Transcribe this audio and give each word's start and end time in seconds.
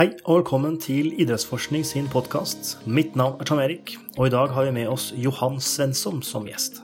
Hei 0.00 0.14
og 0.24 0.38
velkommen 0.38 0.78
til 0.80 1.10
Idrettsforskning 1.20 1.82
sin 1.84 2.06
podkast. 2.08 2.70
Mitt 2.88 3.18
navn 3.20 3.34
er 3.36 3.44
Tom 3.44 3.58
Erik, 3.60 3.90
og 4.16 4.30
i 4.30 4.32
dag 4.32 4.48
har 4.48 4.64
vi 4.64 4.70
med 4.72 4.88
oss 4.88 5.10
Johan 5.12 5.58
Svensson 5.60 6.22
som 6.24 6.46
gjest. 6.48 6.78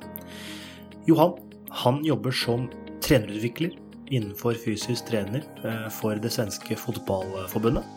Johan 1.08 1.32
han 1.80 2.02
jobber 2.04 2.36
som 2.36 2.66
trenerutvikler 3.00 3.72
innenfor 4.12 4.60
fysisk 4.60 5.08
trener 5.08 5.46
eh, 5.64 5.86
for 5.96 6.20
det 6.20 6.34
svenske 6.34 6.76
fotballforbundet. 6.76 7.88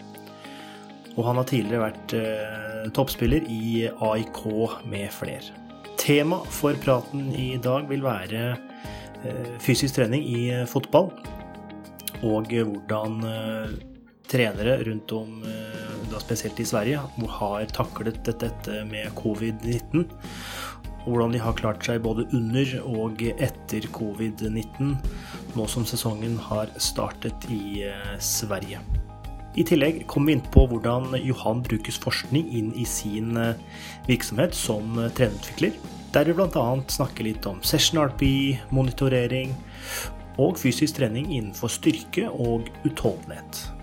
Og 1.17 1.27
han 1.27 1.41
har 1.41 1.49
tidligere 1.51 1.89
vært 1.89 2.15
eh, 2.15 2.87
toppspiller 2.95 3.51
i 3.51 3.89
AIK 3.91 4.41
med 4.87 5.11
fler. 5.17 5.51
Tema 5.99 6.39
for 6.47 6.79
praten 6.79 7.27
i 7.35 7.49
dag 7.59 7.91
vil 7.91 8.07
være 8.07 8.53
eh, 8.55 9.53
fysisk 9.67 9.99
trening 9.99 10.23
i 10.31 10.41
fotball, 10.63 11.11
og 12.23 12.55
hvordan 12.55 13.19
trenere 14.29 14.77
rundt 14.87 15.11
om, 15.15 15.41
eh, 15.43 16.11
da 16.11 16.21
spesielt 16.21 16.59
i 16.59 16.65
Sverige, 16.65 17.01
har 17.39 17.65
taklet 17.75 18.23
dette 18.25 18.83
med 18.85 19.11
covid-19. 19.15 20.05
Og 21.05 21.13
hvordan 21.15 21.33
de 21.33 21.41
har 21.41 21.53
klart 21.57 21.85
seg 21.85 22.03
både 22.03 22.27
under 22.33 22.73
og 22.85 23.21
etter 23.21 23.87
covid-19, 23.95 24.97
nå 25.55 25.67
som 25.67 25.85
sesongen 25.85 26.37
har 26.49 26.69
startet 26.77 27.49
i 27.49 27.83
eh, 27.87 28.17
Sverige. 28.19 28.81
I 29.57 29.63
tillegg 29.65 30.03
kommer 30.07 30.29
vi 30.29 30.37
inn 30.37 30.51
på 30.53 30.67
hvordan 30.69 31.15
Johan 31.25 31.63
brukes 31.65 31.97
forskning 31.97 32.51
inn 32.53 32.69
i 32.77 32.85
sin 32.85 33.33
verksamhet 33.33 33.65
virksomhet 34.09 34.55
som 34.55 34.97
eh, 34.99 35.09
trenerutvikler. 35.17 35.73
Der 36.13 36.25
vi 36.25 36.33
bl.a. 36.33 36.67
snakker 36.89 37.27
litt 37.27 37.45
om 37.45 37.61
session 37.61 38.01
RP, 38.01 38.23
monitorering 38.73 39.53
og 40.39 40.57
fysisk 40.57 40.97
trening 40.97 41.29
innenfor 41.35 41.69
styrke 41.69 42.29
og 42.29 42.69
utholdenhet. 42.87 43.78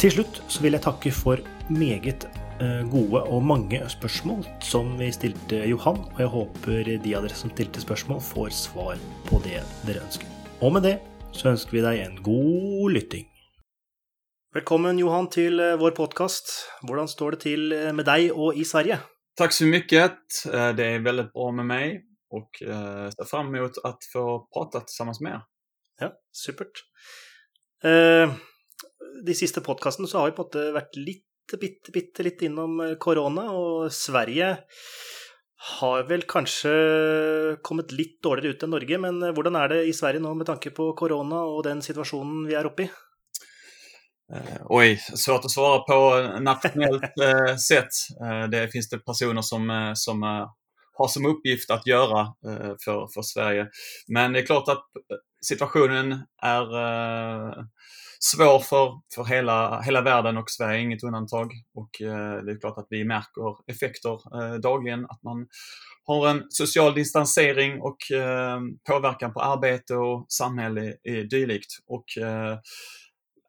Til 0.00 0.14
slutt 0.14 0.38
så 0.48 0.62
vil 0.64 0.72
jeg 0.72 0.80
takke 0.80 1.10
for 1.12 1.42
meget 1.68 2.22
eh, 2.64 2.86
gode 2.88 3.20
og 3.20 3.42
mange 3.44 3.82
spørsmål 3.92 4.46
som 4.64 4.94
vi 4.96 5.10
stilte 5.12 5.58
Johan, 5.68 5.98
og 6.14 6.20
jeg 6.22 6.30
håper 6.32 6.78
de 7.04 7.10
av 7.18 7.26
dere 7.26 7.36
som 7.36 7.50
stilte 7.52 7.82
spørsmål, 7.82 8.22
får 8.24 8.54
svar 8.56 9.02
på 9.26 9.42
det 9.44 9.58
dere 9.84 10.00
ønsker. 10.00 10.30
Og 10.64 10.72
med 10.72 10.86
det 10.88 10.94
så 11.36 11.50
ønsker 11.50 11.76
vi 11.76 11.82
deg 11.84 12.00
en 12.06 12.16
god 12.24 12.96
lytting. 12.96 13.26
Velkommen, 14.56 15.02
Johan, 15.04 15.28
til 15.28 15.60
eh, 15.60 15.76
vår 15.82 15.92
podkast. 15.98 16.48
Hvordan 16.88 17.10
står 17.12 17.36
det 17.36 17.42
til 17.44 17.76
eh, 17.76 17.92
med 17.92 18.08
deg 18.08 18.32
og 18.32 18.56
i 18.56 18.64
Sverige? 18.64 19.02
Tack 19.36 19.52
så 19.52 19.68
mycket. 19.68 20.16
Det 20.76 20.84
är 20.84 20.98
väldigt 20.98 21.32
bra 21.32 21.50
med 21.52 21.66
mig 21.66 22.04
och 22.30 22.50
ser 22.58 23.24
fram 23.24 23.54
emot 23.54 23.78
att 23.84 24.04
få 24.12 24.48
prata 24.52 24.80
tillsammans 24.80 25.20
med 25.20 25.32
er. 25.32 25.42
Ja, 26.00 26.12
supert. 26.32 26.84
Eh, 29.20 29.24
de 29.24 29.34
siste 29.34 29.60
podkastene 29.60 30.08
så 30.08 30.18
har 30.18 30.30
vi 30.30 30.36
på 30.36 30.42
en 30.42 30.48
måte 30.48 30.72
vært 30.76 30.96
litt, 30.96 31.26
bitte, 31.60 31.92
bitte 31.92 32.26
litt 32.26 32.42
innom 32.42 32.80
eh, 32.80 32.96
korona, 32.98 33.50
og 33.52 33.92
Sverige 33.92 34.56
har 35.60 36.06
vel 36.08 36.22
kanskje 36.24 36.70
kommet 37.62 37.92
litt 37.92 38.16
dårligere 38.24 38.56
ut 38.56 38.62
enn 38.64 38.74
Norge, 38.76 38.98
men 38.98 39.22
eh, 39.22 39.34
hvordan 39.36 39.60
er 39.60 39.74
det 39.74 39.84
i 39.88 39.94
Sverige 39.96 40.22
nå 40.24 40.34
med 40.34 40.48
tanke 40.48 40.72
på 40.76 40.92
korona 40.98 41.44
og 41.44 41.64
den 41.68 41.82
situasjonen 41.84 42.46
vi 42.48 42.56
er 42.58 42.68
oppe 42.70 42.86
i? 42.86 42.90
Eh, 44.32 44.62
Oj, 44.70 44.96
svårt 45.14 45.44
att 45.44 45.50
svara 45.50 45.78
på 45.78 46.38
nationellt 46.40 47.02
eh, 47.22 47.56
sätt. 47.56 47.92
Eh, 48.22 48.48
Det 48.50 48.68
finns 48.72 48.88
det 48.88 48.98
personer 48.98 49.42
som, 49.42 49.70
eh, 49.70 49.92
som 49.94 50.22
eh, 50.22 50.46
har 50.92 51.08
som 51.08 51.26
uppgift 51.26 51.70
att 51.70 51.86
göra 51.86 52.20
eh, 52.20 52.74
för, 52.84 53.08
för 53.14 53.22
Sverige. 53.22 53.68
Men 54.08 54.32
det 54.32 54.40
är 54.40 54.46
klart 54.46 54.68
att 54.68 54.78
eh, 54.78 55.16
situationen 55.46 56.12
är 56.42 56.76
eh, 56.78 57.64
svår 58.24 58.58
för, 58.58 59.00
för 59.14 59.24
hela, 59.24 59.80
hela 59.80 60.02
världen 60.02 60.36
och 60.36 60.50
Sverige 60.50 60.78
är 60.78 60.82
inget 60.82 61.02
undantag. 61.02 61.52
Och 61.74 62.02
eh, 62.02 62.44
det 62.44 62.52
är 62.52 62.60
klart 62.60 62.78
att 62.78 62.86
vi 62.90 63.04
märker 63.04 63.70
effekter 63.72 64.12
eh, 64.12 64.54
dagligen, 64.54 65.04
att 65.04 65.22
man 65.22 65.46
har 66.04 66.28
en 66.28 66.42
social 66.48 66.94
distansering 66.94 67.80
och 67.80 68.10
eh, 68.12 68.60
påverkan 68.88 69.32
på 69.32 69.40
arbete 69.40 69.94
och 69.94 70.26
samhälle 70.28 70.94
är 71.02 71.24
dylikt. 71.24 71.70
Och 71.86 72.22
eh, 72.22 72.58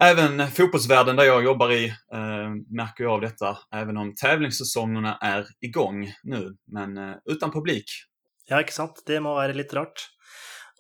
Även 0.04 0.48
fotbollsvärlden 0.52 1.16
där 1.16 1.24
jag 1.24 1.44
jobbar 1.44 1.72
i 1.72 1.86
eh, 2.14 2.50
märker 2.70 3.04
jag 3.04 3.14
av 3.14 3.22
detta, 3.22 3.58
även 3.76 3.98
om 3.98 4.16
tävlingssäsongerna 4.16 5.18
är 5.22 5.48
igång 5.62 6.14
nu, 6.24 6.56
men 6.68 6.98
eh, 6.98 7.16
utan 7.26 7.52
publik. 7.52 7.86
Ja, 8.46 8.60
exakt. 8.60 9.06
Det 9.06 9.20
må 9.20 9.34
vara 9.34 9.48
lite 9.48 9.76
rart. 9.76 10.11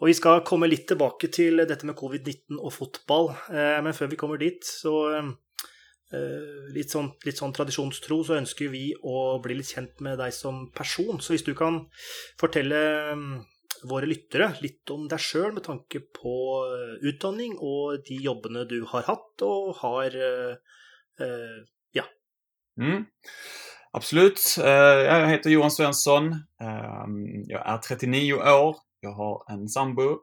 Og 0.02 0.10
vi 0.10 0.18
skal 0.18 0.42
komme 0.42 0.70
litt 0.70 0.88
tilbake 0.90 1.30
til 1.30 1.62
dette 1.70 1.86
med 1.86 1.96
covid-19 1.98 2.58
og 2.58 2.74
fotball, 2.74 3.30
eh, 3.54 3.78
men 3.86 3.94
før 3.94 4.10
vi 4.10 4.18
kommer 4.18 4.42
dit, 4.42 4.66
så 4.66 4.96
eh, 5.14 5.30
eh 6.18 6.74
litt, 6.74 6.90
sånn, 6.90 7.12
litt 7.26 7.38
sånn 7.38 7.54
tradisjonstro, 7.54 8.24
så 8.26 8.40
ønsker 8.40 8.74
vi 8.74 8.88
å 8.98 9.38
bli 9.44 9.60
litt 9.60 9.70
kjent 9.76 10.02
med 10.02 10.18
deg 10.18 10.34
som 10.34 10.66
person. 10.74 11.22
Så 11.22 11.36
hvis 11.36 11.46
du 11.46 11.54
kan 11.54 11.84
fortelle 12.42 12.82
mm, 13.14 13.38
våre 13.94 14.10
lyttere 14.10 14.50
litt 14.66 14.90
om 14.90 15.06
deg 15.12 15.22
sjøl 15.22 15.54
med 15.54 15.68
tanke 15.70 16.02
på 16.18 16.36
eh, 16.66 16.98
utdanning 17.14 17.54
og 17.62 18.02
de 18.10 18.18
jobbene 18.26 18.66
du 18.66 18.80
har 18.90 19.06
hatt 19.06 19.48
og 19.48 19.76
har 19.86 20.18
Ja. 21.94 22.04
Mm. 22.80 23.06
Absolut. 23.92 24.40
Jag 24.58 25.28
heter 25.28 25.50
Johan 25.50 25.72
Svensson. 25.72 26.36
Jag 27.48 27.68
är 27.68 27.78
39 27.78 28.34
år. 28.34 28.76
Jag 29.04 29.12
har 29.12 29.46
en 29.50 29.70
sambo 29.70 30.18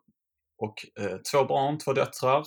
och 0.59 0.75
eh, 1.01 1.17
två 1.33 1.45
barn, 1.45 1.79
två 1.79 1.93
döttrar 1.93 2.47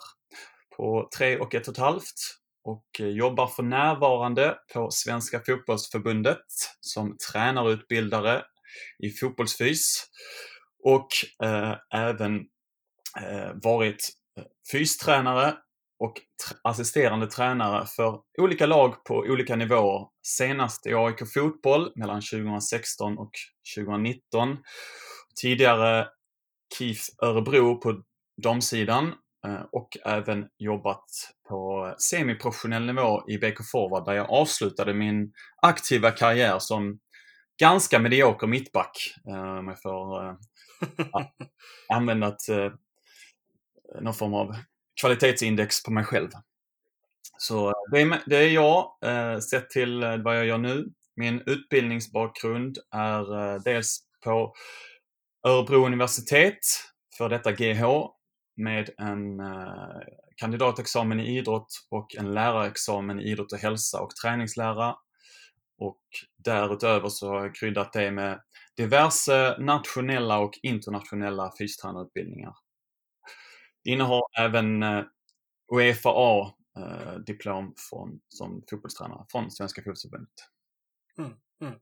på 0.78 1.10
tre 1.18 1.38
och 1.38 1.56
ett 1.56 1.68
och 1.68 1.74
ett 1.74 1.80
halvt 1.80 2.38
och 2.64 2.86
eh, 3.00 3.08
jobbar 3.08 3.48
för 3.48 3.64
närvarande 3.64 4.58
på 4.74 4.92
Svenska 4.92 5.42
fotbollsförbundet 5.46 6.46
som 6.80 7.18
tränarutbildare 7.32 8.44
i 9.04 9.10
fotbollsfys 9.10 10.06
och 10.84 11.08
eh, 11.44 11.76
även 11.94 12.36
eh, 13.22 13.52
varit 13.64 14.10
eh, 14.38 14.44
fystränare 14.72 15.58
och 16.00 16.14
tr- 16.14 16.58
assisterande 16.64 17.28
tränare 17.28 17.86
för 17.96 18.20
olika 18.38 18.66
lag 18.66 19.04
på 19.04 19.16
olika 19.16 19.56
nivåer. 19.56 20.08
Senast 20.24 20.88
i 20.88 20.94
AIK 20.94 21.34
Fotboll 21.34 21.92
mellan 21.96 22.22
2016 22.22 23.18
och 23.18 23.32
2019. 23.78 24.58
Tidigare 25.42 26.08
KIF 26.78 27.06
Örebro 27.22 27.76
på 27.78 28.04
damsidan 28.44 29.14
eh, 29.48 29.62
och 29.72 29.98
även 30.06 30.48
jobbat 30.58 31.06
på 31.50 31.94
semiprofessionell 31.98 32.86
nivå 32.86 33.24
i 33.30 33.38
BK 33.38 33.58
Forward 33.72 34.06
där 34.06 34.14
jag 34.14 34.30
avslutade 34.32 34.94
min 34.94 35.34
aktiva 35.62 36.12
karriär 36.12 36.60
som 36.60 37.00
ganska 37.60 38.00
medioker 38.00 38.48
mittback. 38.48 39.14
eh, 39.28 39.58
Om 39.58 39.68
jag 39.68 39.82
får 39.82 40.28
eh, 40.28 40.36
använda 41.94 42.28
ett, 42.28 42.74
någon 44.02 44.14
form 44.14 44.34
av 44.34 44.56
kvalitetsindex 45.02 45.84
på 45.84 45.92
mig 45.92 46.04
själv. 46.04 46.30
Så 47.38 47.74
det 47.92 48.02
är, 48.02 48.22
det 48.26 48.38
är 48.38 48.50
jag, 48.50 48.92
sett 49.44 49.70
till 49.70 50.00
vad 50.24 50.38
jag 50.38 50.46
gör 50.46 50.58
nu. 50.58 50.86
Min 51.16 51.42
utbildningsbakgrund 51.46 52.78
är 52.92 53.60
dels 53.64 54.00
på 54.24 54.54
Örebro 55.48 55.86
universitet, 55.86 56.60
för 57.18 57.30
detta 57.30 57.52
GH, 57.52 57.84
med 58.56 58.90
en 58.98 59.40
eh, 59.40 60.00
kandidatexamen 60.36 61.20
i 61.20 61.38
idrott 61.38 61.88
och 61.90 62.16
en 62.16 62.34
lärarexamen 62.34 63.20
i 63.20 63.32
idrott 63.32 63.52
och 63.52 63.60
hälsa 63.60 64.02
och 64.02 64.16
träningslära. 64.16 64.96
Och 65.78 66.02
därutöver 66.38 67.10
så 67.10 67.30
har 67.30 67.44
jag 67.44 67.56
kryddat 67.56 67.94
det 67.94 68.12
med 68.12 68.42
diverse 68.78 69.58
nationella 69.60 70.40
och 70.40 70.60
internationella 70.64 71.54
fystränarutbildningar. 71.58 72.54
Innehar 73.84 74.24
även 74.40 74.84
eh, 74.84 75.04
Uefa-A-diplom 75.74 77.66
eh, 77.66 77.72
från, 77.90 78.20
som 78.30 78.64
fotbollstränare 78.70 79.26
från 79.32 79.52
Svenska 79.52 79.82
fotbollsförbundet. 79.82 80.34
Mm, 81.18 81.32
mm. 81.62 81.74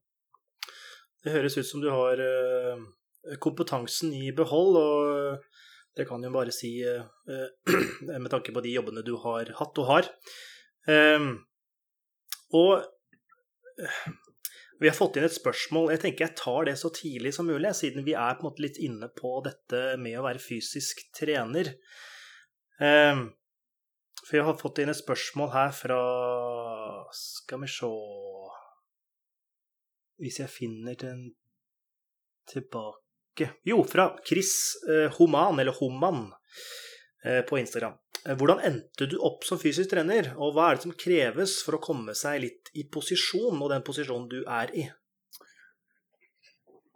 Det 1.24 1.30
hörs 1.30 1.58
ut 1.58 1.68
som 1.68 1.82
du 1.82 1.90
har 1.90 2.18
eh, 2.18 2.78
Eh, 3.28 3.38
kompetansen 3.42 4.14
i 4.16 4.32
behold, 4.36 4.78
og 4.80 5.10
eh, 5.12 5.66
det 5.98 6.08
kan 6.08 6.24
jo 6.24 6.32
bare 6.32 6.54
si 6.56 6.72
eh, 6.88 7.04
med 8.08 8.30
tanke 8.32 8.54
på 8.56 8.64
de 8.64 8.74
jobbene 8.78 9.04
du 9.06 9.16
har 9.20 9.52
hatt 9.60 9.82
og 9.82 9.90
har. 9.90 10.10
Ehm, 10.92 11.34
eh, 11.36 11.42
og 12.60 12.86
vi 14.80 14.88
har 14.88 14.96
fått 14.96 15.20
inn 15.20 15.28
et 15.28 15.36
spørsmål. 15.36 15.92
Jeg 15.92 16.04
tenker 16.06 16.26
jeg 16.26 16.38
tar 16.40 16.70
det 16.70 16.78
så 16.80 16.92
tidlig 16.96 17.34
som 17.36 17.50
mulig, 17.50 17.74
siden 17.76 18.08
vi 18.08 18.16
er 18.16 18.38
på 18.38 18.46
en 18.46 18.50
måte 18.50 18.64
litt 18.64 18.80
inne 18.80 19.12
på 19.12 19.34
dette 19.44 19.98
med 20.00 20.16
å 20.20 20.24
være 20.24 20.42
fysisk 20.44 21.04
trener. 21.20 21.74
Eh, 22.80 23.26
for 24.24 24.38
jeg 24.38 24.48
har 24.48 24.60
fått 24.62 24.80
inn 24.80 24.92
et 24.92 25.00
spørsmål 25.00 25.52
her 25.52 25.72
fra 25.74 26.00
Skal 27.16 27.64
vi 27.64 27.70
se 27.72 27.88
Hvis 30.20 30.38
jeg 30.42 30.52
finner 30.52 30.98
den 31.00 31.22
tilbake 32.52 33.09
Jo, 33.64 33.84
fra 33.88 34.12
Chris 34.28 34.52
eh, 34.90 35.08
Homan, 35.18 35.60
eller 35.60 35.76
Homan, 35.80 36.28
eh, 37.26 37.42
på 37.42 37.60
Instagram. 37.60 37.94
Eh, 38.26 38.36
hvordan 38.38 38.60
endte 38.66 39.08
du 39.10 39.18
opp 39.24 39.46
som 39.48 39.60
fysisk 39.62 39.94
trener, 39.94 40.34
og 40.38 40.56
hva 40.56 40.70
er 40.70 40.80
det 40.80 40.88
som 40.88 40.96
kreves 41.06 41.60
for 41.66 41.78
å 41.78 41.84
komme 41.84 42.16
seg 42.18 42.42
litt 42.44 42.72
i 42.76 42.88
posisjon, 42.92 43.60
og 43.62 43.72
den 43.72 43.86
posisjonen 43.86 44.30
du 44.32 44.42
er 44.44 44.74
i? 44.76 44.88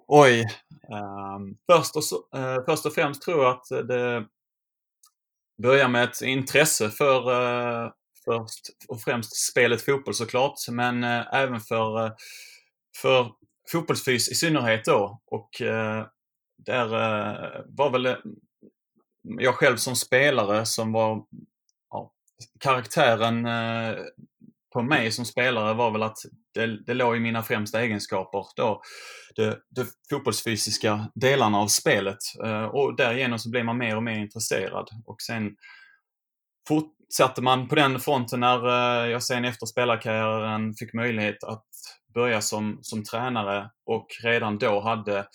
Oj. 0.08 0.44
Um, 0.90 1.58
först, 1.72 1.96
och 1.96 2.04
så, 2.04 2.16
uh, 2.16 2.66
först 2.66 2.86
och 2.86 2.94
främst 2.94 3.22
tror 3.22 3.44
jag 3.44 3.52
att 3.52 3.88
det 3.88 4.26
börjar 5.64 5.88
med 5.88 6.04
ett 6.04 6.22
intresse 6.22 6.90
för 6.90 7.32
uh, 7.32 7.92
först 8.26 8.62
och 8.88 9.02
främst 9.02 9.36
spelet 9.52 9.82
fotboll 9.82 10.14
såklart, 10.14 10.54
men 10.72 11.04
uh, 11.04 11.34
även 11.34 11.60
för, 11.60 12.12
för 13.02 13.32
fotbollsfys 13.72 14.30
i 14.32 14.36
synnerhet 14.36 14.86
då. 14.86 15.22
Och 15.26 15.62
där 16.66 16.86
eh, 16.86 17.62
var 17.66 17.90
väl 17.90 18.06
eh, 18.06 18.16
jag 19.24 19.56
själv 19.56 19.78
som 19.78 19.96
spelare 19.96 20.66
som 20.66 20.92
var 20.92 21.26
ja, 21.90 22.12
karaktären 22.60 23.46
eh, 23.46 23.96
på 24.74 24.82
mig 24.82 25.12
som 25.12 25.26
spelare 25.26 25.74
var 25.74 25.92
väl 25.92 26.04
att 26.04 26.18
det, 26.54 26.86
det 26.86 26.94
låg 26.94 27.16
i 27.16 27.20
mina 27.20 27.44
främsta 27.44 27.82
egenskaper 27.82 28.46
då. 28.56 28.82
de, 29.36 29.56
de 29.70 29.86
fotbollsfysiska 30.10 31.12
delarna 31.16 31.58
av 31.58 31.68
spelet. 31.68 32.18
Och 32.72 32.96
därigenom 32.96 33.40
så 33.40 33.50
blev 33.50 33.66
man 33.66 33.78
mer 33.78 33.96
och 33.96 34.04
mer 34.04 34.20
intresserad. 34.20 34.90
Och 35.06 35.22
sen 35.22 35.56
fortsatte 36.68 37.42
man 37.42 37.68
på 37.68 37.76
den 37.76 38.00
fronten 38.00 38.40
när 38.40 38.68
jag 39.06 39.24
sen 39.24 39.46
efter 39.46 39.66
spelarkarriären 39.66 40.74
fick 40.74 40.94
möjlighet 40.94 41.44
att 41.44 41.66
börja 42.14 42.42
som, 42.42 42.80
som 42.82 43.04
tränare 43.04 43.70
och 43.86 44.08
redan 44.24 44.58
då 44.58 44.80
hade 44.80 45.28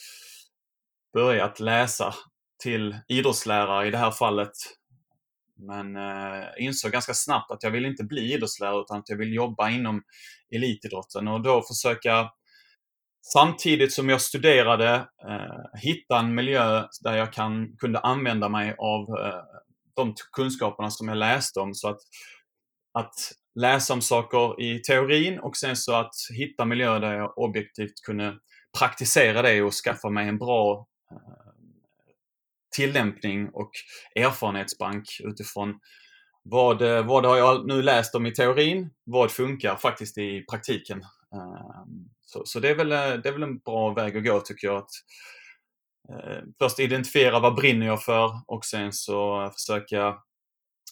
börjat 1.19 1.61
läsa 1.61 2.15
till 2.63 2.97
idrottslärare 3.09 3.89
i 3.89 3.91
det 3.91 3.99
här 3.99 4.11
fallet 4.11 4.53
men 5.57 5.97
eh, 5.97 6.45
insåg 6.59 6.93
ganska 6.93 7.15
snabbt 7.15 7.51
att 7.51 7.63
jag 7.63 7.71
vill 7.71 7.87
inte 7.87 8.05
bli 8.05 8.33
idrottslärare 8.35 8.81
utan 8.81 8.99
att 8.99 9.09
jag 9.09 9.17
vill 9.17 9.35
jobba 9.35 9.71
inom 9.71 10.03
elitidrotten 10.55 11.29
och 11.29 11.43
då 11.43 11.63
försöka 11.63 12.31
samtidigt 13.33 13.93
som 13.93 14.09
jag 14.09 14.21
studerade 14.21 14.95
eh, 15.29 15.81
hitta 15.83 16.19
en 16.19 16.35
miljö 16.35 16.85
där 17.01 17.17
jag 17.17 17.33
kan, 17.33 17.77
kunde 17.77 17.99
använda 17.99 18.49
mig 18.49 18.75
av 18.79 19.01
eh, 19.01 19.43
de 19.97 20.15
kunskaperna 20.33 20.91
som 20.91 21.09
jag 21.09 21.19
läste 21.19 21.61
om. 21.61 21.75
Så 21.75 21.89
att, 21.89 22.01
att 22.93 23.15
läsa 23.61 23.95
om 23.95 24.03
saker 24.03 24.63
i 24.63 24.83
teorin 24.83 25.39
och 25.39 25.57
sen 25.57 25.77
så 25.77 25.95
att 25.95 26.15
hitta 26.39 26.65
miljöer 26.65 27.01
där 27.01 27.15
jag 27.15 27.39
objektivt 27.39 28.03
kunde 28.07 28.39
praktisera 28.79 29.43
det 29.43 29.63
och 29.63 29.73
skaffa 29.73 30.11
mig 30.11 30.29
en 30.29 30.39
bra 30.39 30.88
Eh, 31.11 31.53
tillämpning 32.77 33.49
och 33.49 33.71
erfarenhetsbank 34.15 35.05
utifrån 35.25 35.81
vad, 36.43 36.83
eh, 36.83 37.07
vad 37.07 37.27
har 37.27 37.37
jag 37.37 37.67
nu 37.67 37.83
läst 37.83 38.15
om 38.15 38.27
i 38.27 38.35
teorin? 38.35 38.91
Vad 39.05 39.31
funkar 39.31 39.77
faktiskt 39.77 40.19
i 40.19 40.45
praktiken? 40.51 40.99
Ehm, 41.35 42.09
så, 42.21 42.43
så 42.45 42.61
det, 42.61 42.69
är 42.69 42.75
väl, 42.75 42.93
eh, 42.93 42.99
det 42.99 43.29
är 43.29 43.33
väl 43.33 43.43
en 43.43 43.59
bra 43.59 43.95
väg 43.95 44.17
att 44.17 44.25
gå 44.25 44.41
tycker 44.41 44.67
jag. 44.67 44.77
Att, 44.77 44.91
först 46.59 46.79
identifiera 46.79 47.41
vad 47.41 47.55
brinner 47.55 47.87
jag 47.87 48.03
för 48.03 48.41
och 48.47 48.65
sen 48.65 48.93
så 48.93 49.51
försöka 49.55 50.17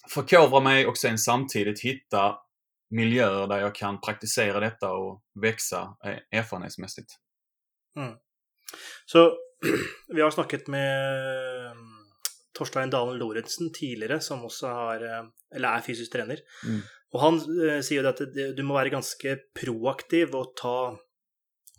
förkovra 0.09 0.59
mig 0.59 0.87
och 0.87 0.97
sen 0.97 1.17
samtidigt 1.17 1.81
hitta 1.81 2.37
miljöer 2.89 3.47
där 3.47 3.59
jag 3.59 3.75
kan 3.75 4.01
praktisera 4.01 4.59
detta 4.59 4.91
och 4.91 5.21
växa 5.41 5.97
erfarenhetsmässigt. 6.31 7.11
Mm. 7.97 8.13
Så 9.05 9.37
vi 10.15 10.21
har 10.21 10.31
snakket 10.33 10.67
med 10.71 11.73
mm, 11.77 11.97
Torstein 12.57 12.91
Dalen 12.93 13.17
Lorentzen 13.19 13.71
tidligere, 13.73 14.19
som 14.21 14.45
også 14.45 14.73
har, 14.73 15.03
eh, 15.05 15.25
eller 15.55 15.77
er 15.77 15.85
fysisk 15.85 16.13
trener. 16.13 16.43
Mm. 16.65 16.81
Og 17.15 17.21
han 17.23 17.41
eh, 17.65 17.81
sier 17.85 18.03
jo 18.03 18.11
at 18.11 18.23
du 18.57 18.63
må 18.67 18.77
være 18.77 18.93
ganske 18.93 19.37
proaktiv 19.57 20.35
og 20.37 20.55
ta 20.59 20.77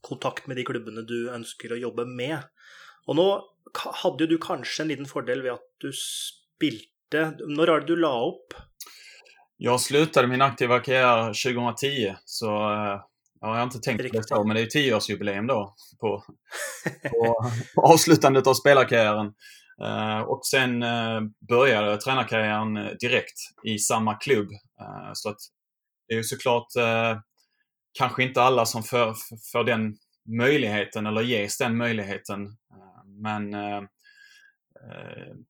kontakt 0.04 0.46
med 0.46 0.58
de 0.58 0.64
klubbene 0.66 1.04
du 1.06 1.30
ønsker 1.34 1.74
å 1.74 1.80
jobbe 1.80 2.06
med. 2.08 2.38
Og 3.08 3.18
nå 3.18 3.28
hadde 4.02 4.24
jo 4.24 4.34
du 4.34 4.38
kanskje 4.42 4.84
en 4.84 4.92
liten 4.92 5.08
fordel 5.08 5.42
ved 5.44 5.56
at 5.58 5.66
du 5.82 5.90
spilte 5.94 6.88
Når 7.40 7.70
er 7.72 7.80
det 7.80 7.88
du 7.88 7.96
la 7.96 8.10
opp? 8.20 8.52
Jag 9.56 9.80
slutade 9.80 10.28
min 10.28 10.42
aktiva 10.42 10.80
karriär 10.80 11.32
2010, 11.32 12.16
så 12.24 12.50
eh, 12.72 13.00
Ja, 13.40 13.48
jag 13.48 13.56
har 13.56 13.62
inte 13.62 13.78
tänkt 13.78 14.10
på 14.10 14.16
det 14.16 14.28
så, 14.28 14.44
men 14.44 14.54
det 14.54 14.60
är 14.60 14.64
ju 14.64 14.68
tioårsjubileum 14.68 15.46
då 15.46 15.74
på, 16.00 16.24
på, 17.10 17.50
på 17.74 17.82
avslutandet 17.82 18.46
av 18.46 18.54
spelarkarriären. 18.54 19.32
Uh, 19.82 20.20
och 20.20 20.46
sen 20.46 20.82
uh, 20.82 21.20
började 21.48 21.96
tränarkarriären 21.96 22.74
direkt 23.00 23.38
i 23.64 23.78
samma 23.78 24.14
klubb. 24.14 24.48
Uh, 24.80 25.10
så 25.12 25.28
att 25.28 25.36
det 26.08 26.14
är 26.14 26.18
ju 26.18 26.24
såklart 26.24 26.66
kanske 27.98 28.22
inte 28.22 28.42
alla 28.42 28.66
som 28.66 28.82
får, 28.82 29.14
får 29.52 29.64
den 29.64 29.96
möjligheten 30.38 31.06
eller 31.06 31.22
ges 31.22 31.58
den 31.58 31.76
möjligheten. 31.76 32.56
men 33.22 33.52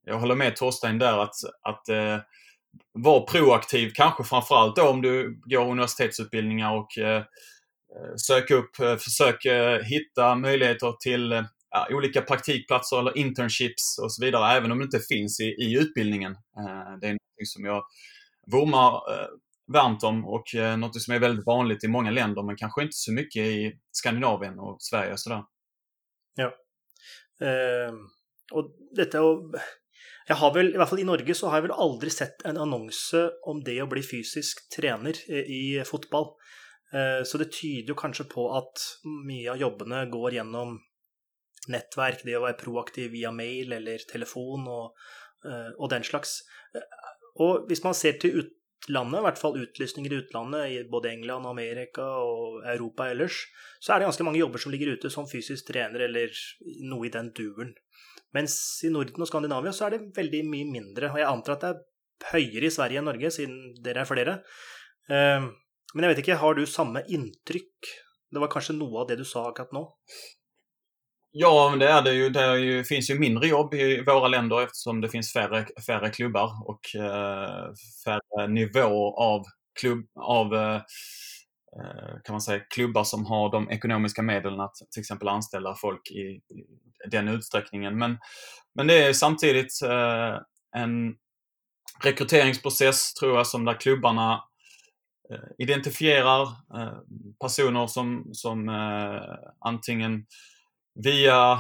jag 0.05 0.19
håller 0.19 0.35
med 0.35 0.57
Torstein 0.57 0.99
där 0.99 1.19
att, 1.19 1.35
att 1.63 1.83
vara 2.93 3.21
proaktiv, 3.21 3.91
kanske 3.95 4.25
framförallt 4.25 4.77
då 4.77 4.89
om 4.89 5.03
du 5.03 5.41
går 5.45 5.71
universitetsutbildningar 5.71 6.77
och 6.77 6.89
Eh, 7.97 8.15
sök 8.17 8.51
upp, 8.51 8.79
eh, 8.81 8.97
försök 8.97 9.45
eh, 9.45 9.83
hitta 9.83 10.35
möjligheter 10.35 10.93
till 11.01 11.45
ja, 11.71 11.89
olika 11.91 12.23
praktikplatser 12.23 12.99
eller 12.99 13.19
internships 13.19 13.99
och 14.03 14.13
så 14.15 14.25
vidare, 14.25 14.53
även 14.53 14.73
om 14.73 14.79
det 14.79 14.85
inte 14.85 15.01
finns 15.01 15.41
i, 15.41 15.45
i 15.45 15.79
utbildningen. 15.81 16.37
Det 17.01 17.07
är 17.07 17.13
något 17.13 17.49
som 17.49 17.65
jag 17.65 17.83
vurmar 18.53 19.01
varmt 19.73 20.03
om 20.03 20.27
och 20.27 20.45
något 20.79 21.03
som 21.03 21.15
är 21.15 21.19
väldigt 21.19 21.47
vanligt 21.47 21.85
i 21.85 21.89
många 21.89 22.11
länder, 22.11 22.43
men 22.43 22.57
kanske 22.57 22.83
inte 22.83 22.97
så 22.97 23.13
mycket 23.13 23.43
i 23.43 23.73
Skandinavien 23.93 24.59
och 24.59 24.77
Sverige. 24.83 25.13
och 25.13 25.21
Sådär. 25.21 25.43
Ja. 26.35 26.53
Eh, 27.47 27.95
och 28.53 28.77
detta 28.97 29.23
och 29.23 29.55
jag 30.27 30.37
har 30.37 30.55
väl, 30.55 30.73
i 30.73 30.75
alla 30.75 30.87
fall 30.87 30.99
i 30.99 31.05
Norge 31.05 31.35
så 31.35 31.49
har 31.49 31.55
jag 31.55 31.63
väl 31.63 31.71
aldrig 31.71 32.13
sett 32.13 32.43
en 32.45 32.57
annons 32.57 33.15
om 33.47 33.65
det 33.65 33.81
att 33.81 33.89
bli 33.89 34.03
fysisk 34.03 34.77
tränare 34.77 35.33
i 35.47 35.83
fotboll. 35.87 36.27
Eh, 36.93 37.23
så 37.25 37.39
det 37.41 37.51
tyder 37.53 37.93
jo 37.93 37.99
kanskje 37.99 38.29
på 38.31 38.47
at 38.57 38.85
mye 39.05 39.53
av 39.53 39.61
jobbene 39.61 40.05
går 40.13 40.39
gjennom 40.39 40.79
nettverk, 41.69 42.25
det 42.25 42.39
å 42.39 42.45
være 42.47 42.61
proaktiv 42.61 43.13
via 43.13 43.33
mail 43.35 43.75
eller 43.77 44.05
telefon 44.09 44.69
og, 44.73 44.95
eh, 45.45 45.73
og 45.77 45.91
den 45.91 46.05
slags. 46.05 46.43
Eh, 46.75 46.81
och 47.35 47.51
og 47.51 47.69
hvis 47.69 47.85
man 47.85 47.95
ser 47.95 48.19
til 48.19 48.43
utlandet, 48.43 49.19
i 49.19 49.23
hvert 49.23 49.39
fall 49.39 49.59
utlysninger 49.59 50.13
i 50.13 50.17
utlandet, 50.23 50.71
i 50.71 50.89
både 50.91 51.13
England, 51.13 51.47
Amerika 51.47 52.03
og 52.03 52.65
Europa 52.65 53.11
ellers, 53.11 53.47
så 53.81 53.93
er 53.93 53.99
det 53.99 54.07
ganske 54.07 54.25
mange 54.25 54.39
jobber 54.39 54.59
som 54.59 54.73
ligger 54.73 54.97
ute 54.97 55.11
som 55.11 55.29
fysisk 55.29 55.67
trener 55.67 56.01
eller 56.01 56.31
noe 56.83 57.07
i 57.07 57.11
den 57.11 57.31
duren. 57.31 57.75
Mens 58.35 58.81
i 58.85 58.91
Norden 58.91 59.23
og 59.23 59.29
Skandinavia 59.29 59.73
så 59.73 59.87
er 59.87 59.91
det 59.91 60.17
veldig 60.17 60.43
mye 60.45 60.65
mindre. 60.65 61.13
Og 61.13 61.19
jeg 61.19 61.29
antar 61.29 61.53
at 61.53 61.61
det 61.61 61.71
er 61.71 62.33
høyere 62.33 62.67
i 62.67 62.71
Sverige 62.71 62.99
enn 62.99 63.05
Norge, 63.05 63.31
siden 63.31 63.75
dere 63.85 64.01
er 64.01 64.11
flere. 64.11 64.35
Men 65.95 66.03
jag 66.03 66.09
vet 66.09 66.19
inte, 66.19 66.35
har 66.35 66.55
du 66.55 66.67
samma 66.67 67.03
intryck? 67.03 67.73
Det 68.31 68.39
var 68.39 68.49
kanske 68.49 68.73
något 68.73 69.01
av 69.01 69.07
det 69.07 69.17
du 69.17 69.25
sa 69.25 69.49
akkurat 69.49 69.73
nu? 69.73 69.87
Ja, 71.31 71.69
men 71.71 71.79
det 71.79 71.89
är 71.89 72.03
det 72.03 72.13
ju. 72.13 72.29
Det 72.31 72.41
är 72.41 72.57
ju, 72.57 72.85
finns 72.85 73.11
ju 73.11 73.19
mindre 73.19 73.49
jobb 73.49 73.75
i 73.75 74.05
våra 74.07 74.29
länder 74.29 74.63
eftersom 74.63 75.01
det 75.01 75.09
finns 75.09 75.33
färre, 75.33 75.67
färre 75.87 76.11
klubbar 76.11 76.51
och 76.69 77.01
eh, 77.01 77.73
färre 78.05 78.49
nivåer 78.49 79.21
av, 79.21 79.45
klubb, 79.81 80.07
av 80.21 80.55
eh, 80.55 80.77
eh, 81.77 82.21
kan 82.25 82.33
man 82.33 82.41
säga, 82.41 82.61
klubbar 82.61 83.05
som 83.05 83.27
har 83.27 83.53
de 83.53 83.71
ekonomiska 83.71 84.23
medlen 84.23 84.61
att 84.61 84.75
till 84.91 85.01
exempel 85.01 85.29
anställa 85.29 85.75
folk 85.75 86.11
i, 86.11 86.21
i 86.21 86.67
den 87.11 87.29
utsträckningen. 87.29 87.99
Men, 87.99 88.19
men 88.75 88.87
det 88.87 89.05
är 89.05 89.13
samtidigt 89.13 89.83
eh, 89.83 90.37
en 90.77 91.15
rekryteringsprocess 92.05 93.15
tror 93.15 93.37
jag 93.37 93.47
som 93.47 93.65
där 93.65 93.81
klubbarna 93.81 94.33
Eh, 94.33 94.58
identifierar 95.59 96.43
eh, 96.75 96.99
personer 97.41 97.87
som, 97.87 98.29
som 98.33 98.69
eh, 98.69 99.37
antingen 99.59 100.27
via 100.95 101.59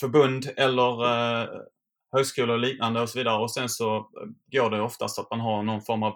förbund 0.00 0.50
eller 0.56 0.96
högskolor 2.12 2.54
och 2.54 2.58
liknande 2.58 3.00
och 3.00 3.08
så 3.08 3.18
vidare. 3.18 3.42
Och 3.42 3.50
sen 3.50 3.68
så 3.68 4.10
går 4.52 4.70
det 4.70 4.80
oftast 4.80 5.18
att 5.18 5.30
man 5.30 5.40
har 5.40 5.62
någon 5.62 5.82
form 5.82 6.02
av 6.02 6.14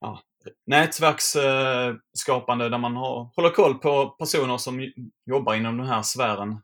ja, 0.00 0.20
nätverksskapande 0.66 2.68
där 2.68 2.78
man 2.78 2.96
har, 2.96 3.30
håller 3.36 3.50
koll 3.50 3.78
på 3.78 4.08
personer 4.08 4.58
som 4.58 4.92
jobbar 5.26 5.54
inom 5.54 5.76
den 5.76 5.86
här 5.86 6.02
sfären. 6.02 6.60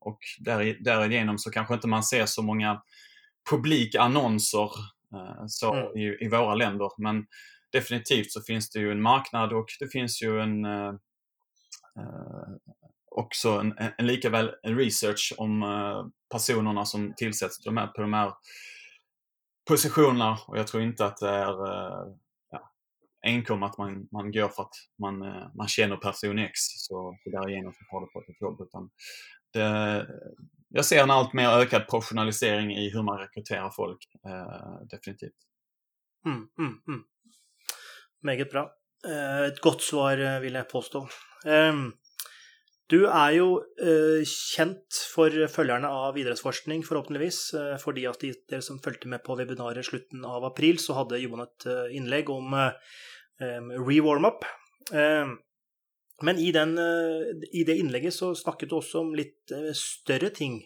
Och 0.00 0.18
där, 0.38 0.76
därigenom 0.80 1.38
så 1.38 1.50
kanske 1.50 1.74
inte 1.74 1.88
man 1.88 2.02
ser 2.02 2.26
så 2.26 2.42
många 2.42 2.82
publikannonser 3.50 4.70
så 5.48 5.74
mm. 5.74 5.98
i, 5.98 6.24
i 6.24 6.28
våra 6.28 6.54
länder. 6.54 6.88
Men 6.98 7.26
definitivt 7.72 8.32
så 8.32 8.42
finns 8.42 8.70
det 8.70 8.78
ju 8.78 8.92
en 8.92 9.02
marknad 9.02 9.52
och 9.52 9.66
det 9.80 9.88
finns 9.88 10.22
ju 10.22 10.40
en 10.40 10.64
eh, 10.64 10.94
eh 11.96 12.50
också 13.10 13.48
en, 13.50 13.74
en 13.98 14.06
lika 14.06 14.50
en 14.62 14.76
research 14.76 15.34
om 15.36 15.62
eh, 15.62 16.06
personerna 16.30 16.84
som 16.84 17.14
tillsätts 17.16 17.64
de 17.64 17.76
här, 17.76 17.86
på 17.86 18.00
de 18.00 18.12
här 18.12 18.32
positionerna 19.68 20.38
och 20.46 20.58
jag 20.58 20.66
tror 20.66 20.82
inte 20.82 21.06
att 21.06 21.16
det 21.16 21.28
är 21.28 21.66
eh, 21.66 22.14
ja, 22.50 22.72
enkom 23.26 23.62
att 23.62 23.78
man, 23.78 24.08
man 24.12 24.32
går 24.32 24.48
för 24.48 24.62
att 24.62 24.74
man, 24.98 25.22
eh, 25.22 25.54
man 25.54 25.68
känner 25.68 25.96
person 25.96 26.38
X 26.38 26.52
så, 26.60 27.18
så 27.24 27.30
därigenom 27.30 27.72
så 27.72 27.84
har 27.90 28.00
du 28.00 28.06
fått 28.12 28.28
ett 28.28 28.40
jobb. 28.40 28.60
Utan 28.60 28.90
det, 29.52 30.06
jag 30.68 30.84
ser 30.84 31.02
en 31.02 31.10
allt 31.10 31.32
mer 31.32 31.48
ökad 31.48 31.88
professionalisering 31.88 32.76
i 32.76 32.90
hur 32.90 33.02
man 33.02 33.18
rekryterar 33.18 33.70
folk, 33.70 33.98
eh, 34.26 34.86
definitivt. 34.90 35.38
Mm, 36.26 36.48
mm, 36.58 36.80
mm. 36.88 37.04
Meget 38.26 38.50
bra. 38.52 38.66
Eh, 39.06 39.46
et 39.48 39.60
godt 39.64 39.82
svar, 39.82 40.20
eh, 40.20 40.40
vil 40.42 40.52
jeg 40.52 40.68
påstå. 40.68 41.06
Du 42.90 43.04
er 43.06 43.30
jo 43.36 43.62
eh, 43.78 44.26
kjent 44.26 44.96
for 45.14 45.30
følgerne 45.30 45.86
av 45.86 46.16
idrettsforskning, 46.18 46.82
forhåpentligvis. 46.82 47.38
Fordi 47.80 48.04
at 48.10 48.20
dere 48.20 48.60
som 48.66 48.80
fulgte 48.82 49.08
med 49.08 49.22
på 49.22 49.36
webinaret 49.38 49.86
slutten 49.86 50.24
av 50.26 50.44
april, 50.44 50.78
så 50.82 50.98
hadde 50.98 51.20
Johan 51.22 51.46
et 51.46 51.68
innlegg 51.94 52.32
om 52.34 52.52
uh, 52.52 52.74
um, 53.38 53.70
re-warm-up. 53.78 54.42
Men 56.20 56.38
i, 56.42 56.50
den, 56.52 56.74
i, 57.52 57.62
det 57.64 57.78
innlegget 57.78 58.12
så 58.12 58.34
snakket 58.34 58.68
du 58.68 58.80
også 58.80 59.04
om 59.04 59.14
litt 59.14 59.54
større 59.72 60.28
ting. 60.34 60.58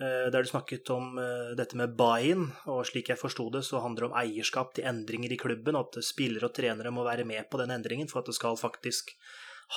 Eh, 0.00 0.30
Der 0.30 0.42
du 0.42 0.48
snakket 0.48 0.90
om 0.92 1.16
eh, 1.18 1.54
dette 1.56 1.76
med 1.76 1.94
buy-in, 1.96 2.50
og 2.68 2.84
slik 2.84 3.08
jeg 3.08 3.20
forsto 3.20 3.48
det, 3.52 3.64
så 3.64 3.80
handler 3.80 4.04
det 4.04 4.10
om 4.10 4.18
eierskap 4.20 4.74
til 4.76 4.84
endringer 4.88 5.32
i 5.32 5.40
klubben, 5.40 5.78
og 5.78 5.88
at 5.88 6.04
spillere 6.04 6.50
og 6.50 6.56
trenere 6.56 6.92
må 6.92 7.06
være 7.06 7.24
med 7.24 7.48
på 7.50 7.60
den 7.62 7.72
endringen 7.72 8.10
for 8.10 8.20
at 8.20 8.28
det 8.28 8.36
skal 8.36 8.60
faktisk 8.60 9.14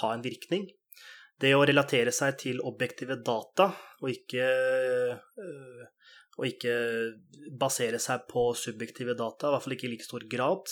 ha 0.01 0.11
en 0.13 0.25
virkning 0.25 0.67
det 1.39 1.53
å 1.55 1.63
relatere 1.63 2.11
seg 2.11 2.35
til 2.41 2.57
objektive 2.67 3.15
data, 3.23 3.69
og 4.03 4.09
ikke, 4.11 4.47
eh, 5.39 6.09
og 6.35 6.47
ikke 6.49 6.73
basere 7.55 7.99
seg 8.03 8.25
på 8.27 8.49
subjektive 8.59 9.15
data, 9.15 9.47
i 9.47 9.53
hvert 9.53 9.63
fall 9.63 9.75
ikke 9.77 9.88
i 9.88 9.93
like 9.93 10.07
stor 10.07 10.25
grad. 10.27 10.67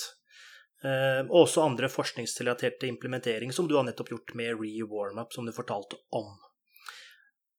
Og 0.84 1.32
også 1.48 1.64
andre 1.64 1.88
forskningsrelaterte 1.90 2.86
implementering, 2.86 3.50
som 3.52 3.66
du 3.68 3.74
har 3.76 3.88
nettopp 3.88 4.12
gjort 4.12 4.36
med 4.38 4.60
re-warmup, 4.60 5.32
som 5.34 5.48
du 5.48 5.52
fortalte 5.56 5.98
om. 6.14 6.36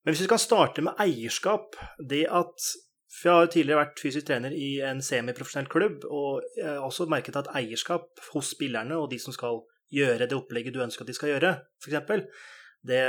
Men 0.05 0.15
hvis 0.15 0.23
vi 0.25 0.29
skal 0.29 0.41
starte 0.41 0.85
med 0.85 1.01
eierskap 1.03 1.75
Det 2.11 2.23
at 2.31 2.69
For 3.13 3.29
jeg 3.29 3.35
har 3.35 3.51
tidligere 3.53 3.81
vært 3.81 4.03
fysisk 4.03 4.29
trener 4.29 4.55
i 4.55 4.79
en 4.85 5.01
semiprofesjonell 5.03 5.69
klubb, 5.73 6.05
og 6.05 6.45
jeg 6.59 6.69
har 6.69 6.85
også 6.85 7.09
merket 7.11 7.39
at 7.41 7.49
eierskap 7.57 8.21
hos 8.35 8.53
spillerne 8.55 8.99
og 9.01 9.09
de 9.11 9.19
som 9.23 9.35
skal 9.35 9.63
gjøre 9.91 10.29
det 10.29 10.37
opplegget 10.37 10.77
du 10.77 10.83
ønsker 10.85 11.07
at 11.07 11.11
de 11.11 11.17
skal 11.17 11.33
gjøre, 11.33 11.55
f.eks., 11.81 12.45
det, 12.89 13.01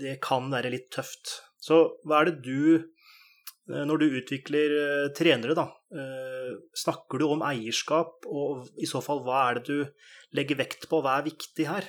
det, 0.00 0.18
kan 0.22 0.50
være 0.52 0.72
litt 0.74 0.90
tøft. 0.92 1.36
Så 1.62 1.78
hva 2.04 2.20
er 2.20 2.28
det 2.28 2.42
du 2.44 2.74
eh, 2.76 3.84
Når 3.88 4.02
du 4.02 4.18
utvikler 4.18 4.74
eh, 4.80 5.12
trenere, 5.16 5.56
da, 5.56 5.68
eh, 5.94 6.50
snakker 6.76 7.22
du 7.22 7.28
om 7.30 7.46
eierskap, 7.46 8.26
og 8.26 8.68
i 8.76 8.90
så 8.90 9.00
fall, 9.04 9.22
hva 9.24 9.46
er 9.48 9.60
det 9.60 9.64
du 9.70 10.10
legger 10.36 10.60
vekt 10.60 10.90
på? 10.90 11.00
Hva 11.00 11.20
er 11.20 11.30
viktig 11.30 11.70
her? 11.70 11.88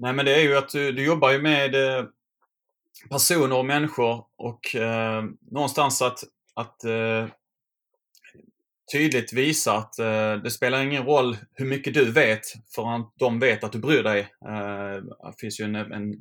Nej, 0.00 0.12
men 0.12 0.24
det 0.24 0.34
är 0.34 0.42
ju 0.42 0.56
att 0.56 0.72
du, 0.72 0.92
du 0.92 1.04
jobbar 1.04 1.32
ju 1.32 1.42
med 1.42 1.74
personer 3.10 3.58
och 3.58 3.64
människor 3.64 4.24
och 4.36 4.74
eh, 4.76 5.24
någonstans 5.50 6.02
att, 6.02 6.18
att 6.54 6.84
eh, 6.84 7.26
tydligt 8.92 9.32
visa 9.32 9.76
att 9.76 9.98
eh, 9.98 10.34
det 10.34 10.50
spelar 10.50 10.82
ingen 10.82 11.04
roll 11.04 11.36
hur 11.54 11.66
mycket 11.66 11.94
du 11.94 12.12
vet 12.12 12.40
förrän 12.74 13.02
de 13.18 13.38
vet 13.38 13.64
att 13.64 13.72
du 13.72 13.78
bryr 13.78 14.02
dig. 14.02 14.20
Eh, 14.20 14.94
det 15.30 15.40
finns 15.40 15.60
ju 15.60 15.64
en, 15.64 15.74
en, 15.74 16.14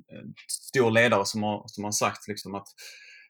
stor 0.47 0.91
ledare 0.91 1.25
som 1.25 1.43
har, 1.43 1.63
som 1.67 1.83
har 1.83 1.91
sagt 1.91 2.27
liksom 2.27 2.55
att 2.55 2.67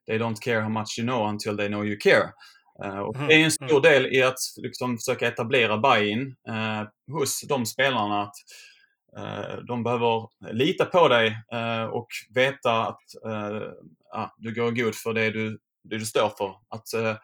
they 0.07 0.17
don't 0.17 0.41
care 0.41 0.61
how 0.61 0.69
much 0.69 0.99
you 0.99 1.07
know 1.07 1.29
until 1.29 1.57
they 1.57 1.67
know 1.67 1.85
you 1.85 1.97
care. 1.97 2.33
Och 3.05 3.15
mm, 3.15 3.27
det 3.27 3.33
är 3.33 3.45
en 3.45 3.51
stor 3.51 3.69
mm. 3.69 3.81
del 3.81 4.05
i 4.05 4.23
att 4.23 4.39
liksom, 4.57 4.97
försöka 4.97 5.27
etablera 5.27 5.77
buy-in 5.77 6.35
eh, 6.47 7.13
hos 7.13 7.41
de 7.47 7.65
spelarna. 7.65 8.23
att 8.23 8.35
Eh, 9.17 9.57
de 9.67 9.83
behöver 9.83 10.27
lita 10.53 10.85
på 10.85 11.07
dig 11.07 11.37
eh, 11.51 11.83
och 11.83 12.07
veta 12.33 12.87
att 12.87 13.01
eh, 13.25 13.61
ja, 14.11 14.35
du 14.37 14.53
går 14.53 14.71
god 14.71 14.95
för 14.95 15.13
det 15.13 15.31
du, 15.31 15.59
det 15.83 15.97
du 15.97 16.05
står 16.05 16.29
för. 16.37 16.55
Att 16.69 17.17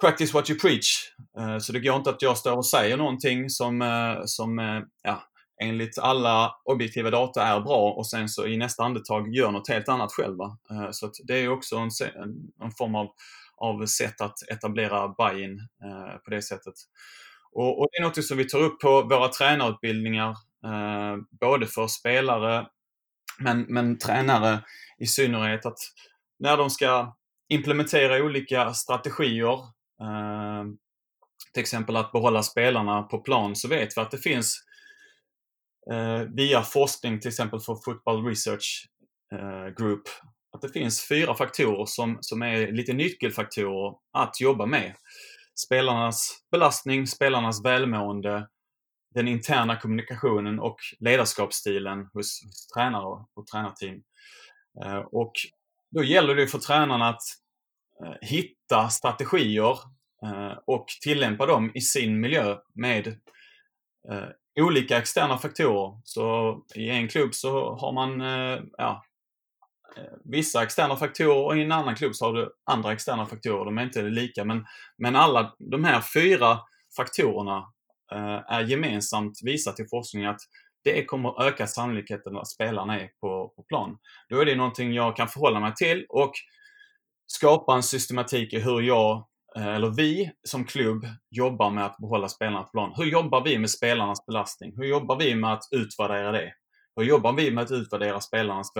practice 0.00 0.34
what 0.34 0.50
you 0.50 0.58
preach. 0.58 1.12
Så 1.60 1.72
det 1.72 1.80
går 1.80 1.96
inte 1.96 2.10
att 2.10 2.22
jag 2.22 2.38
står 2.38 2.56
och 2.56 2.66
säger 2.66 2.96
någonting 2.96 3.50
som, 3.50 3.84
som 4.26 4.58
ja, 5.02 5.22
enligt 5.62 5.98
alla 5.98 6.56
objektiva 6.64 7.10
data 7.10 7.42
är 7.42 7.60
bra 7.60 7.92
och 7.92 8.06
sen 8.06 8.28
så 8.28 8.46
i 8.46 8.56
nästa 8.56 8.82
andetag 8.82 9.34
gör 9.34 9.50
något 9.50 9.68
helt 9.68 9.88
annat 9.88 10.12
själva. 10.12 10.58
Så 10.92 11.10
det 11.24 11.34
är 11.34 11.48
också 11.48 11.76
en, 11.76 11.90
en 12.62 12.70
form 12.78 12.94
av, 12.94 13.08
av 13.56 13.86
sätt 13.86 14.20
att 14.20 14.42
etablera 14.52 15.08
buy-in 15.08 15.60
på 16.24 16.30
det 16.30 16.42
sättet. 16.42 16.74
Och, 17.52 17.80
och, 17.80 17.86
det 17.92 17.98
är 17.98 18.02
något 18.02 18.24
som 18.24 18.38
vi 18.38 18.48
tar 18.48 18.58
upp 18.58 18.80
på 18.80 19.02
våra 19.02 19.28
tränarutbildningar, 19.28 20.36
Eh, 20.64 21.16
både 21.40 21.66
för 21.66 21.86
spelare 21.86 22.66
men, 23.38 23.60
men 23.68 23.98
tränare 23.98 24.64
i 24.98 25.06
synnerhet 25.06 25.66
att 25.66 25.78
när 26.38 26.56
de 26.56 26.70
ska 26.70 27.16
implementera 27.48 28.24
olika 28.24 28.74
strategier 28.74 29.58
Eh, 30.00 30.64
till 31.52 31.60
exempel 31.60 31.96
att 31.96 32.12
behålla 32.12 32.42
spelarna 32.42 33.02
på 33.02 33.18
plan 33.18 33.56
så 33.56 33.68
vet 33.68 33.96
vi 33.96 34.00
att 34.00 34.10
det 34.10 34.18
finns 34.18 34.64
eh, 35.92 36.20
via 36.20 36.62
forskning 36.62 37.20
till 37.20 37.28
exempel 37.28 37.60
för 37.60 37.76
Football 37.84 38.26
Research 38.26 38.88
eh, 39.32 39.66
Group 39.78 40.02
att 40.52 40.62
det 40.62 40.68
finns 40.68 41.08
fyra 41.08 41.34
faktorer 41.34 41.86
som, 41.86 42.18
som 42.20 42.42
är 42.42 42.72
lite 42.72 42.92
nyckelfaktorer 42.92 43.94
att 44.12 44.40
jobba 44.40 44.66
med. 44.66 44.94
Spelarnas 45.54 46.38
belastning, 46.50 47.06
spelarnas 47.06 47.64
välmående, 47.64 48.48
den 49.16 49.28
interna 49.28 49.76
kommunikationen 49.76 50.60
och 50.60 50.76
ledarskapsstilen 51.00 51.98
hos, 52.12 52.42
hos 52.44 52.66
tränare 52.74 53.24
och 53.34 53.46
tränarteam. 53.52 54.02
Eh, 54.84 54.98
och 54.98 55.32
då 55.90 56.04
gäller 56.04 56.34
det 56.34 56.46
för 56.46 56.58
tränarna 56.58 57.08
att 57.08 57.22
Eh, 58.04 58.14
hitta 58.20 58.88
strategier 58.88 59.78
eh, 60.24 60.58
och 60.66 60.86
tillämpa 61.02 61.46
dem 61.46 61.70
i 61.74 61.80
sin 61.80 62.20
miljö 62.20 62.56
med 62.74 63.06
eh, 64.10 64.28
olika 64.60 64.98
externa 64.98 65.38
faktorer. 65.38 66.00
Så 66.04 66.56
i 66.74 66.90
en 66.90 67.08
klubb 67.08 67.34
så 67.34 67.74
har 67.74 67.92
man 67.92 68.20
eh, 68.20 68.60
ja, 68.78 69.04
eh, 69.96 70.12
vissa 70.24 70.62
externa 70.62 70.96
faktorer 70.96 71.44
och 71.44 71.56
i 71.56 71.62
en 71.62 71.72
annan 71.72 71.94
klubb 71.94 72.14
så 72.14 72.24
har 72.24 72.32
du 72.32 72.52
andra 72.64 72.92
externa 72.92 73.26
faktorer. 73.26 73.64
De 73.64 73.78
är 73.78 73.82
inte 73.82 74.02
lika 74.02 74.44
men, 74.44 74.66
men 74.98 75.16
alla 75.16 75.54
de 75.58 75.84
här 75.84 76.00
fyra 76.00 76.58
faktorerna 76.96 77.72
Eh, 78.12 78.54
är 78.54 78.60
gemensamt 78.60 79.38
visat 79.42 79.80
i 79.80 79.86
forskningen 79.90 80.30
att 80.30 80.40
det 80.84 81.04
kommer 81.04 81.42
öka 81.42 81.66
sannolikheten 81.66 82.36
att 82.36 82.48
spelarna 82.48 83.00
är 83.00 83.10
på, 83.20 83.52
på 83.56 83.62
plan. 83.62 83.98
Då 84.28 84.40
är 84.40 84.44
det 84.44 84.54
någonting 84.54 84.92
jag 84.92 85.16
kan 85.16 85.28
förhålla 85.28 85.60
mig 85.60 85.74
till 85.74 86.06
och 86.08 86.32
skapa 87.26 87.74
en 87.74 87.82
systematik 87.82 88.52
i 88.52 88.60
hur 88.60 88.80
jag, 88.80 89.26
eh, 89.56 89.66
eller 89.66 89.90
vi 89.90 90.30
som 90.48 90.64
klubb, 90.64 91.06
jobbar 91.30 91.70
med 91.70 91.84
att 91.86 91.96
behålla 91.98 92.28
spelarna 92.28 92.62
på 92.62 92.70
plan. 92.70 92.92
Hur 92.96 93.04
jobbar 93.04 93.44
vi 93.44 93.58
med 93.58 93.70
spelarnas 93.70 94.26
belastning? 94.26 94.72
Hur 94.76 94.84
jobbar 94.84 95.18
vi 95.18 95.34
med 95.34 95.52
att 95.52 95.64
utvärdera 95.70 96.32
det? 96.32 96.52
Hur 96.96 97.04
jobbar 97.04 97.32
vi 97.32 97.50
med 97.50 97.64
att 97.64 97.70
utvärdera 97.70 98.20
spelarnas 98.20 98.72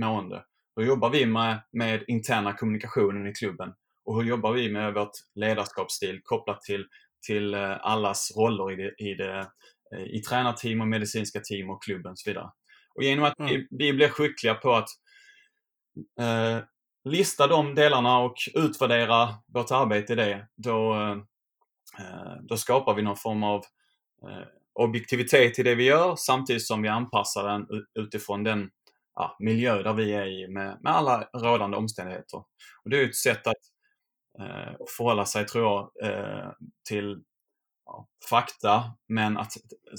mående? 0.00 0.44
Hur 0.76 0.86
jobbar 0.86 1.10
vi 1.10 1.26
med, 1.26 1.62
med 1.72 2.04
interna 2.08 2.52
kommunikationen 2.52 3.26
i 3.26 3.32
klubben? 3.32 3.72
Och 4.04 4.16
hur 4.16 4.28
jobbar 4.28 4.52
vi 4.52 4.72
med 4.72 4.94
vårt 4.94 5.12
ledarskapsstil 5.34 6.20
kopplat 6.24 6.60
till, 6.60 6.84
till 7.22 7.54
eh, 7.54 7.76
allas 7.80 8.32
roller 8.36 8.72
i, 8.72 8.76
det, 8.76 9.04
i, 9.04 9.14
det, 9.14 9.46
eh, 9.96 10.02
i 10.02 10.22
tränarteam 10.22 10.80
och 10.80 10.88
medicinska 10.88 11.40
team 11.40 11.70
och 11.70 11.82
klubben 11.82 12.12
och 12.12 12.18
så 12.18 12.30
vidare. 12.30 12.50
Och 12.94 13.02
genom 13.02 13.24
att 13.24 13.38
mm. 13.38 13.50
vi, 13.50 13.66
vi 13.70 13.92
blir 13.92 14.08
skickliga 14.08 14.54
på 14.54 14.72
att 14.72 14.88
eh, 16.20 16.58
lista 17.04 17.46
de 17.46 17.74
delarna 17.74 18.18
och 18.18 18.34
utvärdera 18.54 19.28
vårt 19.46 19.70
arbete 19.70 20.12
i 20.12 20.16
det, 20.16 20.46
då, 20.56 20.94
eh, 21.98 22.36
då 22.42 22.56
skapar 22.56 22.94
vi 22.94 23.02
någon 23.02 23.16
form 23.16 23.42
av 23.42 23.64
eh, 24.28 24.46
objektivitet 24.74 25.58
i 25.58 25.62
det 25.62 25.74
vi 25.74 25.84
gör 25.84 26.16
samtidigt 26.16 26.66
som 26.66 26.82
vi 26.82 26.88
anpassar 26.88 27.48
den 27.48 27.66
utifrån 27.94 28.44
den 28.44 28.70
ja, 29.14 29.36
miljö 29.38 29.82
där 29.82 29.92
vi 29.92 30.12
är 30.12 30.26
i 30.26 30.48
med, 30.48 30.78
med 30.82 30.92
alla 30.92 31.28
rådande 31.32 31.76
omständigheter. 31.76 32.38
Och 32.84 32.90
det 32.90 33.00
är 33.00 33.08
ett 33.08 33.16
sätt 33.16 33.46
att 33.46 33.71
eh, 34.38 34.74
förhålla 34.96 35.26
sig, 35.26 35.46
tror 35.46 35.64
jag, 35.64 36.10
eh, 36.10 36.50
till 36.88 37.22
ja, 37.84 38.08
fakta 38.30 38.84
men 39.08 39.36
att 39.36 39.52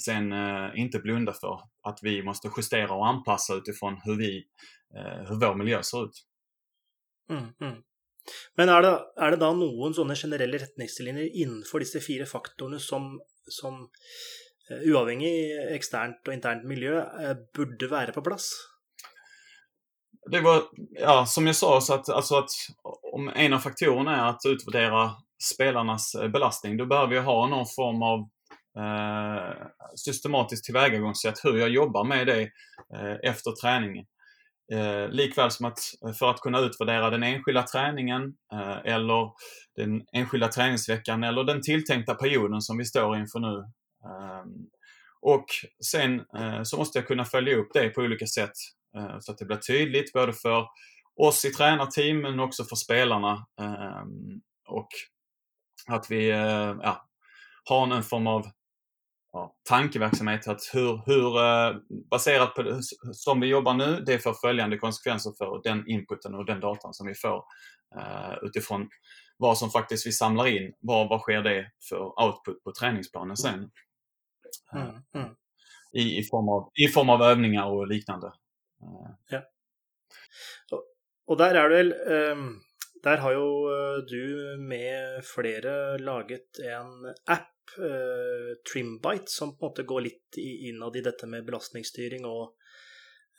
sen 0.05 0.31
eh, 0.31 0.71
inte 0.75 0.99
blunda 0.99 1.33
för 1.33 1.59
att 1.83 1.99
vi 2.01 2.23
måste 2.23 2.49
justera 2.57 2.93
och 2.93 3.07
anpassa 3.07 3.53
utifrån 3.53 4.01
hur, 4.03 4.17
vi, 4.17 4.45
eh, 4.95 5.29
hur 5.29 5.39
vår 5.39 5.55
miljö 5.55 5.83
ser 5.83 6.05
ut. 6.05 6.23
Mm, 7.29 7.43
mm. 7.61 7.83
Men 8.55 8.69
är 8.69 8.81
det, 8.81 8.99
är 9.17 9.31
det, 9.31 9.37
då 9.37 9.53
någon 9.53 9.93
sådana 9.93 10.15
generella 10.15 10.57
retningslinjer 10.57 11.35
innenfor 11.35 11.79
dessa 11.79 11.99
fyra 12.07 12.25
faktorene 12.25 12.79
som, 12.79 13.21
som 13.47 13.89
uh, 14.71 15.75
externt 15.75 16.27
och 16.27 16.33
internt 16.33 16.63
miljö 16.63 17.01
uh, 17.01 17.89
vara 17.89 18.11
på 18.11 18.21
plats? 18.21 18.72
Det 20.31 20.41
var, 20.41 20.63
ja, 20.89 21.25
som 21.25 21.47
jag 21.47 21.55
sa, 21.55 21.81
så 21.81 21.93
att, 21.93 22.09
alltså 22.09 22.35
att 22.35 22.49
om 23.13 23.31
en 23.35 23.53
av 23.53 23.59
faktorerna 23.59 24.15
är 24.15 24.29
att 24.29 24.41
utvärdera 24.47 25.11
spelarnas 25.43 26.15
eh, 26.15 26.27
belastning, 26.27 26.77
då 26.77 26.85
behöver 26.85 27.15
jag 27.15 27.23
ha 27.23 27.47
någon 27.47 27.65
form 27.65 28.03
av 28.03 28.19
eh, 28.83 29.67
systematiskt 29.95 30.65
tillvägagångssätt 30.65 31.39
hur 31.43 31.57
jag 31.57 31.69
jobbar 31.69 32.03
med 32.03 32.27
det 32.27 32.41
eh, 32.95 33.29
efter 33.29 33.51
träningen. 33.51 34.05
Eh, 34.73 35.09
likväl 35.09 35.51
som 35.51 35.65
att 35.65 35.79
eh, 36.05 36.13
för 36.13 36.29
att 36.29 36.39
kunna 36.39 36.59
utvärdera 36.59 37.09
den 37.09 37.23
enskilda 37.23 37.63
träningen 37.63 38.33
eh, 38.53 38.93
eller 38.93 39.31
den 39.75 40.01
enskilda 40.13 40.47
träningsveckan 40.47 41.23
eller 41.23 41.43
den 41.43 41.61
tilltänkta 41.61 42.15
perioden 42.15 42.61
som 42.61 42.77
vi 42.77 42.85
står 42.85 43.17
inför 43.17 43.39
nu. 43.39 43.57
Eh, 44.05 44.43
och 45.21 45.45
sen 45.85 46.19
eh, 46.37 46.63
så 46.63 46.77
måste 46.77 46.97
jag 46.97 47.07
kunna 47.07 47.25
följa 47.25 47.57
upp 47.57 47.69
det 47.73 47.89
på 47.89 48.01
olika 48.01 48.25
sätt 48.25 48.51
så 49.19 49.31
att 49.31 49.37
det 49.37 49.45
blir 49.45 49.57
tydligt 49.57 50.13
både 50.13 50.33
för 50.33 50.67
oss 51.15 51.45
i 51.45 51.49
tränarteam 51.49 52.21
men 52.21 52.39
också 52.39 52.63
för 52.63 52.75
spelarna. 52.75 53.47
Ehm, 53.61 54.41
och 54.67 54.87
att 55.87 56.11
vi 56.11 56.29
eh, 56.29 56.75
ja, 56.81 57.09
har 57.63 57.95
en 57.95 58.03
form 58.03 58.27
av 58.27 58.47
ja, 59.33 59.55
tankeverksamhet. 59.69 60.47
Att 60.47 60.61
hur, 60.73 61.01
hur, 61.05 61.33
baserat 62.09 62.55
på 62.55 62.63
det, 62.63 62.79
som 63.13 63.39
vi 63.39 63.47
jobbar 63.47 63.73
nu, 63.73 64.03
det 64.05 64.19
får 64.19 64.33
följande 64.33 64.77
konsekvenser 64.77 65.31
för 65.37 65.61
den 65.63 65.87
inputen 65.87 66.35
och 66.35 66.45
den 66.45 66.59
datan 66.59 66.93
som 66.93 67.07
vi 67.07 67.15
får 67.15 67.43
utifrån 68.41 68.89
vad 69.37 69.57
som 69.57 69.69
faktiskt 69.69 70.07
vi 70.07 70.11
samlar 70.11 70.47
in. 70.47 70.73
Vad, 70.79 71.09
vad 71.09 71.21
sker 71.21 71.41
det 71.41 71.71
för 71.89 72.23
output 72.23 72.63
på 72.63 72.71
träningsplanen 72.79 73.37
sen? 73.37 73.71
Mm, 74.73 74.87
mm. 75.15 75.35
I, 75.93 76.19
i, 76.19 76.23
form 76.23 76.49
av, 76.49 76.71
I 76.73 76.87
form 76.87 77.09
av 77.09 77.21
övningar 77.21 77.65
och 77.65 77.87
liknande. 77.87 78.31
Ja. 79.29 79.41
Och, 80.71 80.83
och 81.25 81.37
där 81.37 81.53
det 81.53 81.69
vel 81.69 81.93
um, 81.93 82.61
Der 83.03 83.17
har 83.17 83.33
jo 83.35 83.47
eh, 83.67 83.97
du 84.07 84.57
med 84.63 85.25
flere 85.27 85.97
laget 85.99 86.59
en 86.59 87.09
app, 87.27 87.73
uh, 87.79 88.53
Trimbite, 88.71 89.27
som 89.27 89.57
på 89.57 89.65
en 89.65 89.69
måte 89.69 89.83
går 89.83 90.05
litt 90.05 90.37
innad 90.39 90.95
i 90.95 91.03
dette 91.03 91.27
med 91.27 91.43
belastningsstyring 91.43 92.23
og 92.29 92.53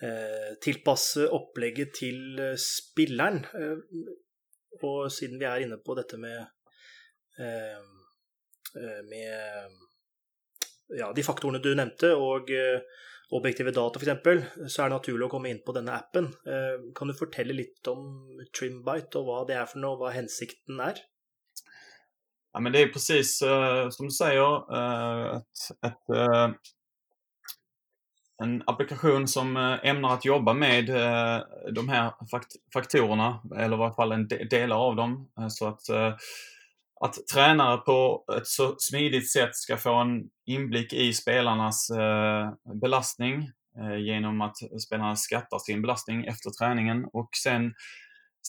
uh, 0.05 0.51
tilpasse 0.61 1.31
opplegget 1.33 1.95
til 1.97 2.43
spilleren. 2.61 3.41
Uh, 3.57 3.81
og 4.83 5.09
siden 5.13 5.41
vi 5.41 5.49
er 5.49 5.65
inne 5.65 5.81
på 5.81 5.97
dette 5.97 6.21
med 6.21 6.45
med 9.09 9.73
ja, 10.99 11.09
de 11.15 11.23
faktorene 11.27 11.59
du 11.63 11.73
nevnte, 11.75 12.13
og 12.15 12.51
objektive 13.35 13.73
data 13.75 14.01
f.eks., 14.01 14.71
så 14.73 14.85
er 14.85 14.91
det 14.91 14.97
naturlig 14.99 15.27
å 15.27 15.33
komme 15.33 15.51
inn 15.51 15.63
på 15.65 15.75
denne 15.77 15.97
appen. 15.97 16.31
Eh, 16.47 16.91
kan 16.97 17.11
du 17.11 17.17
fortelle 17.19 17.57
litt 17.57 17.91
om 17.91 18.07
Trimbite 18.55 19.21
og 19.21 19.29
hva 19.29 19.41
det 19.49 19.59
er 19.59 19.69
for 19.71 19.83
noe, 19.83 19.99
hva 20.01 20.15
hensikten 20.15 20.81
är? 20.85 21.03
Ja, 22.55 22.61
men 22.61 22.73
det 22.73 22.83
är 22.83 22.89
precis 22.89 23.43
uh, 23.43 23.91
som 23.91 24.07
du 24.07 24.11
säger, 24.11 24.73
uh, 24.73 25.27
eh, 25.27 25.37
ett, 25.37 25.87
ett, 25.87 26.17
uh, 26.17 26.51
en 28.43 28.63
applikation 28.67 29.29
som 29.29 29.57
ämnar 29.83 30.15
att 30.15 30.25
jobba 30.25 30.55
med 30.55 30.87
de 31.75 31.89
här 31.89 32.13
fakt 32.31 32.53
faktorerna, 32.73 33.41
eller 33.57 33.77
i 33.77 33.79
varje 33.79 33.95
fall 33.95 34.13
en 34.13 34.29
de 34.29 34.45
delar 34.45 34.77
av 34.77 34.97
dem. 34.97 35.31
Så 35.51 35.67
att 35.67 35.81
att 37.05 37.27
tränare 37.35 37.77
på 37.77 38.25
ett 38.37 38.47
så 38.47 38.75
smidigt 38.79 39.33
sätt 39.33 39.57
ska 39.57 39.77
få 39.77 39.95
en 39.95 40.23
inblick 40.47 40.93
i 40.93 41.13
spelarnas 41.13 41.91
eh, 41.91 42.51
belastning 42.81 43.51
eh, 43.79 43.97
genom 43.97 44.41
att 44.41 44.57
spelarna 44.87 45.17
skattar 45.17 45.59
sin 45.59 45.83
belastning 45.83 46.25
efter 46.25 46.51
träningen 46.51 47.05
och 47.13 47.29
sen 47.43 47.73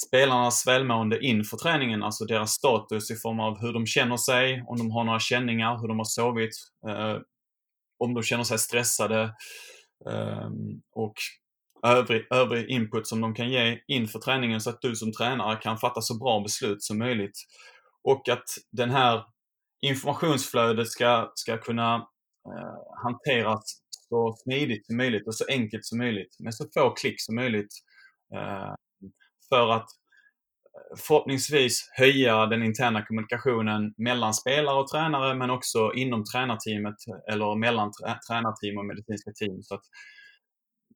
spelarnas 0.07 0.67
välmående 0.67 1.25
inför 1.25 1.57
träningen, 1.57 2.03
alltså 2.03 2.25
deras 2.25 2.51
status 2.51 3.11
i 3.11 3.15
form 3.15 3.39
av 3.39 3.61
hur 3.61 3.73
de 3.73 3.85
känner 3.85 4.17
sig, 4.17 4.63
om 4.67 4.77
de 4.77 4.91
har 4.91 5.03
några 5.03 5.19
känningar, 5.19 5.77
hur 5.81 5.87
de 5.87 5.97
har 5.97 6.05
sovit, 6.05 6.55
eh, 6.89 7.17
om 7.99 8.13
de 8.13 8.23
känner 8.23 8.43
sig 8.43 8.59
stressade 8.59 9.21
eh, 10.09 10.49
och 10.95 11.15
övrig, 11.85 12.27
övrig 12.31 12.69
input 12.69 13.07
som 13.07 13.21
de 13.21 13.33
kan 13.33 13.49
ge 13.49 13.79
inför 13.87 14.19
träningen 14.19 14.61
så 14.61 14.69
att 14.69 14.81
du 14.81 14.95
som 14.95 15.11
tränare 15.11 15.55
kan 15.55 15.77
fatta 15.77 16.01
så 16.01 16.17
bra 16.17 16.39
beslut 16.39 16.83
som 16.83 16.97
möjligt 16.97 17.37
och 18.05 18.29
att 18.29 18.43
den 18.71 18.89
här 18.89 19.23
informationsflödet 19.81 20.87
ska, 20.87 21.31
ska 21.35 21.57
kunna 21.57 21.95
eh, 22.47 23.03
hanteras 23.03 23.81
så 24.09 24.35
smidigt 24.43 24.85
som 24.85 24.97
möjligt 24.97 25.27
och 25.27 25.35
så 25.35 25.45
enkelt 25.49 25.85
som 25.85 25.97
möjligt 25.97 26.35
med 26.39 26.55
så 26.55 26.65
få 26.73 26.89
klick 26.89 27.21
som 27.21 27.35
möjligt. 27.35 27.73
Eh, 28.35 28.73
för 29.49 29.69
att 29.71 29.89
eh, 30.75 30.97
förhoppningsvis 31.07 31.89
höja 31.93 32.45
den 32.45 32.63
interna 32.63 33.05
kommunikationen 33.05 33.93
mellan 33.97 34.33
spelare 34.33 34.79
och 34.79 34.87
tränare 34.87 35.35
men 35.35 35.49
också 35.49 35.93
inom 35.93 36.23
tränarteamet 36.23 36.95
eller 37.31 37.55
mellan 37.55 37.91
tränarteam 38.29 38.77
och 38.77 38.85
medicinska 38.85 39.31
team. 39.31 39.63
Så 39.63 39.75
att, 39.75 39.83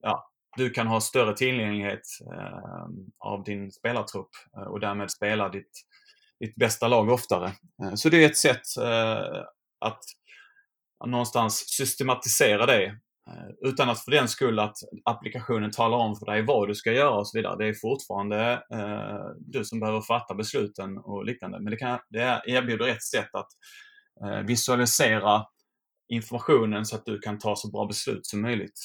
ja, 0.01 0.29
du 0.57 0.69
kan 0.69 0.87
ha 0.87 1.01
större 1.01 1.37
tillgänglighet 1.37 2.01
eh, 2.33 2.87
av 3.19 3.43
din 3.43 3.71
spelartrupp 3.71 4.29
eh, 4.57 4.63
och 4.63 4.79
därmed 4.79 5.11
spela 5.11 5.49
ditt, 5.49 5.71
ditt 6.39 6.55
bästa 6.55 6.87
lag 6.87 7.09
oftare. 7.09 7.53
Eh, 7.83 7.93
så 7.95 8.09
det 8.09 8.23
är 8.23 8.29
ett 8.29 8.37
sätt 8.37 8.77
eh, 8.81 9.43
att 9.79 9.99
någonstans 11.05 11.63
systematisera 11.67 12.65
det 12.65 12.85
eh, 12.85 13.69
utan 13.69 13.89
att 13.89 14.03
för 14.03 14.11
den 14.11 14.27
skull 14.27 14.59
att 14.59 14.77
applikationen 15.05 15.71
talar 15.71 15.97
om 15.97 16.15
för 16.15 16.25
dig 16.25 16.41
vad 16.41 16.67
du 16.67 16.75
ska 16.75 16.91
göra 16.91 17.09
och 17.19 17.27
så 17.27 17.37
vidare. 17.37 17.57
Det 17.57 17.67
är 17.67 17.73
fortfarande 17.73 18.63
du 19.39 19.65
som 19.65 19.79
behöver 19.79 20.01
fatta 20.01 20.35
besluten 20.35 20.97
och 20.97 21.25
liknande. 21.25 21.59
Men 21.59 21.71
det, 21.71 21.77
kan, 21.77 21.99
det 22.09 22.41
erbjuder 22.45 22.87
ett 22.87 23.03
sätt 23.03 23.29
att 23.35 23.49
visualisera 24.45 25.45
informationen 26.09 26.85
så 26.85 26.95
att 26.95 27.05
du 27.05 27.19
kan 27.19 27.39
ta 27.39 27.55
så 27.55 27.71
bra 27.71 27.85
beslut 27.85 28.25
som 28.25 28.41
möjligt. 28.41 28.79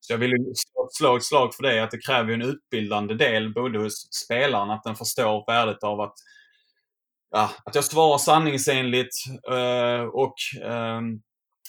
Så 0.00 0.12
jag 0.12 0.18
vill 0.18 0.52
slå 0.96 1.16
ett 1.16 1.24
slag 1.24 1.54
för 1.54 1.62
det, 1.62 1.84
att 1.84 1.90
det 1.90 2.06
kräver 2.06 2.32
en 2.32 2.42
utbildande 2.42 3.14
del 3.14 3.54
både 3.54 3.78
hos 3.78 4.12
spelaren, 4.12 4.70
att 4.70 4.84
den 4.84 4.96
förstår 4.96 5.44
värdet 5.46 5.84
av 5.84 6.00
att, 6.00 6.14
ja, 7.30 7.50
att 7.64 7.74
jag 7.74 7.84
svarar 7.84 8.18
sanningsenligt 8.18 9.14
eh, 9.50 10.02
och 10.02 10.34
eh, 10.62 11.00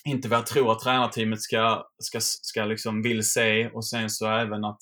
inte 0.05 0.27
vad 0.29 0.39
jag 0.39 0.47
tror 0.47 0.71
att 0.71 0.79
tränarteamet 0.79 1.41
ska, 1.41 1.85
ska, 1.97 2.19
ska 2.21 2.65
liksom 2.65 3.01
vill 3.01 3.29
se. 3.29 3.69
Och 3.69 3.85
sen 3.85 4.09
så 4.09 4.27
även 4.27 4.65
att, 4.65 4.81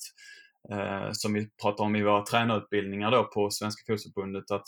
eh, 0.72 1.08
som 1.12 1.32
vi 1.34 1.48
pratar 1.62 1.84
om 1.84 1.96
i 1.96 2.02
våra 2.02 2.22
tränarutbildningar 2.22 3.10
då 3.10 3.24
på 3.24 3.50
Svenska 3.50 3.82
Fotbollförbundet, 3.86 4.50
att 4.50 4.66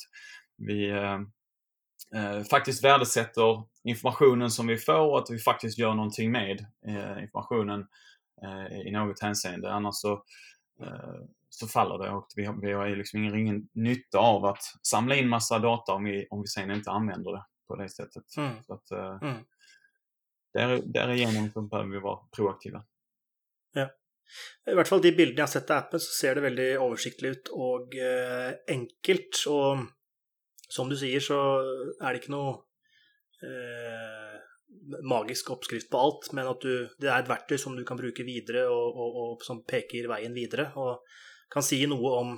vi 0.57 0.91
eh, 0.91 1.19
eh, 2.15 2.45
faktiskt 2.51 2.85
värdesätter 2.85 3.65
informationen 3.85 4.51
som 4.51 4.67
vi 4.67 4.77
får 4.77 5.11
och 5.11 5.19
att 5.19 5.31
vi 5.31 5.39
faktiskt 5.39 5.79
gör 5.79 5.95
någonting 5.95 6.33
med 6.33 6.67
eh, 6.87 7.23
informationen. 7.23 7.81
Eh, 7.81 7.87
i 8.87 8.91
något 8.91 9.21
hänseende. 9.21 9.73
Annars 9.73 9.95
så, 9.95 10.13
eh, 10.83 11.21
så 11.49 11.67
faller 11.67 11.99
det 11.99 12.11
och 12.11 12.27
vi 12.37 12.45
har, 12.45 12.61
vi 12.61 12.73
har 12.73 12.89
liksom 12.89 13.19
ingen, 13.19 13.39
ingen 13.39 13.69
nytta 13.73 14.19
av 14.19 14.45
att 14.45 14.63
samla 14.83 15.15
in 15.15 15.29
massa 15.29 15.59
data 15.59 15.93
om 15.93 16.05
vi, 16.05 16.27
om 16.31 16.41
vi 16.43 16.47
sen 16.47 16.71
inte 16.71 16.91
använder 16.91 17.33
det 17.33 17.45
på 17.69 17.77
det 17.77 17.89
sättet. 17.89 18.37
Mm. 18.37 18.63
Så 18.63 18.75
att, 18.75 18.91
eh, 18.91 19.19
mm. 19.23 19.45
där, 20.53 20.83
därigenom 20.85 21.51
så 21.51 21.63
behöver 21.63 21.91
vi 21.91 21.99
vara 21.99 22.19
proaktiva. 22.37 22.85
Ja. 23.73 23.89
I 24.71 24.75
hvert 24.75 24.89
fall 24.89 25.03
de 25.03 25.11
bildene 25.13 25.43
jeg 25.43 25.49
har 25.49 25.53
sett 25.53 25.71
av 25.71 25.85
appen, 25.85 26.01
så 26.03 26.13
ser 26.15 26.37
det 26.37 26.45
veldig 26.45 26.69
oversiktlig 26.79 27.33
ut 27.35 27.51
og 27.55 27.97
eh, 27.99 28.53
enkelt. 28.71 29.41
Og 29.51 29.87
som 30.71 30.91
du 30.91 30.97
sier, 30.99 31.23
så 31.25 31.39
er 31.99 32.13
det 32.13 32.21
ikke 32.23 32.35
noe 32.37 32.53
eh, 33.43 34.30
magisk 35.07 35.51
oppskrift 35.55 35.91
på 35.91 36.01
alt, 36.01 36.31
men 36.37 36.49
at 36.51 36.63
du, 36.65 36.87
det 37.01 37.11
er 37.11 37.23
et 37.23 37.31
verktøy 37.31 37.59
som 37.61 37.77
du 37.77 37.85
kan 37.87 37.99
bruke 38.01 38.27
videre, 38.27 38.67
og, 38.69 38.97
og, 38.97 39.19
og, 39.23 39.45
som 39.47 39.63
peker 39.69 40.09
veien 40.11 40.37
videre. 40.37 40.71
Og 40.81 41.01
kan 41.53 41.67
si 41.67 41.83
noe 41.91 42.15
om 42.21 42.37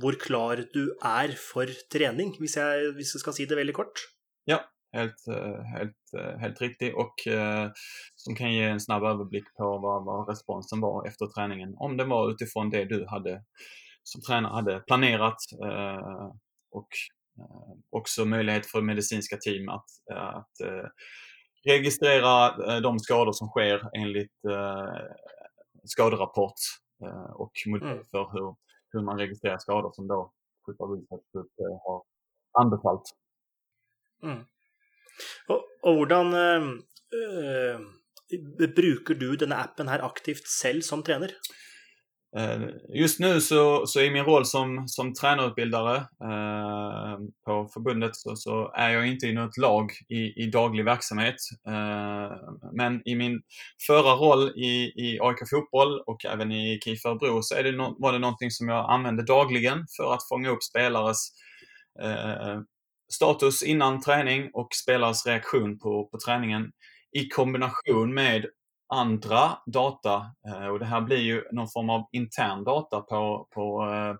hvor 0.00 0.16
klar 0.16 0.62
du 0.72 0.84
er 1.04 1.34
for 1.36 1.68
trening, 1.92 2.32
hvis 2.40 2.56
jeg, 2.56 2.92
hvis 2.96 3.14
jeg 3.14 3.24
skal 3.24 3.36
si 3.36 3.46
det 3.48 3.58
veldig 3.58 3.74
kort. 3.76 4.04
Ja, 4.48 4.62
helt, 4.96 5.26
helt, 5.74 6.14
helt 6.40 6.60
riktigt 6.60 6.94
och 6.94 7.26
eh, 7.26 7.70
som 8.14 8.34
kan 8.36 8.52
ge 8.52 8.64
en 8.64 8.80
snabb 8.80 9.02
överblick 9.02 9.44
på 9.56 9.78
vad, 9.78 10.04
vad 10.04 10.28
responsen 10.28 10.80
var 10.80 11.06
efter 11.06 11.26
träningen. 11.26 11.74
Om 11.76 11.96
det 11.96 12.04
var 12.04 12.30
utifrån 12.30 12.70
det 12.70 12.84
du 12.84 13.06
hade 13.08 13.42
som 14.02 14.22
tränare 14.22 14.54
hade 14.54 14.80
planerat 14.80 15.42
eh, 15.64 16.26
och 16.70 16.92
eh, 17.38 17.72
också 17.90 18.24
möjlighet 18.24 18.66
för 18.66 18.82
medicinska 18.82 19.36
team 19.36 19.68
att, 19.68 19.90
att 20.10 20.60
eh, 20.60 20.88
registrera 21.64 22.46
eh, 22.48 22.80
de 22.80 22.98
skador 22.98 23.32
som 23.32 23.48
sker 23.48 23.90
enligt 23.96 24.44
eh, 24.44 25.02
skaderapport 25.84 26.60
eh, 27.04 27.30
och 27.32 27.52
modell 27.66 27.92
mm. 27.92 28.04
för 28.10 28.32
hur, 28.32 28.56
hur 28.92 29.02
man 29.02 29.18
registrerar 29.18 29.58
skador 29.58 29.92
som 29.92 30.06
då 30.06 30.32
Football 30.66 31.00
Research 31.00 31.24
har 31.84 32.02
anbefallt. 32.62 33.02
Mm. 34.22 34.44
Och, 35.48 35.62
och 35.82 35.94
hvordan 35.94 36.34
eh, 36.34 36.68
bruker 38.76 39.14
du 39.14 39.36
denne 39.36 39.56
appen 39.56 39.88
här 39.88 39.98
aktivt 39.98 40.46
själv 40.62 40.80
som 40.80 41.02
tränare? 41.02 41.30
Eh, 42.36 42.60
just 42.88 43.20
nu 43.20 43.40
så, 43.40 43.86
så 43.86 44.00
i 44.00 44.10
min 44.10 44.24
roll 44.24 44.46
som, 44.46 44.88
som 44.88 45.14
tränarutbildare 45.14 45.96
eh, 45.96 47.18
på 47.44 47.68
förbundet 47.74 48.16
så, 48.16 48.36
så, 48.36 48.72
är 48.74 48.90
jag 48.90 49.06
inte 49.06 49.26
i 49.26 49.32
något 49.32 49.56
lag 49.56 49.90
i, 50.08 50.42
i 50.42 50.50
daglig 50.50 50.84
verksamhet. 50.84 51.34
Eh, 51.68 52.36
men 52.72 53.08
i 53.08 53.14
min 53.14 53.42
förra 53.86 54.14
roll 54.14 54.48
i, 54.48 54.92
i 54.96 55.18
AIK 55.20 55.38
Fotboll 55.50 56.00
och 56.06 56.24
även 56.24 56.52
i 56.52 56.80
KIF 56.84 57.06
Örebro 57.06 57.42
så 57.42 57.54
är 57.54 57.64
det 57.64 57.72
no, 57.72 57.96
var 57.98 58.12
det 58.12 58.18
någonting 58.18 58.50
som 58.50 58.68
jag 58.68 58.90
använde 58.90 59.24
dagligen 59.24 59.86
för 59.96 60.14
att 60.14 60.28
fånga 60.28 60.50
upp 60.50 60.62
spelares 60.62 61.28
eh, 62.02 62.60
status 63.12 63.62
innan 63.62 64.00
träning 64.00 64.50
och 64.52 64.68
spelares 64.82 65.26
reaktion 65.26 65.78
på, 65.78 66.08
på 66.08 66.18
träningen 66.26 66.72
i 67.12 67.28
kombination 67.28 68.14
med 68.14 68.46
andra 68.92 69.58
data 69.66 70.26
eh, 70.46 70.66
och 70.66 70.78
det 70.78 70.84
här 70.84 71.00
blir 71.00 71.18
ju 71.18 71.44
någon 71.52 71.68
form 71.68 71.90
av 71.90 72.08
intern 72.12 72.64
data 72.64 73.00
på, 73.00 73.48
på 73.54 73.84
eh, 73.84 74.10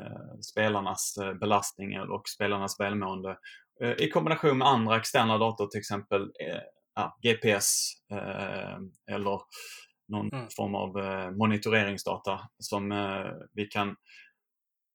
eh 0.00 0.38
spelarnas 0.40 1.18
belastning 1.40 2.00
och 2.00 2.28
spelarnas 2.28 2.80
välmående 2.80 3.38
i 3.98 4.08
kombination 4.08 4.58
med 4.58 4.68
andra 4.68 4.96
externa 4.96 5.38
data, 5.38 5.66
till 5.66 5.80
exempel 5.80 6.22
eh, 6.22 7.08
GPS 7.22 7.92
eller 9.10 9.40
någon 10.08 10.32
mm. 10.32 10.46
form 10.56 10.74
av 10.74 10.92
monitoreringsdata 11.36 12.40
som 12.58 12.88
vi 13.52 13.66
kan 13.66 13.96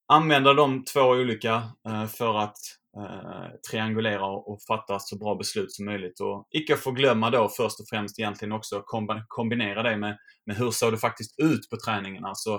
använda 0.07 0.53
de 0.53 0.83
två 0.83 1.01
olika 1.01 1.63
för 2.17 2.37
att 2.37 2.57
triangulera 3.71 4.25
och 4.25 4.61
fatta 4.67 4.99
så 4.99 5.17
bra 5.17 5.35
beslut 5.35 5.71
som 5.71 5.85
möjligt. 5.85 6.19
Och 6.19 6.47
icke 6.51 6.75
förglömma 6.75 7.29
då 7.29 7.49
först 7.49 7.79
och 7.79 7.85
främst 7.89 8.19
egentligen 8.19 8.51
också 8.51 8.83
kombinera 9.27 9.83
det 9.83 9.97
med, 9.97 10.17
med 10.45 10.55
hur 10.55 10.71
såg 10.71 10.93
det 10.93 10.97
faktiskt 10.97 11.39
ut 11.39 11.69
på 11.69 11.77
träningen. 11.85 12.25
Alltså 12.25 12.49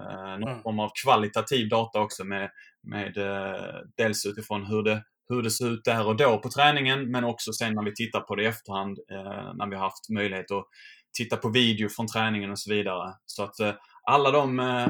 eh, 0.00 0.38
någon 0.38 0.48
mm. 0.48 0.62
form 0.62 0.80
av 0.80 0.90
kvalitativ 1.04 1.68
data 1.68 2.00
också 2.00 2.24
med, 2.24 2.50
med 2.82 3.16
eh, 3.16 3.80
dels 3.96 4.26
utifrån 4.26 4.66
hur 4.66 4.82
det, 4.82 5.04
hur 5.28 5.42
det 5.42 5.50
ser 5.50 5.68
ut 5.68 5.84
där 5.84 6.06
och 6.06 6.16
då 6.16 6.38
på 6.38 6.50
träningen 6.50 7.10
men 7.10 7.24
också 7.24 7.52
sen 7.52 7.74
när 7.74 7.84
vi 7.84 7.94
tittar 7.94 8.20
på 8.20 8.34
det 8.34 8.42
i 8.42 8.46
efterhand 8.46 8.98
eh, 9.10 9.54
när 9.54 9.70
vi 9.70 9.76
har 9.76 9.82
haft 9.82 10.08
möjlighet 10.08 10.50
att 10.50 10.64
titta 11.12 11.36
på 11.36 11.48
video 11.48 11.88
från 11.88 12.06
träningen 12.06 12.50
och 12.50 12.58
så 12.58 12.74
vidare. 12.74 13.14
Så 13.26 13.42
att 13.42 13.60
eh, 13.60 13.74
alla 14.02 14.30
de 14.30 14.60
eh, 14.60 14.86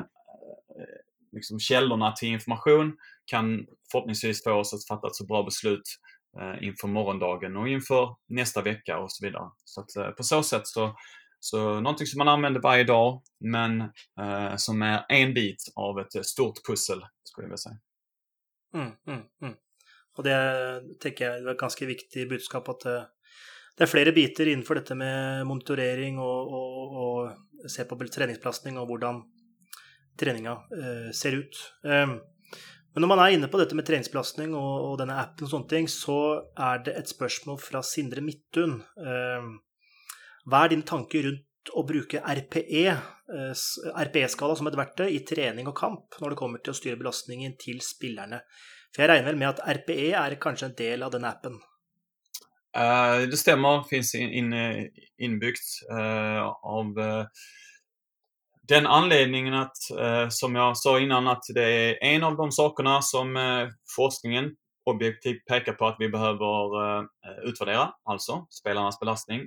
liksom 1.33 1.61
källorna 1.61 2.13
till 2.13 2.29
information 2.29 2.97
kan 3.31 3.67
förhoppningsvis 3.93 4.45
få 4.45 4.53
oss 4.53 4.75
att 4.75 4.87
fatta 4.89 5.07
ett 5.07 5.15
så 5.15 5.27
bra 5.27 5.43
beslut 5.43 5.83
eh, 6.41 6.67
inför 6.69 6.89
morgondagen 6.89 7.57
och 7.57 7.69
inför 7.69 8.17
nästa 8.29 8.63
vecka 8.63 8.99
och 8.99 9.13
så 9.13 9.27
vidare. 9.27 9.51
Så 9.65 9.81
att, 9.81 9.97
eh, 9.97 10.11
på 10.11 10.23
så 10.23 10.43
sätt 10.43 10.67
så, 10.67 10.97
så 11.41 11.81
någonting 11.81 12.07
som 12.07 12.19
man 12.19 12.29
använder 12.29 12.61
varje 12.61 12.85
dag 12.85 13.23
men 13.41 13.81
eh, 14.21 14.57
som 14.57 14.83
är 14.83 15.05
en 15.09 15.35
bit 15.35 15.63
av 15.77 16.01
ett 16.01 16.27
stort 16.27 16.67
pussel, 16.69 17.03
skulle 17.25 17.45
jag 17.45 17.49
vilja 17.49 17.57
säga. 17.57 17.79
Mm, 18.75 18.93
mm, 19.07 19.27
mm. 19.43 19.55
Och 20.17 20.25
det 20.25 20.83
tycker 21.01 21.25
jag 21.25 21.39
är 21.39 21.51
ett 21.51 21.59
ganska 21.59 21.87
viktigt 21.87 22.29
budskap 22.29 22.69
att 22.69 22.81
det, 22.81 23.07
det 23.77 23.85
är 23.85 23.87
flera 23.87 24.13
bitar 24.13 24.49
inför 24.49 24.75
detta 24.75 24.95
med 24.95 25.47
monitorering 25.47 26.19
och, 26.19 26.53
och, 26.53 27.23
och 27.23 27.31
se 27.71 27.85
på 27.85 28.09
träningsbelastning 28.09 28.79
och 28.79 28.89
hur 28.89 29.23
träningen 30.19 30.53
eh, 30.53 31.11
ser 31.15 31.33
ut. 31.33 31.73
Um, 31.83 32.21
men 32.95 33.05
når 33.05 33.11
man 33.13 33.21
er 33.23 33.37
inne 33.37 33.51
på 33.51 33.59
dette 33.61 33.77
med 33.79 33.87
treningsbelastning 33.87 34.55
og, 34.59 34.73
og 34.89 34.97
denne 34.99 35.19
appen, 35.23 35.47
og 35.47 35.53
sånne 35.53 35.71
ting, 35.71 35.87
så 35.91 36.19
er 36.59 36.83
det 36.87 36.97
et 36.99 37.13
spørsmål 37.13 37.61
fra 37.63 37.85
Sindre 37.87 38.25
Midtun. 38.25 38.81
Eh, 38.99 39.47
hva 40.51 40.65
er 40.65 40.73
din 40.73 40.83
tanke 40.87 41.23
rundt 41.23 41.71
å 41.77 41.85
bruke 41.87 42.23
RPE, 42.25 42.85
eh, 42.91 43.65
RPE-skala 44.09 44.59
som 44.59 44.71
et 44.71 44.79
verktøy 44.81 45.07
i 45.13 45.23
trening 45.29 45.71
og 45.71 45.77
kamp 45.79 46.19
når 46.19 46.35
det 46.35 46.41
kommer 46.41 46.65
til 46.65 46.75
å 46.75 46.81
styre 46.81 46.99
belastningen 46.99 47.55
til 47.63 47.79
spillerne? 47.85 48.43
For 48.91 49.05
jeg 49.05 49.13
regner 49.13 49.31
vel 49.31 49.39
med 49.39 49.53
at 49.53 49.63
RPE 49.79 50.11
er 50.19 50.39
kanskje 50.43 50.73
en 50.73 50.79
del 50.81 51.07
av 51.07 51.15
den 51.15 51.29
appen? 51.29 51.61
Uh, 52.75 53.27
det 53.31 53.39
stämmer, 53.39 53.85
finns 53.91 54.15
in, 54.15 54.31
in, 54.31 54.53
inbyggt 55.19 55.87
uh, 55.91 56.51
av 56.51 56.99
uh, 56.99 57.47
den 58.71 58.87
anledningen 58.87 59.55
att, 59.55 59.91
eh, 60.01 60.29
som 60.29 60.55
jag 60.55 60.77
sa 60.77 61.01
innan, 61.01 61.29
att 61.29 61.43
det 61.55 61.65
är 61.65 62.05
en 62.05 62.25
av 62.25 62.37
de 62.37 62.53
sakerna 62.53 63.03
som 63.03 63.37
eh, 63.37 63.69
forskningen 63.97 64.51
objektivt 64.91 65.47
pekar 65.47 65.73
på 65.73 65.87
att 65.87 65.97
vi 65.99 66.09
behöver 66.09 66.99
eh, 66.99 67.05
utvärdera, 67.43 67.93
alltså 68.05 68.47
spelarnas 68.51 69.01
belastning. 69.01 69.41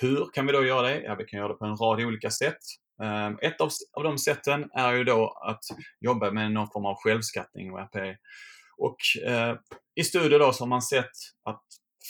Hur 0.00 0.26
kan 0.34 0.46
vi 0.46 0.52
då 0.52 0.64
göra 0.64 0.82
det? 0.82 1.00
Ja, 1.00 1.14
vi 1.14 1.24
kan 1.24 1.38
göra 1.38 1.48
det 1.48 1.54
på 1.54 1.64
en 1.64 1.76
rad 1.76 2.00
olika 2.00 2.30
sätt. 2.30 2.58
Eh, 3.02 3.26
ett 3.50 3.60
av, 3.60 3.70
av 3.92 4.04
de 4.04 4.18
sätten 4.18 4.70
är 4.74 4.92
ju 4.92 5.04
då 5.04 5.38
att 5.46 5.64
jobba 6.00 6.30
med 6.30 6.52
någon 6.52 6.70
form 6.70 6.86
av 6.86 6.96
självskattning 6.96 7.72
och 7.72 7.80
RPE. 7.80 8.16
Och 8.78 8.96
eh, 9.26 9.54
i 9.94 10.04
studier 10.04 10.38
då 10.38 10.52
så 10.52 10.64
har 10.64 10.68
man 10.68 10.82
sett 10.82 11.12
att 11.44 11.62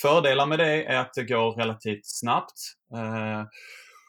fördelar 0.03 0.47
med 0.47 0.59
det 0.59 0.85
är 0.85 1.01
att 1.01 1.15
det 1.15 1.25
går 1.25 1.53
relativt 1.53 2.07
snabbt. 2.07 2.59
Eh, 2.95 3.45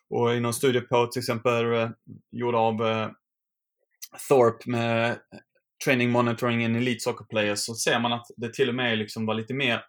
och 0.09 0.35
i 0.35 0.39
någon 0.39 0.53
studie 0.53 0.81
på 0.81 1.07
till 1.07 1.19
exempel 1.19 1.73
eh, 1.73 1.89
gjord 2.31 2.55
av 2.55 2.87
eh, 2.87 3.09
Thorpe 4.29 4.69
med 4.69 5.11
eh, 5.11 5.17
training 5.85 6.11
monitoring 6.11 6.63
in 6.63 6.75
elite 6.75 6.99
soccer 6.99 7.25
players 7.25 7.59
så 7.59 7.75
ser 7.75 7.99
man 7.99 8.13
att 8.13 8.25
det 8.37 8.53
till 8.53 8.69
och 8.69 8.75
med 8.75 8.97
liksom 8.97 9.25
var 9.25 9.33
lite 9.33 9.53
mer 9.53 9.81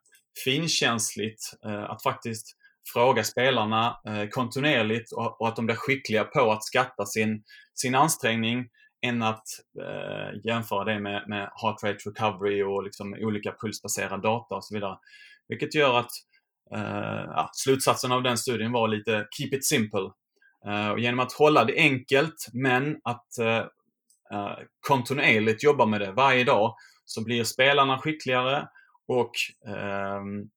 finkänsligt 0.44 1.40
att 1.62 2.02
faktiskt 2.02 2.56
fråga 2.92 3.24
spelarna 3.24 3.96
kontinuerligt 4.30 5.12
och, 5.12 5.40
och, 5.40 5.48
att 5.48 5.56
de 5.56 5.66
blir 5.66 5.76
skickliga 5.76 6.24
på 6.24 6.52
att 6.52 6.64
skatta 6.64 7.06
sin, 7.06 7.42
sin 7.74 7.94
ansträngning 7.94 8.68
än 9.00 9.22
att 9.22 9.44
eh, 9.80 10.40
jämföra 10.44 10.84
det 10.84 11.00
med, 11.00 11.24
med 11.28 11.50
heart 11.62 11.82
rate 11.82 12.08
recovery 12.08 12.62
och 12.62 12.82
liksom 12.82 13.14
olika 13.14 13.54
pulsbaserad 13.60 14.22
data 14.22 14.54
och 14.54 14.64
så 14.64 14.74
vidare. 14.74 14.98
Vilket 15.48 15.74
gör 15.74 15.98
att 15.98 16.10
Eh, 16.74 17.24
ja, 17.26 17.50
slutsatsen 17.52 18.12
av 18.12 18.22
den 18.22 18.38
studien 18.38 18.72
var 18.72 18.88
lite 18.88 19.26
keep 19.30 19.48
it 19.52 19.64
simple. 19.64 20.10
Uh, 20.66 20.88
och 20.90 21.00
genom 21.00 21.20
att 21.20 21.32
hålla 21.32 21.64
det 21.64 21.76
enkelt 21.76 22.48
men 22.52 23.00
att 23.04 23.26
uh, 23.40 24.58
kontinuerligt 24.80 25.64
jobba 25.64 25.86
med 25.86 26.00
det 26.00 26.12
varje 26.12 26.44
dag 26.44 26.74
så 27.04 27.24
blir 27.24 27.44
spelarna 27.44 27.98
skickligare 27.98 28.68
och 29.06 29.32
ehm, 29.66 30.48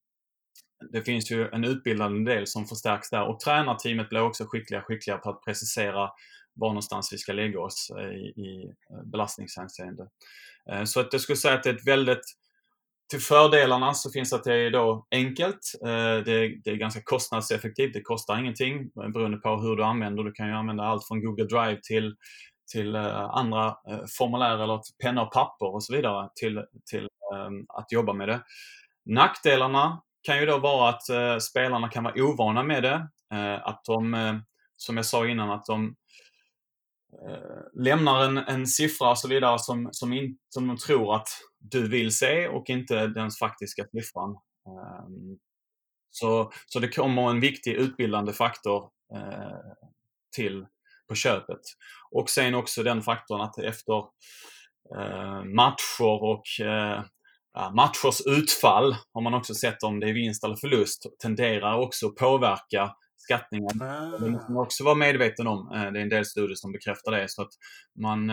det 0.91 1.02
finns 1.02 1.32
ju 1.32 1.47
en 1.47 1.63
utbildande 1.63 2.34
del 2.34 2.47
som 2.47 2.65
förstärks 2.65 3.10
där 3.10 3.28
och 3.28 3.39
tränarteamet 3.39 4.10
blir 4.10 4.21
också 4.21 4.45
skickligare 4.45 4.84
skickligare 4.84 5.19
på 5.19 5.30
att 5.30 5.43
precisera 5.45 6.10
var 6.54 6.69
någonstans 6.69 7.13
vi 7.13 7.17
ska 7.17 7.34
lägga 7.34 7.60
oss 7.60 7.91
i, 7.91 8.41
i 8.41 8.74
belastningshänseende. 9.12 10.08
Så 10.86 11.00
att 11.00 11.13
jag 11.13 11.21
skulle 11.21 11.38
säga 11.38 11.54
att 11.54 11.63
det 11.63 11.69
är 11.69 11.74
ett 11.74 11.88
väldigt 11.88 12.40
till 13.12 13.19
fördelarna 13.19 13.93
så 13.93 14.12
finns 14.12 14.34
att 14.34 14.43
det 14.43 14.54
är 14.54 14.71
då 14.71 15.08
enkelt. 15.12 15.71
Eh, 15.86 16.24
det 16.26 16.32
är, 16.32 16.63
det 16.63 16.71
är 16.71 16.76
ganska 16.76 17.02
kostnadseffektivt. 17.02 17.93
Det 17.93 18.02
kostar 18.02 18.39
ingenting 18.39 18.91
eh, 19.04 19.10
beroende 19.10 19.38
på 19.38 19.58
hur 19.58 19.76
du 19.76 19.84
använder. 19.84 20.24
Du 20.24 20.32
kan 20.32 20.47
ju 20.47 20.54
använda 20.54 20.84
allt 20.84 21.08
från 21.08 21.26
Google 21.26 21.45
Drive 21.45 21.80
till, 21.84 22.15
till 22.71 22.95
eh, 22.95 23.21
andra 23.21 23.76
formulär 24.17 24.63
eller 24.63 24.82
penna 25.04 25.21
och 25.21 25.32
papper 25.32 25.74
och 25.74 25.84
så 25.84 25.95
vidare 25.95 26.30
till, 26.36 26.63
till 26.89 27.08
ehm, 27.36 27.65
att 27.67 27.91
jobba 27.91 28.13
med 28.13 28.28
det. 28.28 28.41
Nackdelarna 29.06 30.02
kan 30.24 30.39
ju 30.39 30.45
då 30.45 30.58
vara 30.58 30.89
att 30.89 31.04
spelarna 31.41 31.89
kan 31.89 32.04
vara 32.04 32.24
ovana 32.24 32.63
med 32.63 32.84
det. 32.84 33.08
Att 33.63 33.86
de, 33.86 34.41
som 34.78 34.97
jag 34.97 35.06
sa 35.06 35.28
innan, 35.28 35.52
att 35.52 35.65
de 35.65 35.95
Eh, 37.13 37.84
lämnar 37.84 38.24
en, 38.24 38.38
en 38.38 38.67
siffra 38.67 39.10
och 39.10 39.17
så 39.17 39.28
vidare 39.28 39.60
som, 39.60 39.89
som, 39.91 40.13
in, 40.13 40.38
som 40.50 40.67
de 40.67 40.78
tror 40.78 41.15
att 41.15 41.28
du 41.60 41.88
vill 41.88 42.17
se 42.17 42.47
och 42.47 42.69
inte 42.69 43.08
den 43.08 43.32
faktiska 43.32 43.86
siffran. 43.91 44.30
Ehm, 44.67 45.38
så, 46.10 46.52
så 46.65 46.80
det 46.80 46.88
kommer 46.88 47.30
en 47.30 47.39
viktig 47.39 47.74
utbildande 47.74 48.34
faktor 48.34 48.89
eh, 49.15 49.58
till 50.36 50.65
på 51.10 51.15
köpet. 51.15 51.62
Och 52.12 52.30
sen 52.30 52.56
också 52.56 52.84
den 52.84 53.02
faktorn 53.02 53.41
att 53.41 53.58
efter 53.60 53.97
eh, 54.97 55.43
matcher 55.43 56.24
och 56.24 56.43
matchers 57.74 58.21
utfall 58.26 58.95
har 59.13 59.21
man 59.21 59.34
också 59.34 59.54
sett 59.54 59.84
om 59.84 60.00
det 60.00 60.10
är 60.10 60.13
vinst 60.13 60.43
eller 60.43 60.56
förlust 60.56 61.06
tenderar 61.21 61.78
också 61.78 62.10
påverka 62.10 62.95
skattningen. 63.22 63.78
Det 64.20 64.30
måste 64.30 64.52
man 64.52 64.64
också 64.64 64.84
vara 64.84 64.96
medveten 64.96 65.48
om. 65.48 65.70
Det 65.72 66.00
är 66.00 66.04
en 66.04 66.10
del 66.10 66.26
studier 66.26 66.56
som 66.56 66.72
bekräftar 66.72 67.12
det. 67.12 67.30
Så 67.30 67.42
att 67.42 67.52
man 68.02 68.32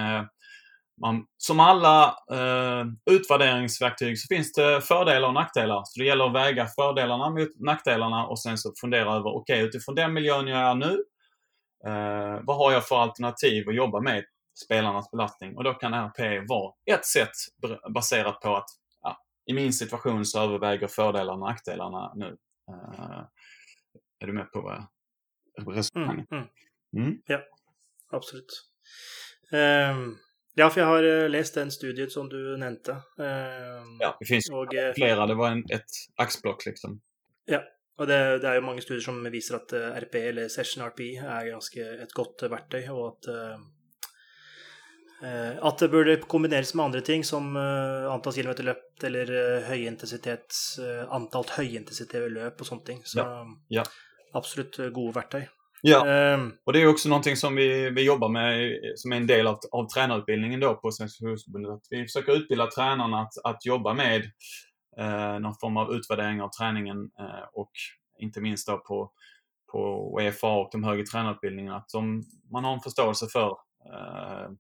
man, 1.01 1.25
som 1.37 1.61
alla 1.61 2.17
eh, 2.33 2.87
utvärderingsverktyg 3.11 4.19
så 4.19 4.35
finns 4.35 4.53
det 4.53 4.81
fördelar 4.81 5.29
och 5.29 5.35
nackdelar. 5.35 5.83
Så 5.85 6.01
det 6.01 6.07
gäller 6.07 6.27
att 6.27 6.35
väga 6.35 6.67
fördelarna 6.67 7.31
mot 7.31 7.49
nackdelarna 7.61 8.27
och 8.27 8.41
sen 8.41 8.59
så 8.59 8.73
fundera 8.81 9.15
över, 9.15 9.37
okej 9.37 9.57
okay, 9.57 9.69
utifrån 9.69 9.95
den 9.95 10.13
miljön 10.13 10.47
jag 10.47 10.61
är 10.61 10.75
nu, 10.75 11.05
eh, 11.87 12.41
vad 12.43 12.57
har 12.57 12.73
jag 12.73 12.89
för 12.89 12.97
alternativ 12.97 13.69
att 13.69 13.75
jobba 13.75 14.01
med 14.01 14.25
spelarnas 14.65 15.11
belastning? 15.11 15.57
Och 15.57 15.65
då 15.65 15.75
kan 15.75 15.95
RP 15.95 16.49
vara 16.49 16.73
ett 16.91 17.07
sätt 17.07 17.35
baserat 17.95 18.41
på 18.41 18.57
att 18.57 18.69
ja, 19.03 19.19
i 19.47 19.53
min 19.53 19.73
situation 19.73 20.25
så 20.25 20.41
överväger 20.41 20.87
fördelarna 20.87 21.33
och 21.33 21.49
nackdelarna 21.49 22.13
nu. 22.15 22.37
Eh, 22.71 23.21
är 24.21 24.27
du 24.27 24.33
med 24.33 24.53
på 24.53 24.85
resonemanget? 25.67 26.31
Mm, 26.31 26.45
mm. 26.97 27.07
mm. 27.07 27.23
Ja, 27.27 27.41
absolut. 28.11 28.65
Uh, 29.53 30.17
ja, 30.55 30.67
for 30.71 30.81
jeg 30.81 30.89
har 30.91 31.07
eh, 31.07 31.29
lest 31.31 31.55
den 31.55 31.71
studien 31.71 32.11
som 32.11 32.29
du 32.29 32.39
nevnte. 32.59 32.97
Uh, 33.21 33.85
ja, 34.01 34.11
det 34.19 34.27
finnes 34.27 34.51
og, 34.51 34.75
flere. 34.97 35.27
Det 35.31 35.37
var 35.39 35.55
en, 35.55 35.63
et 35.71 36.01
aksblokk, 36.19 36.67
liksom. 36.67 36.99
Ja, 37.47 37.63
og 37.99 38.11
det, 38.11 38.19
det, 38.43 38.49
er 38.51 38.59
jo 38.59 38.67
mange 38.67 38.83
studier 38.83 39.05
som 39.05 39.23
viser 39.31 39.61
at 39.61 39.75
RP, 40.03 40.19
eller 40.33 40.51
Session 40.51 40.83
RP, 40.89 41.05
er 41.23 41.53
ganske 41.53 41.87
et 42.03 42.15
godt 42.15 42.49
verktøy, 42.51 42.83
og 42.91 43.11
at 43.13 43.35
at 45.19 45.81
det 45.83 45.89
burde 45.91 46.13
kombineres 46.31 46.71
med 46.79 46.85
andre 46.85 47.01
ting, 47.03 47.25
som 47.27 47.57
antall 47.59 48.37
kilometer 48.37 48.63
løpt 48.69 49.03
eller 49.09 49.33
høyintensitet, 49.67 50.55
antall 51.11 51.49
høyintensitet 51.57 52.29
løp 52.31 52.63
og 52.63 52.69
sånne 52.69 52.87
ting. 52.87 53.01
Så 53.03 53.19
ja. 53.25 53.81
Ja. 53.81 53.87
Absolutt 54.33 54.77
gode 54.93 55.15
verktøy. 55.15 55.47
Ja, 55.83 56.35
um, 56.35 56.53
och 56.65 56.73
det 56.73 56.83
är 56.83 56.87
också 56.87 57.09
någonting 57.09 57.37
som 57.37 57.55
vi, 57.55 57.91
vi 57.91 58.03
jobbar 58.03 58.29
med 58.29 58.81
som 58.97 59.13
är 59.13 59.17
en 59.17 59.27
del 59.27 59.47
av, 59.47 59.59
av 59.73 59.89
tränarutbildningen 59.89 60.61
då 60.61 60.75
på 60.75 60.91
Svenska 60.91 61.23
Fotbollförbundet. 61.23 61.81
Vi 61.91 62.03
försöker 62.03 62.33
utbilda 62.33 62.67
tränarna 62.67 63.21
att, 63.21 63.33
att 63.45 63.67
jobba 63.67 63.95
med 63.95 64.31
eh, 64.99 65.39
någon 65.39 65.55
form 65.61 65.77
av 65.77 65.93
utvärdering 65.93 66.43
av 66.43 66.49
träningen 66.49 67.11
eh, 67.19 67.49
och 67.53 67.71
inte 68.19 68.41
minst 68.41 68.67
då 68.67 68.79
på, 68.79 69.13
på 69.73 70.13
UEFA 70.21 70.53
och 70.53 70.69
de 70.73 70.85
högre 70.85 71.07
tränarutbildningarna. 71.07 71.77
Att 71.77 71.89
de, 71.93 72.25
man 72.53 72.65
har 72.65 72.75
en 72.75 72.81
förståelse 72.81 73.27
för 73.33 73.49
eh, 73.93 74.51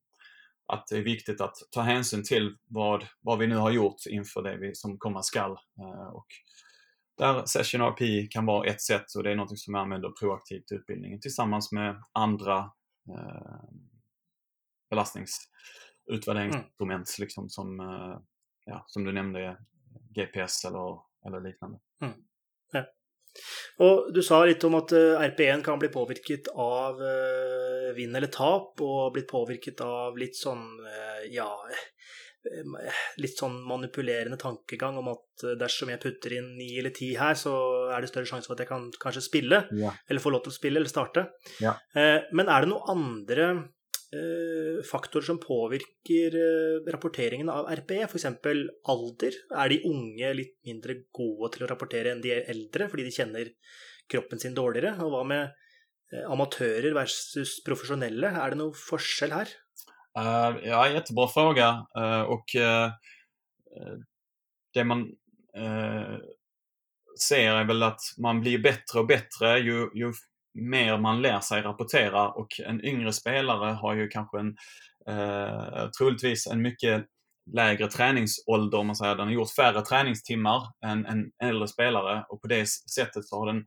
att 0.72 0.86
det 0.86 0.96
är 0.96 1.02
viktigt 1.02 1.40
att 1.40 1.54
ta 1.70 1.80
hänsyn 1.80 2.24
till 2.24 2.56
vad, 2.66 3.04
vad 3.20 3.38
vi 3.38 3.46
nu 3.46 3.56
har 3.56 3.70
gjort 3.70 4.06
inför 4.10 4.42
det 4.42 4.56
vi, 4.56 4.74
som 4.74 4.98
komma 4.98 5.22
skall. 5.22 5.50
Eh, 5.52 6.08
och 6.12 6.26
där 7.18 7.46
Session 7.46 7.80
RP 7.80 8.30
kan 8.30 8.46
vara 8.46 8.68
ett 8.68 8.82
sätt 8.82 9.14
och 9.16 9.22
det 9.22 9.30
är 9.30 9.36
något 9.36 9.58
som 9.58 9.74
jag 9.74 9.82
använder 9.82 10.10
proaktivt 10.10 10.72
i 10.72 10.74
utbildningen 10.74 11.20
tillsammans 11.20 11.72
med 11.72 12.02
andra 12.12 12.58
eh, 13.10 13.60
belastningsutvärderingsinstrument 14.90 17.08
mm. 17.18 17.24
liksom, 17.24 17.48
som, 17.48 17.80
eh, 17.80 18.18
ja, 18.64 18.84
som 18.86 19.04
du 19.04 19.12
nämnde, 19.12 19.56
GPS 20.14 20.64
eller, 20.64 20.98
eller 21.26 21.40
liknande. 21.40 21.78
Mm. 22.02 22.14
Ja. 22.72 22.84
Og 23.78 24.14
Du 24.14 24.22
sa 24.22 24.44
litt 24.44 24.64
om 24.64 24.74
at 24.74 24.92
eh, 24.92 25.20
RP1 25.20 25.62
kan 25.62 25.78
bli 25.78 25.88
påvirket 25.88 26.48
av 26.54 27.02
uh, 27.02 27.94
vinn 27.96 28.16
eller 28.16 28.28
tap, 28.32 28.80
og 28.80 29.12
blitt 29.12 29.28
påvirket 29.30 29.80
av 29.80 30.18
litt 30.18 30.36
sånn 30.36 30.80
uh, 30.80 31.22
ja 31.30 31.68
Eh, 31.70 31.76
litt 33.22 33.38
sånn 33.38 33.56
manipulerende 33.66 34.38
tankegang 34.40 34.98
om 35.00 35.12
at 35.12 35.44
eh, 35.46 35.56
dersom 35.60 35.92
jeg 35.92 36.02
putter 36.02 36.36
inn 36.38 36.52
ni 36.58 36.70
eller 36.80 36.94
ti 36.94 37.12
her, 37.18 37.36
så 37.38 37.54
er 37.94 38.02
det 38.02 38.10
større 38.12 38.30
sjanse 38.30 38.48
for 38.48 38.56
at 38.56 38.64
jeg 38.64 38.70
kan 38.70 38.88
kanskje 39.02 39.24
spille, 39.24 39.64
ja. 39.78 39.94
eller 40.08 40.24
få 40.24 40.32
lov 40.34 40.44
til 40.44 40.54
å 40.54 40.58
spille 40.58 40.80
eller 40.80 40.92
starte. 40.92 41.28
Ja. 41.62 41.76
Eh, 41.94 42.28
men 42.32 42.50
er 42.50 42.64
det 42.64 42.72
noen 42.74 42.94
andre 42.96 43.50
faktorer 44.88 45.26
som 45.26 45.36
påvirker 45.36 46.32
rapporteringen 46.88 47.50
av 47.52 47.66
RPE? 47.68 48.06
F.eks. 48.06 48.24
alder? 48.88 49.34
Er 49.52 49.68
de 49.68 49.76
unge 49.84 50.30
litt 50.32 50.54
mindre 50.64 50.94
gode 51.12 51.50
til 51.52 51.66
å 51.66 51.68
rapportere 51.68 52.14
enn 52.14 52.22
de 52.24 52.32
eldre 52.38 52.86
fordi 52.88 53.04
de 53.04 53.12
kjenner 53.12 53.50
kroppen 54.08 54.40
sin 54.40 54.56
dårligere? 54.56 54.94
Og 55.04 55.12
hva 55.12 55.20
med 55.28 56.24
amatører 56.24 56.96
versus 56.96 57.58
profesjonelle? 57.66 58.32
Er 58.32 58.56
det 58.56 58.62
noe 58.62 58.72
forskjell 58.72 59.36
her? 59.36 59.52
Uh, 60.18 60.56
ja, 60.64 60.88
jättebra 60.88 61.28
fråga. 61.28 61.86
Uh, 61.98 62.20
och 62.20 62.44
uh, 62.56 62.90
det 64.74 64.84
man 64.84 65.06
ser 67.28 67.52
är 67.52 67.64
väl 67.64 67.82
att 67.82 68.00
man 68.18 68.40
blir 68.40 68.58
bättre 68.58 68.98
och 68.98 69.06
bättre 69.06 69.58
ju, 69.58 69.90
ju 69.94 70.12
mer 70.54 70.98
man 70.98 71.22
lär 71.22 71.40
sig 71.40 71.62
rapportera 71.62 72.28
och 72.28 72.60
en 72.66 72.84
yngre 72.84 73.12
spelare 73.12 73.72
har 73.72 73.94
ju 73.94 74.08
kanske 74.08 74.38
en 74.38 74.56
troligtvis 75.98 76.46
en 76.46 76.62
mycket 76.62 77.04
lägre 77.54 77.88
träningsålder, 77.88 78.78
om 78.78 78.86
man 78.86 78.96
säger. 78.96 79.14
Den 79.14 79.26
har 79.26 79.34
gjort 79.34 79.50
färre 79.50 79.82
träningstimmar 79.82 80.62
än 80.86 81.06
en 81.06 81.30
äldre 81.42 81.68
spelare 81.68 82.24
och 82.28 82.42
på 82.42 82.48
det 82.48 82.68
sättet 82.68 83.24
så 83.24 83.38
har 83.38 83.46
den 83.46 83.64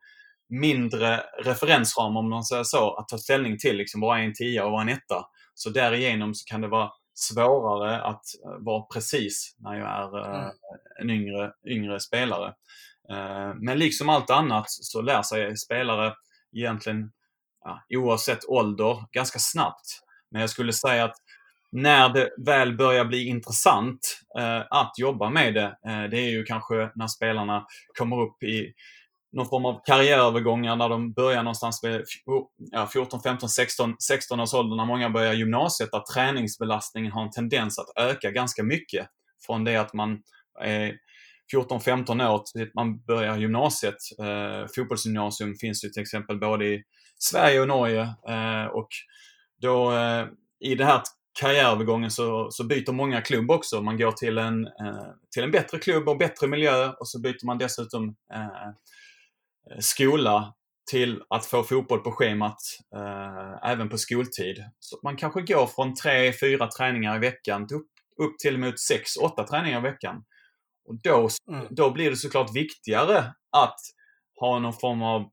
mindre 0.49 1.23
referensram, 1.43 2.17
om 2.17 2.29
man 2.29 2.43
säger 2.43 2.63
så, 2.63 2.95
att 2.95 3.07
ta 3.07 3.17
ställning 3.17 3.57
till. 3.57 3.77
Liksom, 3.77 4.01
vad 4.01 4.19
är 4.19 4.23
en 4.23 4.33
tia 4.33 4.65
och 4.65 4.71
vad 4.71 4.79
är 4.79 4.91
en 4.91 4.97
etta? 4.97 5.25
Så 5.61 5.69
därigenom 5.69 6.35
så 6.35 6.45
kan 6.45 6.61
det 6.61 6.67
vara 6.67 6.91
svårare 7.13 8.01
att 8.01 8.23
eh, 8.45 8.57
vara 8.59 8.81
precis 8.93 9.55
när 9.59 9.79
jag 9.79 9.89
är 9.89 10.19
eh, 10.19 10.39
mm. 10.39 10.51
en 10.99 11.09
yngre, 11.09 11.53
yngre 11.67 11.99
spelare. 11.99 12.47
Eh, 13.09 13.53
men 13.55 13.79
liksom 13.79 14.09
allt 14.09 14.29
annat 14.29 14.65
så 14.67 15.01
lär 15.01 15.21
sig 15.21 15.57
spelare 15.57 16.13
egentligen 16.55 17.11
ja, 17.63 17.83
oavsett 17.97 18.45
ålder 18.45 19.05
ganska 19.11 19.39
snabbt. 19.39 19.85
Men 20.31 20.41
jag 20.41 20.49
skulle 20.49 20.73
säga 20.73 21.03
att 21.05 21.15
när 21.71 22.09
det 22.09 22.29
väl 22.45 22.77
börjar 22.77 23.05
bli 23.05 23.27
intressant 23.27 24.19
eh, 24.39 24.61
att 24.69 24.93
jobba 24.97 25.29
med 25.29 25.53
det, 25.53 25.77
eh, 25.87 26.03
det 26.03 26.17
är 26.17 26.29
ju 26.29 26.43
kanske 26.43 26.91
när 26.95 27.07
spelarna 27.07 27.65
kommer 27.97 28.21
upp 28.21 28.43
i 28.43 28.73
någon 29.31 29.49
form 29.49 29.65
av 29.65 29.81
karriärövergångar 29.85 30.75
när 30.75 30.89
de 30.89 31.13
börjar 31.13 31.43
någonstans 31.43 31.83
vid 31.83 32.01
oh, 32.25 32.47
ja, 32.71 32.87
14, 32.87 33.21
15, 33.21 33.49
16, 33.49 33.95
16 33.99 34.39
års 34.39 34.53
ålder 34.53 34.75
när 34.75 34.85
många 34.85 35.09
börjar 35.09 35.33
gymnasiet 35.33 35.91
där 35.91 36.13
träningsbelastningen 36.13 37.11
har 37.11 37.23
en 37.23 37.31
tendens 37.31 37.79
att 37.79 38.03
öka 38.03 38.31
ganska 38.31 38.63
mycket. 38.63 39.07
Från 39.45 39.63
det 39.63 39.75
att 39.75 39.93
man 39.93 40.21
är 40.59 40.93
14-15 41.53 42.29
år 42.29 42.43
till 42.53 42.61
att 42.61 42.73
man 42.73 43.01
börjar 43.01 43.37
gymnasiet. 43.37 43.95
Eh, 44.19 44.67
fotbollsgymnasium 44.75 45.55
finns 45.55 45.85
ju 45.85 45.89
till 45.89 46.01
exempel 46.01 46.39
både 46.39 46.65
i 46.65 46.83
Sverige 47.19 47.61
och 47.61 47.67
Norge 47.67 48.01
eh, 48.29 48.65
och 48.65 48.89
då 49.61 49.91
eh, 49.91 50.25
i 50.59 50.75
den 50.75 50.87
här 50.87 51.01
karriärövergången 51.39 52.11
så, 52.11 52.51
så 52.51 52.63
byter 52.63 52.91
många 52.91 53.21
klubb 53.21 53.51
också. 53.51 53.81
Man 53.81 53.97
går 53.97 54.11
till 54.11 54.37
en, 54.37 54.65
eh, 54.65 55.07
till 55.33 55.43
en 55.43 55.51
bättre 55.51 55.79
klubb 55.79 56.09
och 56.09 56.17
bättre 56.17 56.47
miljö 56.47 56.89
och 56.89 57.07
så 57.07 57.19
byter 57.19 57.45
man 57.45 57.57
dessutom 57.57 58.15
Eh, 58.33 58.71
skola 59.79 60.53
till 60.91 61.21
att 61.29 61.45
få 61.45 61.63
fotboll 61.63 61.99
på 61.99 62.11
schemat 62.11 62.57
eh, 62.95 63.71
även 63.71 63.89
på 63.89 63.97
skoltid. 63.97 64.63
Så 64.79 64.99
man 65.03 65.17
kanske 65.17 65.41
går 65.41 65.67
från 65.67 65.95
tre, 65.95 66.33
fyra 66.33 66.67
träningar 66.67 67.15
i 67.15 67.19
veckan 67.19 67.63
upp, 67.63 67.87
upp 68.23 68.39
till 68.39 68.57
mot 68.57 68.79
sex, 68.79 69.17
åtta 69.17 69.43
träningar 69.43 69.79
i 69.79 69.81
veckan. 69.81 70.23
Och 70.85 71.01
då, 71.03 71.29
mm. 71.51 71.67
då 71.69 71.91
blir 71.91 72.09
det 72.09 72.15
såklart 72.15 72.55
viktigare 72.55 73.33
att 73.51 73.79
ha 74.39 74.59
någon 74.59 74.73
form 74.73 75.01
av 75.01 75.29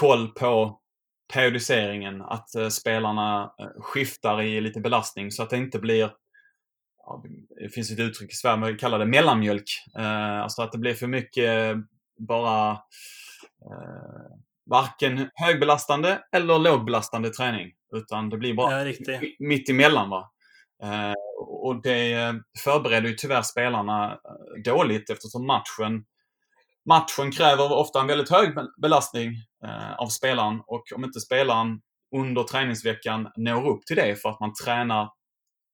koll 0.00 0.28
på 0.28 0.80
periodiseringen, 1.32 2.22
att 2.22 2.54
eh, 2.54 2.68
spelarna 2.68 3.42
eh, 3.60 3.82
skiftar 3.82 4.42
i 4.42 4.60
lite 4.60 4.80
belastning 4.80 5.30
så 5.30 5.42
att 5.42 5.50
det 5.50 5.56
inte 5.56 5.78
blir 5.78 6.12
ja, 6.98 7.24
det 7.60 7.68
finns 7.68 7.90
ett 7.90 7.98
uttryck 7.98 8.32
i 8.32 8.34
Sverige, 8.34 8.56
man 8.56 8.78
kallar 8.78 8.98
det 8.98 9.06
mellanmjölk. 9.06 9.68
Eh, 9.98 10.40
alltså 10.40 10.62
att 10.62 10.72
det 10.72 10.78
blir 10.78 10.94
för 10.94 11.06
mycket 11.06 11.76
bara 12.18 12.70
eh, 12.70 14.36
varken 14.70 15.30
högbelastande 15.34 16.22
eller 16.32 16.58
lågbelastande 16.58 17.30
träning. 17.30 17.72
Utan 17.92 18.30
det 18.30 18.36
blir 18.36 18.54
bara 18.54 18.88
ja, 18.88 18.94
mitt 19.38 19.68
emellan. 19.68 20.10
Va? 20.10 20.30
Eh, 20.82 21.12
och 21.38 21.82
det 21.82 22.34
förbereder 22.64 23.08
ju 23.08 23.14
tyvärr 23.14 23.42
spelarna 23.42 24.12
eh, 24.12 24.62
dåligt 24.62 25.10
eftersom 25.10 25.46
matchen 25.46 26.04
Matchen 26.88 27.32
kräver 27.32 27.72
ofta 27.72 28.00
en 28.00 28.06
väldigt 28.06 28.30
hög 28.30 28.54
belastning 28.82 29.34
eh, 29.64 29.94
av 29.94 30.06
spelaren 30.06 30.60
och 30.66 30.84
om 30.94 31.04
inte 31.04 31.20
spelaren 31.20 31.80
under 32.16 32.42
träningsveckan 32.42 33.28
når 33.36 33.68
upp 33.68 33.86
till 33.86 33.96
det 33.96 34.16
för 34.16 34.28
att 34.28 34.40
man 34.40 34.52
tränar 34.64 35.02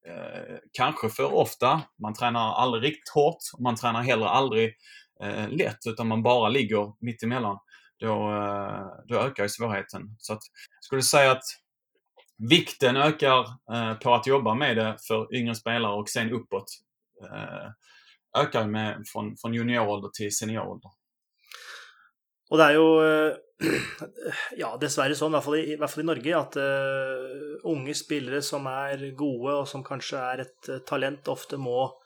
eh, 0.09 0.57
kanske 0.73 1.09
för 1.09 1.35
ofta, 1.35 1.83
man 2.03 2.15
tränar 2.15 2.55
aldrig 2.55 2.83
riktigt 2.83 3.09
hårt, 3.15 3.39
man 3.59 3.77
tränar 3.77 4.03
heller 4.03 4.27
aldrig 4.27 4.75
eh, 5.23 5.49
lätt 5.49 5.79
utan 5.87 6.09
man 6.09 6.23
bara 6.23 6.49
ligger 6.49 6.93
mitt 7.01 7.23
emellan, 7.23 7.59
då, 7.99 8.31
eh, 8.31 8.87
då 9.09 9.17
ökar 9.21 9.43
ju 9.43 9.49
svårigheten. 9.49 10.17
Så 10.19 10.33
att, 10.33 10.43
jag 10.79 10.85
skulle 10.85 11.03
säga 11.03 11.31
att 11.31 11.45
vikten 12.49 12.97
ökar 12.97 13.41
eh, 13.73 13.95
på 13.95 14.15
att 14.15 14.27
jobba 14.27 14.55
med 14.55 14.77
det 14.77 14.97
för 15.09 15.35
yngre 15.35 15.55
spelare 15.55 15.93
och 15.93 16.09
sen 16.09 16.33
uppåt 16.33 16.65
eh, 17.25 17.71
ökar 18.43 18.67
med, 18.67 19.03
från, 19.07 19.37
från 19.37 19.55
juniorålder 19.55 20.09
till 20.09 20.37
seniorålder. 20.37 20.91
Och 22.51 22.59
det 22.59 22.65
är 22.65 22.73
ju, 22.73 23.29
eh, 23.29 23.37
ja, 24.57 24.77
dessverre 24.77 25.15
sånn, 25.15 25.33
i 25.33 25.37
hvert 25.37 25.45
fall 25.45 25.57
i, 25.57 25.63
i, 25.73 25.77
hvert 25.81 25.91
fall 25.91 26.03
i 26.03 26.07
Norge, 26.07 26.37
at 26.37 26.57
uh, 26.57 26.65
eh, 26.65 27.71
unge 27.73 27.95
spelare 27.95 28.43
som 28.43 28.67
är 28.67 29.11
gode, 29.17 29.55
och 29.55 29.69
som 29.69 29.85
kanske 29.85 30.17
är 30.19 30.39
ett 30.39 30.69
eh, 30.69 30.79
talent, 30.79 31.29
ofta 31.29 31.57
må 31.57 32.02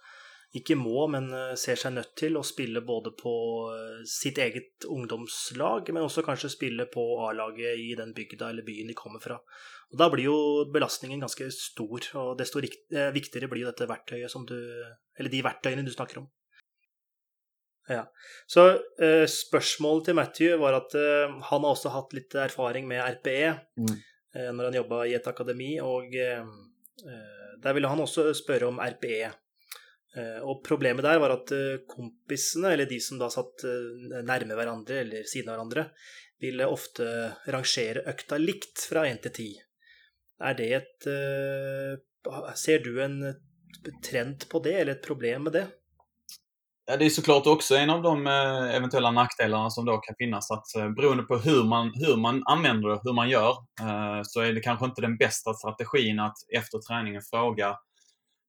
ikke 0.57 0.77
må, 0.79 1.07
men 1.13 1.29
eh, 1.35 1.55
ser 1.59 1.79
seg 1.81 1.95
nødt 1.97 2.15
til 2.19 2.37
å 2.39 2.45
spille 2.47 2.83
både 2.87 3.13
på 3.19 3.35
eh, 3.73 4.01
sitt 4.09 4.39
eget 4.43 4.87
ungdomslag, 4.89 5.91
men 5.93 6.07
også 6.07 6.25
kanskje 6.27 6.53
spille 6.53 6.87
på 6.93 7.05
A-laget 7.27 7.81
i 7.83 7.91
den 7.99 8.15
bygda 8.17 8.51
eller 8.53 8.67
byen 8.67 8.91
de 8.91 8.97
kommer 8.97 9.23
fra. 9.23 9.39
Og 9.93 10.01
Da 10.01 10.09
blir 10.13 10.29
jo 10.29 10.39
belastningen 10.73 11.23
ganske 11.23 11.49
stor, 11.55 12.09
og 12.23 12.33
desto 12.41 12.63
eh, 12.63 13.13
viktigere 13.15 13.51
blir 13.53 13.65
jo 13.65 13.71
dette 13.71 13.89
verktøyet 13.91 14.33
som 14.33 14.47
du 14.49 14.57
Eller 15.17 15.33
de 15.33 15.45
verktøyene 15.45 15.85
du 15.87 15.93
snakker 15.93 16.21
om. 16.21 16.27
Ja. 17.89 18.03
Så 18.51 18.81
spørsmålet 19.31 20.09
til 20.09 20.17
Matthew 20.19 20.57
var 20.59 20.75
at 20.75 20.93
han 20.93 21.63
har 21.63 21.69
også 21.71 21.93
hatt 21.95 22.13
litt 22.13 22.35
erfaring 22.35 22.89
med 22.91 22.99
RPE. 23.15 23.53
Mm. 23.79 23.95
når 24.59 24.65
han 24.65 24.75
jobba 24.75 24.99
i 25.07 25.15
et 25.15 25.29
akademi. 25.31 25.79
Og 25.81 26.11
der 27.63 27.73
ville 27.73 27.89
han 27.89 28.03
også 28.03 28.27
spørre 28.35 28.67
om 28.67 28.83
RPE. 28.83 29.31
Eh, 30.17 30.41
og 30.41 30.63
problemet 30.65 31.05
der 31.05 31.21
var 31.21 31.35
at 31.35 31.53
eh, 31.53 31.83
kompisene, 31.89 32.73
eller 32.73 32.89
de 32.89 32.99
som 33.03 33.21
da 33.21 33.29
satt 33.33 33.67
eh, 33.69 34.23
nærme 34.25 34.57
hverandre 34.57 35.03
eller 35.03 35.29
siden 35.29 35.51
av 35.51 35.59
hverandre, 35.59 35.89
ville 36.41 36.69
ofte 36.69 37.07
rangere 37.53 38.05
økta 38.13 38.39
likt 38.41 38.87
fra 38.91 39.07
én 39.09 39.21
til 39.25 39.35
ti. 39.37 39.51
Er 40.41 40.57
det 40.57 40.73
et 40.81 41.09
Ser 42.59 42.83
du 42.83 42.99
en 43.01 43.21
trend 44.03 44.49
på 44.51 44.59
det, 44.61 44.73
eller 44.81 44.97
et 44.97 45.05
problem 45.05 45.45
med 45.47 45.53
det? 45.53 45.67
Ja, 46.87 46.97
det 46.97 47.05
är 47.05 47.11
såklart 47.11 47.47
också 47.47 47.75
en 47.75 47.91
av 47.91 48.03
de 48.03 48.27
eventuella 48.27 49.11
nackdelarna 49.11 49.71
som 49.71 49.85
då 49.85 49.97
kan 49.99 50.15
finnas. 50.19 50.51
Att 50.51 50.97
beroende 50.97 51.23
på 51.23 51.39
hur 51.39 51.65
man, 51.65 51.93
hur 51.95 52.17
man 52.17 52.43
använder 52.47 52.89
det, 52.89 53.01
hur 53.05 53.13
man 53.13 53.29
gör, 53.29 53.55
så 54.23 54.41
är 54.41 54.53
det 54.53 54.61
kanske 54.61 54.85
inte 54.85 55.01
den 55.01 55.17
bästa 55.17 55.55
strategin 55.55 56.21
att 56.21 56.37
efter 56.57 56.79
träningen 56.79 57.23
fråga 57.31 57.77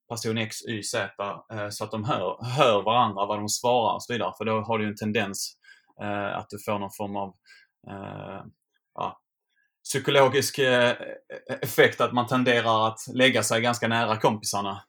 person 0.09 0.37
X, 0.37 0.55
Y, 0.67 0.83
Z 0.83 1.09
eh, 1.53 1.69
så 1.69 1.83
att 1.83 1.91
de 1.91 2.03
hör, 2.03 2.37
hör 2.57 2.81
varandra, 2.83 3.25
vad 3.25 3.39
de 3.39 3.49
svarar 3.49 3.95
och 3.95 4.03
så 4.03 4.13
vidare. 4.13 4.33
För 4.37 4.45
då 4.45 4.61
har 4.61 4.79
du 4.79 4.87
en 4.87 4.95
tendens 4.95 5.57
eh, 6.01 6.37
att 6.37 6.49
du 6.49 6.57
får 6.65 6.79
någon 6.79 6.91
form 6.97 7.15
av 7.15 7.33
eh, 7.89 8.41
ja, 8.95 9.19
psykologisk 9.83 10.59
effekt 11.61 12.01
att 12.01 12.13
man 12.13 12.27
tenderar 12.27 12.87
att 12.87 12.99
lägga 13.13 13.43
sig 13.43 13.61
ganska 13.61 13.87
nära 13.87 14.17
kompisarna. 14.17 14.83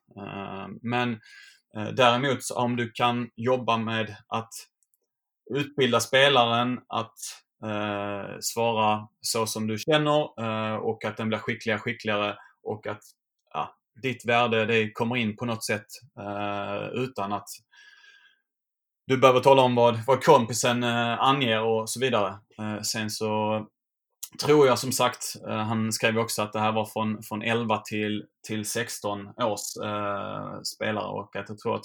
Men 0.83 1.19
Eh, 1.77 1.89
däremot 1.89 2.39
om 2.55 2.77
du 2.77 2.91
kan 2.91 3.31
jobba 3.37 3.77
med 3.77 4.17
att 4.29 4.53
utbilda 5.55 6.01
spelaren 6.01 6.79
att 6.89 7.15
eh, 7.65 8.37
svara 8.41 9.09
så 9.21 9.47
som 9.47 9.67
du 9.67 9.79
känner 9.79 10.41
eh, 10.41 10.77
och 10.77 11.05
att 11.05 11.17
den 11.17 11.29
blir 11.29 11.39
skickligare 11.39 11.79
skickligare 11.79 12.37
och 12.63 12.87
att 12.87 13.03
ditt 14.03 14.25
värde 14.27 14.67
det 14.67 14.93
kommer 14.93 15.17
in 15.17 15.37
på 15.37 15.45
något 15.45 15.65
sätt 15.65 15.87
eh, 16.19 16.89
utan 16.89 17.33
att 17.33 17.49
du 19.07 19.19
behöver 19.19 19.41
tala 19.41 19.63
om 19.63 19.75
vad, 19.75 19.99
vad 20.07 20.25
kompisen 20.25 20.83
eh, 20.83 21.21
anger 21.21 21.63
och 21.63 21.91
så 21.91 22.01
vidare. 22.01 22.39
Eh, 22.59 22.81
sen 22.83 23.11
så 23.11 23.67
tror 24.43 24.67
jag 24.67 24.79
som 24.79 24.93
sagt, 24.93 25.37
eh, 25.49 25.57
han 25.57 25.93
skrev 25.93 26.19
också 26.19 26.43
att 26.43 26.53
det 26.53 26.61
här 26.61 26.73
var 26.73 26.87
från, 26.87 27.23
från 27.23 27.43
11 27.43 27.79
till, 27.79 28.25
till 28.47 28.65
16 28.65 29.29
års 29.29 29.77
eh, 29.85 30.61
spelare 30.63 31.07
och 31.07 31.37
att 31.37 31.49
jag 31.49 31.59
tror 31.59 31.77
att 31.77 31.85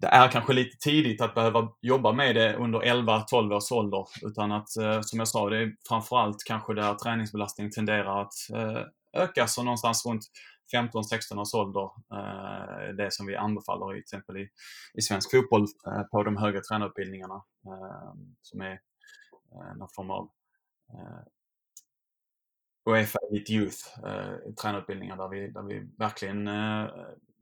det 0.00 0.06
är 0.06 0.28
kanske 0.28 0.52
lite 0.52 0.76
tidigt 0.76 1.20
att 1.20 1.34
behöva 1.34 1.68
jobba 1.82 2.12
med 2.12 2.34
det 2.34 2.56
under 2.56 2.78
11-12 2.78 3.54
års 3.54 3.72
ålder. 3.72 4.06
Utan 4.22 4.52
att, 4.52 4.76
eh, 4.76 5.00
som 5.00 5.18
jag 5.18 5.28
sa, 5.28 5.50
det 5.50 5.58
är 5.58 5.72
framförallt 5.88 6.44
kanske 6.44 6.74
där 6.74 6.94
träningsbelastning 6.94 7.70
tenderar 7.70 8.22
att 8.22 8.34
eh, 8.54 8.82
öka. 9.22 9.46
Så 9.46 9.62
någonstans 9.62 10.06
runt 10.06 10.22
15-16 10.74 11.40
års 11.40 11.54
ålder. 11.54 11.90
Eh, 12.12 12.94
det 12.94 13.12
som 13.12 13.26
vi 13.26 13.36
anbefaller 13.36 13.92
i, 13.92 13.94
till 13.94 14.00
exempel 14.00 14.36
i, 14.36 14.48
i 14.94 15.02
svensk 15.02 15.30
fotboll 15.30 15.66
eh, 15.86 16.02
på 16.02 16.22
de 16.22 16.36
högre 16.36 16.60
tränarutbildningarna. 16.60 17.42
Eh, 17.66 18.12
som 18.42 18.60
är 18.60 18.80
eh, 19.52 19.76
någon 19.76 19.88
form 19.96 20.10
av 20.10 20.30
eh, 20.92 21.22
Uefa 22.90 23.18
Elite 23.30 23.52
Youth 23.52 24.06
eh, 24.06 24.52
tränarutbildningar 24.62 25.16
där 25.16 25.28
vi, 25.28 25.50
där 25.50 25.62
vi 25.62 25.88
verkligen 25.98 26.48
eh, 26.48 26.88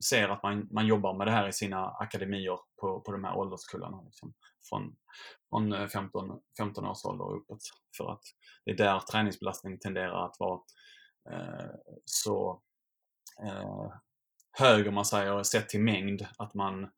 ser 0.09 0.29
att 0.29 0.43
man, 0.43 0.69
man 0.71 0.87
jobbar 0.87 1.15
med 1.15 1.27
det 1.27 1.31
här 1.31 1.49
i 1.49 1.53
sina 1.53 1.89
akademier 1.89 2.59
på, 2.81 3.01
på 3.01 3.13
de 3.13 3.25
här 3.25 3.37
ålderskullarna. 3.37 4.03
Liksom, 4.03 4.35
från 4.69 4.97
från 5.51 5.73
eh, 5.73 5.89
15, 5.89 6.41
15 6.59 6.87
års 6.87 7.05
ålder 7.05 7.25
och 7.25 7.37
uppåt. 7.37 7.63
För 7.97 8.13
att 8.13 8.23
det 8.65 8.71
är 8.71 8.77
där 8.77 9.01
träningsbelastningen 9.01 9.79
tenderar 9.79 10.27
att 10.27 10.37
vara 10.39 10.61
eh, 11.31 11.71
så 12.05 12.63
eh, 13.45 13.93
hög 14.53 14.89
om 14.89 14.95
man 14.95 15.05
säger 15.05 15.43
sett 15.43 15.69
till 15.69 15.81
mängd 15.81 16.27
att 16.39 16.55
man 16.55 16.91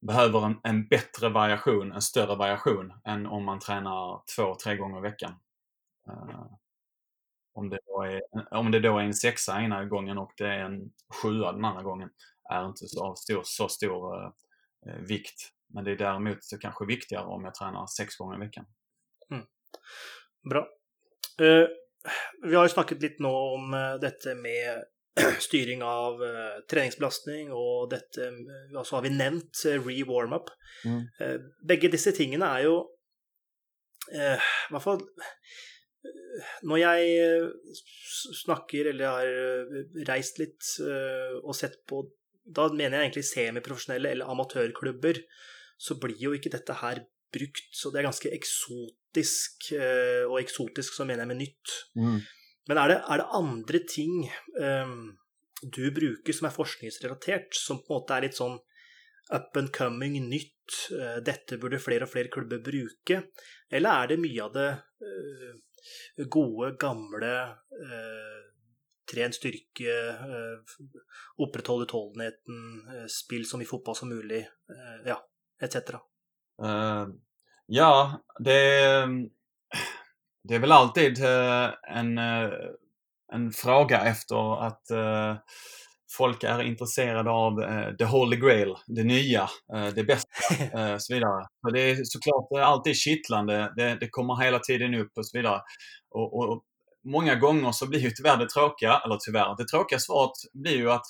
behöver 0.00 0.46
en, 0.46 0.60
en, 0.62 0.88
bättre 0.88 1.28
variation, 1.28 1.92
en 1.92 2.02
större 2.02 2.36
variation 2.36 2.92
än 3.04 3.26
om 3.26 3.44
man 3.44 3.58
tränar 3.58 4.22
två, 4.36 4.54
tre 4.54 4.76
gånger 4.76 4.98
i 4.98 5.02
veckan. 5.02 5.34
Eh, 6.08 6.46
om, 7.52 7.68
det 7.68 7.78
då 7.86 8.02
är, 8.02 8.22
om 8.50 8.70
det 8.70 8.80
då 8.80 8.98
är 8.98 9.02
en 9.02 9.14
sexa 9.14 9.60
ena 9.60 9.84
gången 9.84 10.18
och 10.18 10.32
det 10.36 10.46
är 10.46 10.64
en 10.64 10.90
sjua 11.22 11.52
den 11.52 11.64
andra 11.64 11.82
gången 11.82 12.10
är 12.50 12.66
inte 12.66 12.86
så 12.86 13.14
stor, 13.16 13.42
så 13.44 13.68
stor 13.68 14.24
eh, 14.24 14.30
eh, 14.86 15.00
vikt. 15.00 15.52
Men 15.66 15.84
det 15.84 15.90
är 15.90 15.96
däremot 15.96 16.44
så 16.44 16.58
kanske 16.58 16.86
viktigare 16.86 17.24
om 17.24 17.44
jag 17.44 17.54
tränar 17.54 17.86
sex 17.86 18.16
gånger 18.16 18.36
i 18.36 18.46
veckan. 18.46 18.66
Mm. 19.30 19.44
Bra. 20.50 20.68
Uh, 21.40 21.68
vi 22.42 22.54
har 22.54 22.62
ju 22.62 22.68
snackat 22.68 23.02
lite 23.02 23.22
nu 23.22 23.28
om 23.28 23.74
eh, 23.74 23.94
detta 23.94 24.34
med 24.34 24.84
styrning 25.46 25.82
av 25.86 26.20
uh, 26.22 26.60
treningsbelastning, 26.70 27.50
og 27.54 27.90
dette 27.92 28.28
uh, 28.30 28.80
så 28.82 28.98
har 28.98 29.06
vi 29.06 29.14
nevnt 29.14 29.64
uh, 29.66 29.76
re-warm-up. 29.80 30.52
Mm. 30.84 31.02
Uh, 31.20 31.36
begge 31.66 31.90
disse 31.92 32.12
tingene 32.16 32.48
er 32.56 32.66
jo 32.68 32.78
I 34.10 34.38
hvert 34.72 34.82
fall 34.82 35.02
Når 36.64 36.78
jeg 36.80 37.50
snakker 38.40 38.88
eller 38.90 39.12
har 39.12 40.06
reist 40.08 40.40
litt 40.40 40.70
og 41.44 41.52
sett 41.54 41.76
på 41.86 42.00
Da 42.48 42.64
mener 42.72 42.96
jeg 42.96 43.10
egentlig 43.10 43.26
semiprofesjonelle 43.28 44.14
eller 44.14 44.30
amatørklubber. 44.32 45.20
Så 45.78 45.98
blir 46.00 46.16
jo 46.18 46.32
ikke 46.34 46.50
dette 46.54 46.78
her 46.80 47.02
brukt, 47.30 47.68
så 47.76 47.92
det 47.92 48.00
er 48.00 48.08
ganske 48.08 48.32
eksotisk. 48.34 49.68
Og 50.32 50.40
eksotisk 50.40 50.96
så 50.96 51.06
mener 51.06 51.26
jeg 51.26 51.32
med 51.34 51.42
nytt. 51.44 51.76
Mm. 52.00 52.18
Men 52.68 52.78
er 52.78 52.92
det, 52.92 52.98
er 53.08 53.20
det 53.22 53.30
andre 53.38 53.80
ting 53.88 54.16
um, 54.60 54.98
du 55.62 55.86
bruker 55.94 56.36
som 56.36 56.48
er 56.48 56.54
forskningsrelatert, 56.54 57.56
som 57.56 57.80
på 57.80 57.94
en 57.94 58.00
måte 58.00 58.16
er 58.16 58.26
litt 58.26 58.38
sånn 58.38 58.58
up 59.34 59.56
and 59.56 59.72
coming, 59.74 60.18
nytt, 60.28 60.76
uh, 60.96 61.18
dette 61.24 61.58
burde 61.60 61.80
flere 61.82 62.06
og 62.06 62.12
flere 62.12 62.32
klubber 62.32 62.62
bruke? 62.64 63.22
Eller 63.70 64.04
er 64.04 64.12
det 64.12 64.20
mye 64.22 64.44
av 64.44 64.54
det 64.56 64.68
uh, 64.76 65.50
gode, 66.28 66.74
gamle 66.80 67.32
eh, 67.32 67.88
uh, 67.88 68.46
tren 69.10 69.32
styrke, 69.34 69.94
opprettholde 71.42 71.88
utholdenheten, 71.88 73.08
spill 73.10 73.42
så 73.48 73.58
mye 73.58 73.66
fotball 73.66 73.96
som 73.98 74.12
mulig, 74.12 74.44
ja, 75.08 75.16
etc.? 75.58 75.96
ja, 77.74 77.90
det 78.38 78.58
ehm, 78.84 79.16
det 80.42 80.54
är 80.54 80.58
väl 80.58 80.72
alltid 80.72 81.24
eh, 81.24 81.70
en, 81.88 82.18
eh, 82.18 82.50
en 83.32 83.52
fråga 83.52 84.00
efter 84.00 84.66
att 84.66 84.90
eh, 84.90 85.36
folk 86.16 86.44
är 86.44 86.62
intresserade 86.62 87.30
av 87.30 87.56
the 87.98 88.04
holy 88.04 88.36
grail, 88.36 88.74
det 88.86 89.04
nya, 89.04 89.48
det 89.94 90.04
bästa 90.04 90.28
och 90.94 91.02
så 91.02 91.14
vidare. 91.14 91.46
För 91.62 91.72
det 91.72 91.80
är 91.80 91.96
såklart 92.04 92.66
alltid 92.66 92.96
kittlande, 92.96 93.72
det, 93.76 93.96
det 94.00 94.08
kommer 94.08 94.44
hela 94.44 94.58
tiden 94.58 94.94
upp 94.94 95.12
och 95.16 95.26
så 95.26 95.38
vidare. 95.38 95.60
Och, 96.10 96.38
och, 96.38 96.62
många 97.04 97.34
gånger 97.34 97.72
så 97.72 97.88
blir 97.88 98.00
ju 98.00 98.10
tyvärr 98.10 98.36
det 98.36 98.48
tråkiga, 98.48 99.00
eller 99.04 99.16
tyvärr, 99.26 99.56
det 99.56 99.64
tråkiga 99.64 99.98
svaret 99.98 100.32
blir 100.52 100.76
ju 100.76 100.90
att 100.90 101.06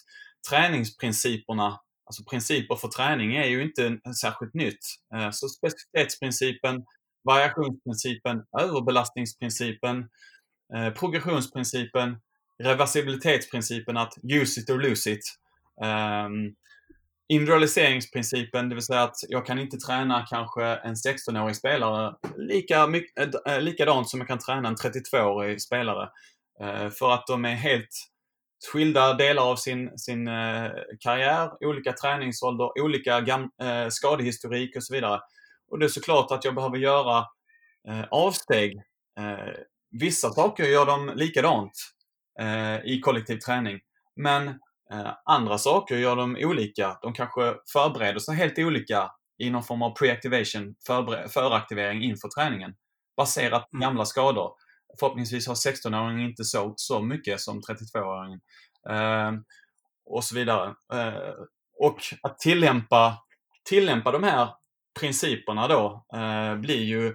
träningsprinciperna, 0.50 1.80
alltså 2.06 2.24
principer 2.30 2.76
för 2.76 2.88
träning 2.88 3.36
är 3.36 3.46
ju 3.46 3.62
inte 3.62 3.98
särskilt 4.20 4.54
nytt. 4.54 4.84
Så 5.32 5.48
specificitetsprincipen, 5.48 6.84
variationsprincipen, 7.24 8.42
överbelastningsprincipen, 8.60 10.08
eh, 10.74 10.90
progressionsprincipen, 10.90 12.16
reversibilitetsprincipen 12.62 13.96
att 13.96 14.14
use 14.22 14.60
it 14.60 14.70
or 14.70 14.78
lose 14.78 15.10
it. 15.10 15.36
Um, 15.82 16.54
individualiseringsprincipen, 17.28 18.68
det 18.68 18.74
vill 18.74 18.84
säga 18.84 19.02
att 19.02 19.16
jag 19.28 19.46
kan 19.46 19.58
inte 19.58 19.76
träna 19.76 20.26
kanske 20.26 20.64
en 20.64 20.94
16-årig 20.94 21.56
spelare 21.56 22.14
lika 22.36 22.86
mycket, 22.86 23.34
äh, 23.46 23.54
eh, 23.54 23.60
likadant 23.60 24.08
som 24.08 24.20
jag 24.20 24.28
kan 24.28 24.38
träna 24.38 24.68
en 24.68 24.76
32-årig 24.76 25.62
spelare. 25.62 26.08
Uh, 26.62 26.88
för 26.88 27.10
att 27.10 27.26
de 27.26 27.44
är 27.44 27.54
helt 27.54 28.06
skilda 28.72 29.14
delar 29.14 29.50
av 29.50 29.56
sin, 29.56 29.98
sin 29.98 30.28
uh, 30.28 30.70
karriär, 31.00 31.50
olika 31.60 31.92
träningsålder, 31.92 32.82
olika 32.82 33.20
gam, 33.20 33.50
skadehistorik 33.90 34.76
och 34.76 34.84
så 34.84 34.94
vidare. 34.94 35.20
Och 35.70 35.78
det 35.78 35.86
är 35.86 35.88
såklart 35.88 36.30
att 36.30 36.44
jag 36.44 36.54
behöver 36.54 36.78
göra 36.78 37.18
eh, 37.88 38.04
avsteg. 38.10 38.76
Eh, 39.18 39.54
vissa 39.90 40.30
saker 40.30 40.64
gör 40.64 40.86
de 40.86 41.12
likadant 41.14 41.72
eh, 42.40 42.76
i 42.84 43.00
kollektiv 43.00 43.38
träning. 43.38 43.80
Men 44.16 44.48
eh, 44.92 45.12
andra 45.24 45.58
saker 45.58 45.96
gör 45.96 46.16
de 46.16 46.36
olika. 46.40 46.98
De 47.02 47.12
kanske 47.12 47.54
förbereder 47.72 48.18
sig 48.18 48.34
helt 48.34 48.58
olika 48.58 49.10
i 49.38 49.50
någon 49.50 49.62
form 49.62 49.82
av 49.82 49.96
pre-activation, 49.96 50.74
föraktivering 51.28 52.02
inför 52.02 52.28
träningen. 52.28 52.74
Baserat 53.16 53.70
på 53.70 53.76
mm. 53.76 53.88
gamla 53.88 54.04
skador. 54.04 54.52
Förhoppningsvis 55.00 55.46
har 55.46 55.54
16-åringen 55.54 56.28
inte 56.28 56.44
så, 56.44 56.74
så 56.76 57.02
mycket 57.02 57.40
som 57.40 57.60
32-åringen. 57.60 58.40
Eh, 58.90 59.32
och 60.06 60.24
så 60.24 60.34
vidare. 60.34 60.74
Eh, 60.92 61.34
och 61.78 61.98
att 62.22 62.38
tillämpa, 62.38 63.18
tillämpa 63.64 64.12
de 64.12 64.22
här 64.22 64.48
principerna 65.00 65.68
då 65.68 66.04
eh, 66.14 66.56
blir 66.56 66.84
ju 66.84 67.06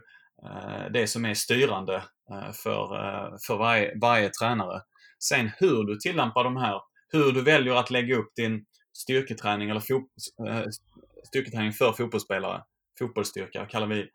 eh, 0.44 0.92
det 0.94 1.08
som 1.08 1.26
är 1.26 1.34
styrande 1.34 1.96
eh, 2.32 2.52
för, 2.64 2.96
eh, 2.96 3.36
för 3.48 3.58
varje, 3.58 4.00
varje 4.02 4.30
tränare. 4.30 4.82
Sen 5.20 5.52
hur 5.58 5.84
du 5.84 5.98
tillämpar 5.98 6.44
de 6.44 6.58
här, 6.58 6.82
hur 7.12 7.32
du 7.32 7.42
väljer 7.42 7.76
att 7.76 7.92
lägga 7.92 8.16
upp 8.16 8.36
din 8.36 8.66
styrketräning 8.98 9.70
eller 9.70 9.80
fot, 9.80 10.04
eh, 10.48 10.64
styrketräning 11.28 11.74
för 11.74 11.92
fotbollsspelare, 11.92 12.64
fotbollsstyrka 13.00 13.66
kallar 13.66 13.88
vi 13.88 14.10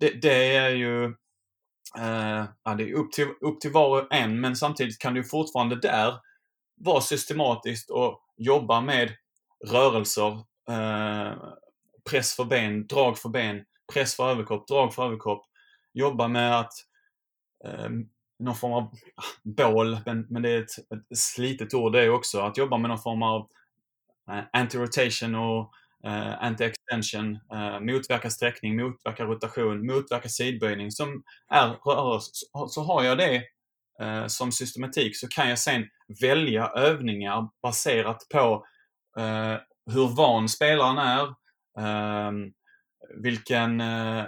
det. 0.00 0.10
Det 0.10 0.56
är 0.56 0.70
ju 0.70 1.04
eh, 1.98 2.44
ja, 2.64 2.74
det 2.74 2.90
är 2.90 2.94
upp, 2.94 3.12
till, 3.12 3.28
upp 3.40 3.60
till 3.60 3.72
var 3.72 4.02
och 4.02 4.14
en, 4.14 4.40
men 4.40 4.56
samtidigt 4.56 4.98
kan 4.98 5.14
du 5.14 5.24
fortfarande 5.24 5.76
där 5.76 6.14
vara 6.80 7.00
systematiskt 7.00 7.90
och 7.90 8.20
jobba 8.36 8.80
med 8.80 9.12
rörelser, 9.68 10.32
eh, 10.68 11.32
press 12.10 12.36
för 12.36 12.44
ben, 12.44 12.86
drag 12.86 13.18
för 13.18 13.28
ben, 13.28 13.64
press 13.92 14.16
för 14.16 14.30
överkropp, 14.30 14.68
drag 14.68 14.94
för 14.94 15.04
överkropp. 15.04 15.46
Jobba 15.92 16.28
med 16.28 16.60
att 16.60 16.72
eh, 17.64 17.88
någon 18.38 18.56
form 18.56 18.72
av 18.72 18.82
ah, 19.16 19.22
bål, 19.42 19.98
men, 20.06 20.26
men 20.30 20.42
det 20.42 20.50
är 20.50 20.62
ett, 20.62 20.78
ett 20.78 21.18
slitet 21.18 21.74
ord 21.74 21.92
det 21.92 22.10
också. 22.10 22.40
Att 22.40 22.58
jobba 22.58 22.78
med 22.78 22.90
någon 22.90 22.98
form 23.02 23.22
av 23.22 23.48
eh, 24.30 24.44
anti-rotation 24.52 25.34
och 25.34 25.72
eh, 26.10 26.42
anti-extension, 26.42 27.38
eh, 27.52 27.80
motverka 27.80 28.30
sträckning, 28.30 28.76
motverka 28.76 29.24
rotation, 29.24 29.86
motverka 29.86 30.28
sidböjning 30.28 30.90
som 30.90 31.22
är 31.48 31.68
rörelse. 31.68 32.30
Så, 32.32 32.68
så 32.68 32.82
har 32.82 33.02
jag 33.02 33.18
det 33.18 33.42
eh, 34.00 34.26
som 34.26 34.52
systematik 34.52 35.16
så 35.16 35.28
kan 35.28 35.48
jag 35.48 35.58
sen 35.58 35.88
välja 36.20 36.66
övningar 36.66 37.48
baserat 37.62 38.26
på 38.32 38.66
eh, 39.18 39.56
hur 39.86 40.16
van 40.16 40.48
spelaren 40.48 40.98
är, 40.98 41.34
Ehm, 41.78 42.52
vilken, 43.22 43.80
eh, 43.80 44.24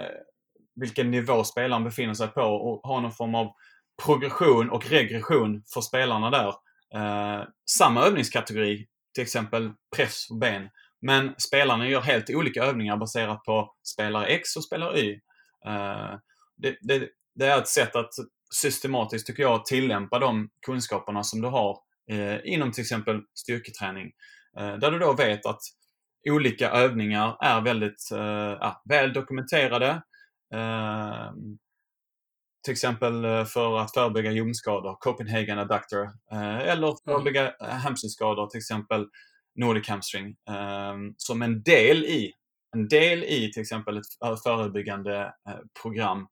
vilken 0.74 1.10
nivå 1.10 1.44
spelaren 1.44 1.84
befinner 1.84 2.14
sig 2.14 2.28
på 2.28 2.42
och 2.42 2.80
ha 2.88 3.00
någon 3.00 3.12
form 3.12 3.34
av 3.34 3.52
progression 4.04 4.70
och 4.70 4.86
regression 4.90 5.62
för 5.74 5.80
spelarna 5.80 6.30
där. 6.30 6.48
Eh, 6.94 7.44
samma 7.70 8.02
övningskategori, 8.06 8.86
till 9.14 9.22
exempel 9.22 9.72
press 9.96 10.30
och 10.30 10.38
ben. 10.38 10.68
Men 11.00 11.34
spelarna 11.38 11.88
gör 11.88 12.00
helt 12.00 12.30
olika 12.30 12.64
övningar 12.64 12.96
baserat 12.96 13.44
på 13.44 13.74
spelare 13.94 14.26
X 14.26 14.56
och 14.56 14.64
spelare 14.64 15.00
Y. 15.00 15.12
Eh, 15.66 16.18
det, 16.56 16.76
det, 16.80 17.08
det, 17.34 17.46
är 17.46 17.58
ett 17.58 17.68
sätt 17.68 17.96
att 17.96 18.10
systematiskt, 18.54 19.26
tycker 19.26 19.42
jag, 19.42 19.64
tillämpa 19.64 20.18
de 20.18 20.50
kunskaperna 20.66 21.22
som 21.22 21.40
du 21.40 21.48
har 21.48 21.78
eh, 22.10 22.36
inom 22.44 22.72
till 22.72 22.82
exempel 22.82 23.20
styrketräning. 23.34 24.12
Eh, 24.58 24.74
där 24.74 24.90
du 24.90 24.98
då 24.98 25.12
vet 25.12 25.46
att 25.46 25.60
olika 26.26 26.70
övningar 26.70 27.36
är 27.40 27.60
väldigt 27.60 28.10
eh, 28.12 28.76
väl 28.88 29.12
dokumenterade. 29.12 30.02
Ehm, 30.54 31.58
till 32.64 32.72
exempel 32.72 33.24
eh, 33.24 33.44
för 33.44 33.78
att 33.78 33.94
förebygga 33.94 34.32
ljumskador, 34.32 34.96
Copenhagen 35.00 35.58
adductor, 35.58 36.02
eh, 36.32 36.58
eller 36.58 36.86
mm. 36.86 36.96
förebygga 37.04 37.50
mm. 37.50 37.76
hamstringskador, 37.76 38.46
till 38.46 38.58
exempel 38.58 39.06
Nordic 39.54 39.88
hamstring, 39.88 40.36
ehm, 40.50 41.14
som 41.16 41.42
en 41.42 41.62
del 41.62 42.04
i 42.04 42.32
en 42.76 42.88
del 42.88 43.24
i 43.24 43.50
till 43.52 43.62
exempel 43.62 43.96
ett 43.96 44.42
förebyggande 44.44 45.32
program. 45.82 46.26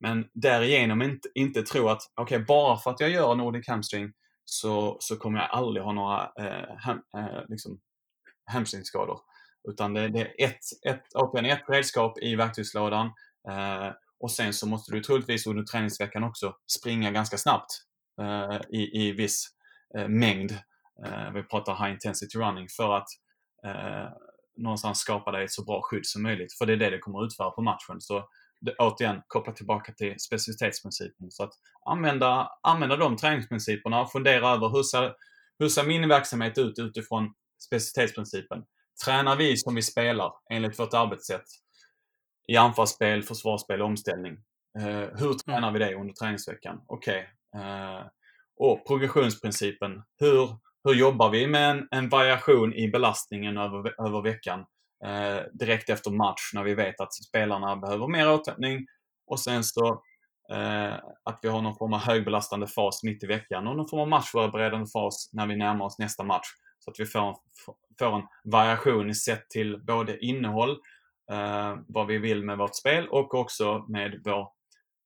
Men 0.00 0.26
därigenom 0.32 1.02
inte, 1.02 1.28
inte 1.34 1.62
tro 1.62 1.88
att, 1.88 2.02
okej, 2.14 2.36
okay, 2.36 2.46
bara 2.46 2.76
för 2.76 2.90
att 2.90 3.00
jag 3.00 3.10
gör 3.10 3.34
Nordic 3.34 3.68
hamstring 3.68 4.12
så, 4.44 4.96
så 5.00 5.16
kommer 5.16 5.38
jag 5.38 5.50
aldrig 5.50 5.84
ha 5.84 5.92
några 5.92 6.32
eh, 6.38 6.76
ham, 6.78 7.02
eh, 7.16 7.42
liksom, 7.48 7.80
hamstringskador. 8.46 9.20
Utan 9.68 9.94
det, 9.94 10.08
det, 10.08 10.20
är 10.20 10.44
ett, 10.44 10.58
ett, 10.86 11.04
återigen 11.14 11.50
ett 11.50 11.64
redskap 11.68 12.18
i 12.18 12.36
verktygslådan 12.36 13.06
eh, 13.48 13.90
och 14.20 14.30
sen 14.30 14.52
så 14.52 14.68
måste 14.68 14.92
du 14.92 15.00
troligtvis 15.00 15.46
under 15.46 15.62
träningsveckan 15.62 16.24
också 16.24 16.56
springa 16.78 17.10
ganska 17.10 17.38
snabbt 17.38 17.70
eh, 18.20 18.60
i, 18.70 19.06
i 19.06 19.12
viss 19.12 19.48
eh, 19.98 20.08
mängd. 20.08 20.52
Eh, 21.06 21.32
vi 21.34 21.42
pratar 21.42 21.76
high 21.76 21.92
intensity 21.92 22.38
running 22.38 22.68
för 22.76 22.96
att 22.96 23.08
eh, 23.66 24.08
någonstans 24.56 24.98
skapa 24.98 25.30
dig 25.30 25.44
ett 25.44 25.52
så 25.52 25.64
bra 25.64 25.80
skydd 25.82 26.06
som 26.06 26.22
möjligt. 26.22 26.58
För 26.58 26.66
det 26.66 26.72
är 26.72 26.76
det 26.76 26.90
du 26.90 26.98
kommer 26.98 27.24
utföra 27.24 27.50
på 27.50 27.62
matchen. 27.62 28.00
Så 28.00 28.28
det, 28.60 28.74
återigen 28.78 29.22
koppla 29.26 29.52
tillbaka 29.52 29.92
till 29.92 30.14
specificitetsprincipen. 30.18 31.30
Så 31.30 31.44
att 31.44 31.52
använda, 31.86 32.48
använda 32.62 32.96
de 32.96 33.16
träningsprinciperna 33.16 34.00
och 34.00 34.12
fundera 34.12 34.50
över 34.50 34.68
hur 34.68 34.82
ser, 34.82 35.14
hur 35.58 35.68
ser 35.68 35.84
min 35.84 36.08
verksamhet 36.08 36.58
ut 36.58 36.78
utifrån 36.78 37.34
specificitetsprincipen? 37.58 38.64
Tränar 39.04 39.36
vi 39.36 39.56
som 39.56 39.74
vi 39.74 39.82
spelar 39.82 40.32
enligt 40.50 40.78
vårt 40.78 40.94
arbetssätt 40.94 41.44
i 42.48 42.56
anfallsspel, 42.56 43.22
försvarsspel 43.22 43.80
och 43.80 43.86
omställning? 43.86 44.36
Eh, 44.78 45.08
hur 45.18 45.26
mm. 45.26 45.38
tränar 45.38 45.72
vi 45.72 45.78
det 45.78 45.94
under 45.94 46.14
träningsveckan? 46.14 46.80
Okej. 46.86 47.28
Okay. 47.52 47.62
Eh, 47.62 48.06
och 48.56 48.86
progressionsprincipen. 48.86 50.02
Hur, 50.18 50.56
hur 50.84 50.94
jobbar 50.94 51.30
vi 51.30 51.46
med 51.46 51.70
en, 51.70 51.88
en 51.90 52.08
variation 52.08 52.74
i 52.74 52.88
belastningen 52.88 53.58
över, 53.58 54.06
över 54.06 54.22
veckan? 54.22 54.64
Eh, 55.04 55.42
direkt 55.52 55.90
efter 55.90 56.10
match 56.10 56.50
när 56.54 56.62
vi 56.62 56.74
vet 56.74 57.00
att 57.00 57.14
spelarna 57.14 57.76
behöver 57.76 58.08
mer 58.08 58.32
återhämtning 58.32 58.86
och 59.26 59.40
sen 59.40 59.64
så 59.64 60.02
eh, 60.52 60.94
att 61.24 61.38
vi 61.42 61.48
har 61.48 61.62
någon 61.62 61.76
form 61.76 61.92
av 61.92 62.00
högbelastande 62.00 62.66
fas 62.66 63.02
mitt 63.02 63.24
i 63.24 63.26
veckan 63.26 63.66
och 63.66 63.76
någon 63.76 63.88
form 63.88 64.00
av 64.00 64.08
matchförberedande 64.08 64.86
fas 64.86 65.30
när 65.32 65.46
vi 65.46 65.56
närmar 65.56 65.84
oss 65.84 65.98
nästa 65.98 66.22
match. 66.22 66.46
Så 66.84 66.90
att 66.90 67.00
vi 67.00 67.06
får, 67.06 67.36
får 67.98 68.16
en 68.16 68.26
variation 68.44 69.10
i 69.10 69.14
sett 69.14 69.50
till 69.50 69.84
både 69.84 70.18
innehåll, 70.18 70.70
eh, 71.30 71.76
vad 71.88 72.06
vi 72.06 72.18
vill 72.18 72.44
med 72.44 72.58
vårt 72.58 72.76
spel 72.76 73.08
och 73.08 73.34
också 73.34 73.84
med 73.88 74.20
vår 74.24 74.48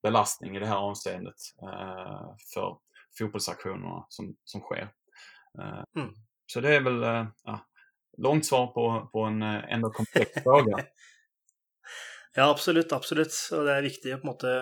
belastning 0.03 0.57
i 0.57 0.61
det 0.61 0.67
här 0.67 0.77
avseendet 0.77 1.35
eh, 1.63 2.37
för 2.55 2.77
fotbollsaktionerna 3.19 4.07
som, 4.09 4.37
som 4.45 4.61
sker. 4.61 4.91
Eh, 5.59 6.03
mm. 6.03 6.15
Så 6.47 6.61
det 6.61 6.77
är 6.77 6.81
väl, 6.81 7.03
eh, 7.03 7.27
ja, 7.45 7.67
långt 8.19 8.47
svar 8.47 8.67
på, 8.67 9.09
på 9.13 9.23
en 9.23 9.43
eh, 9.43 9.73
ändå 9.73 9.91
komplex 9.91 10.43
fråga. 10.43 10.77
ja, 12.35 12.51
absolutt. 12.51 12.93
Absolutt. 12.93 13.35
Og 13.53 13.67
det 13.67 13.77
er 13.77 13.87
viktig 13.87 14.15
å 14.15 14.19
på 14.19 14.27
en 14.27 14.33
måte 14.33 14.55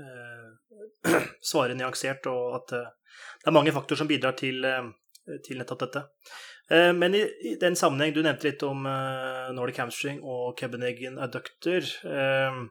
eh, 0.00 1.20
svare 1.52 1.76
nyansert, 1.78 2.26
og 2.26 2.58
at 2.60 2.76
eh, 2.76 2.92
det 3.40 3.50
er 3.50 3.56
mange 3.56 3.72
faktorer 3.72 4.02
som 4.02 4.10
bidrar 4.10 4.36
til, 4.38 4.64
eh, 4.64 4.90
Eh, 5.24 5.40
til 5.44 5.60
nettopp 5.60 5.84
dette. 5.86 6.04
Eh, 6.70 6.92
men 6.96 7.16
i, 7.16 7.24
i, 7.48 7.56
den 7.60 7.76
sammenheng, 7.78 8.12
du 8.14 8.22
nevnte 8.24 8.50
litt 8.50 8.64
om 8.66 8.84
eh, 8.88 9.52
Nordic 9.56 9.80
hamstring 9.80 10.20
og 10.20 10.54
Kebeneggen 10.60 11.20
adductor. 11.22 11.86
Ehm, 12.08 12.66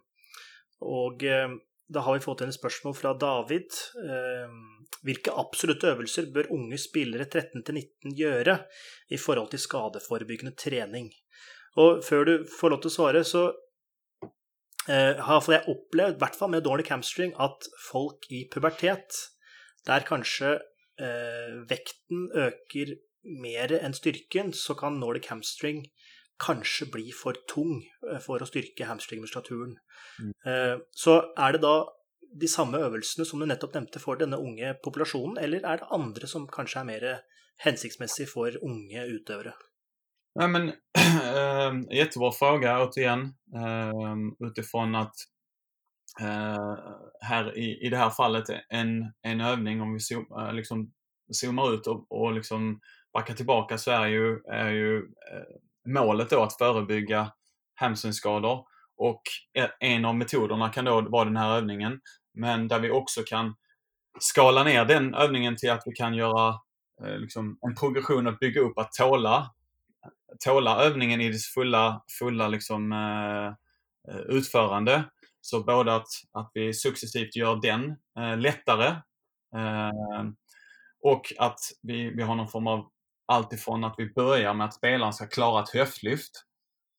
og 0.84 1.26
ehm, 1.26 1.58
da 1.94 2.04
har 2.06 2.18
vi 2.18 2.24
fått 2.24 2.44
inn 2.44 2.54
et 2.54 2.60
spørsmål 2.60 2.98
fra 3.00 3.16
David. 3.18 3.82
Ehm, 4.04 4.62
Hvilke 5.04 5.34
absolutte 5.36 5.90
øvelser 5.92 6.30
bør 6.32 6.48
unge 6.56 6.78
spillere 6.80 7.26
13-19 7.28 8.14
gjøre 8.16 8.54
i 9.12 9.18
forhold 9.20 9.50
til 9.52 9.60
skadeforebyggende 9.60 10.54
trening? 10.56 11.10
Og 11.76 12.00
før 12.08 12.24
du 12.30 12.34
får 12.48 12.72
lov 12.72 12.80
til 12.80 12.92
å 12.92 12.94
svare, 12.94 13.24
så 13.28 13.42
eh, 14.88 15.20
har 15.20 15.50
jeg 15.52 15.68
opplevd, 15.74 16.16
i 16.16 16.22
hvert 16.22 16.38
fall 16.40 16.54
med 16.54 16.64
Nordic 16.64 16.94
hamstring, 16.94 17.34
at 17.36 17.68
folk 17.90 18.30
i 18.32 18.46
pubertet, 18.54 19.18
der 19.84 20.08
kanskje 20.08 20.54
eh, 21.02 21.56
vekten 21.70 22.28
øker 22.48 22.96
mer 23.44 23.74
enn 23.80 23.96
styrken, 23.96 24.52
så 24.54 24.76
kan 24.78 25.00
Nordic 25.00 25.30
hamstring 25.32 25.86
kanskje 26.44 26.90
bli 26.92 27.12
for 27.16 27.38
tung 27.50 27.82
eh, 28.10 28.20
for 28.24 28.44
å 28.44 28.48
styrke 28.50 28.88
hamstringmuskulaturen. 28.90 29.76
Mm. 30.20 30.32
Eh, 30.46 30.78
så 30.92 31.20
er 31.38 31.56
det 31.56 31.64
da 31.66 31.76
de 32.34 32.50
samme 32.50 32.82
øvelsene 32.82 33.28
som 33.30 33.40
du 33.40 33.46
nettopp 33.46 33.76
nevnte 33.78 34.02
for 34.02 34.18
denne 34.20 34.40
unge 34.42 34.74
populasjonen, 34.84 35.38
eller 35.42 35.66
er 35.70 35.82
det 35.82 35.92
andre 35.94 36.30
som 36.30 36.50
kanskje 36.50 36.82
er 36.82 36.90
mer 36.90 37.06
hensiktsmessig 37.64 38.28
for 38.32 38.58
unge 38.66 39.06
utøvere? 39.14 39.54
Ja, 40.40 40.48
men, 40.50 40.72
äh, 40.98 41.98
jättebra 41.98 42.32
fråga 42.32 42.84
återigen 42.84 43.22
äh, 43.56 44.48
utifrån 44.48 44.96
att 44.96 45.16
Eh, 46.22 46.78
här 47.22 47.58
i, 47.58 47.86
i 47.86 47.90
det 47.90 47.98
här 47.98 48.10
fallet 48.10 48.46
en, 48.70 49.14
en 49.22 49.42
övning 49.42 49.82
om 49.82 49.94
vi 49.94 50.00
zoom, 50.00 50.28
eh, 50.40 50.54
liksom 50.54 50.92
zoomar 51.32 51.74
ut 51.74 51.88
och, 51.88 52.06
och 52.10 52.34
liksom 52.34 52.80
backar 53.14 53.34
tillbaka. 53.34 53.78
Så 53.78 53.92
är 53.92 54.08
ju, 54.08 54.40
är 54.52 54.70
ju 54.70 54.98
eh, 54.98 55.44
målet 55.86 56.30
då 56.30 56.44
att 56.44 56.58
förebygga 56.58 57.32
hamstringskador 57.76 58.66
och 58.98 59.22
e, 59.54 59.68
en 59.80 60.06
av 60.06 60.16
metoderna 60.16 60.70
kan 60.70 60.86
då 60.86 61.02
vara 61.02 61.26
den 61.26 61.38
här 61.38 61.58
övningen. 61.58 62.02
Men 62.34 62.68
där 62.68 62.80
vi 62.80 62.92
också 62.92 63.22
kan 63.24 63.56
skala 64.20 64.64
ner 64.64 64.86
den 64.86 65.14
övningen 65.14 65.56
till 65.56 65.72
att 65.72 65.84
vi 65.86 65.92
kan 65.92 66.14
göra 66.14 66.60
liksom, 67.18 67.58
en 67.62 67.76
progression 67.76 68.28
att 68.28 68.40
bygga 68.40 68.62
upp 68.62 68.78
att 68.78 68.92
tåla, 68.92 69.52
tåla 70.46 70.84
övningen 70.84 71.22
i 71.22 71.30
dess 71.30 71.48
fulla, 71.48 72.04
fulla 72.20 72.48
liksom, 72.48 72.94
utförande. 74.30 75.04
Så 75.46 75.64
både 75.64 75.96
att, 75.96 76.08
att 76.32 76.52
vi 76.54 76.74
successivt 76.74 77.36
gör 77.36 77.62
den 77.62 77.96
eh, 78.20 78.38
lättare 78.38 78.88
eh, 79.56 80.26
och 81.04 81.34
att 81.40 81.60
vi, 81.82 82.10
vi 82.10 82.24
har 82.24 82.36
någon 82.36 82.48
form 82.48 82.68
av 82.68 82.90
alltifrån 83.26 83.84
att 83.84 83.96
vi 83.98 84.14
börjar 84.14 84.54
med 84.54 84.66
att 84.66 84.74
spelaren 84.74 85.14
ska 85.14 85.28
klara 85.28 85.64
ett 85.64 85.70
höftlyft 85.70 86.32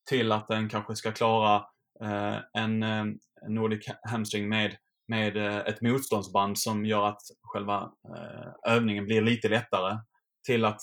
till 0.09 0.33
att 0.33 0.49
den 0.49 0.69
kanske 0.69 0.97
ska 0.97 1.13
klara 1.13 1.57
eh, 2.03 2.37
en, 2.53 2.83
en 2.83 3.19
Nordic 3.49 3.89
hamstring 4.09 4.49
med 4.49 4.77
med 5.09 5.37
eh, 5.37 5.57
ett 5.57 5.81
motståndsband 5.81 6.59
som 6.59 6.87
gör 6.87 7.07
att 7.07 7.23
själva 7.43 7.91
eh, 8.17 8.73
övningen 8.73 9.05
blir 9.05 9.23
lite 9.23 9.49
lättare 9.49 9.99
till 10.47 10.65
att 10.65 10.81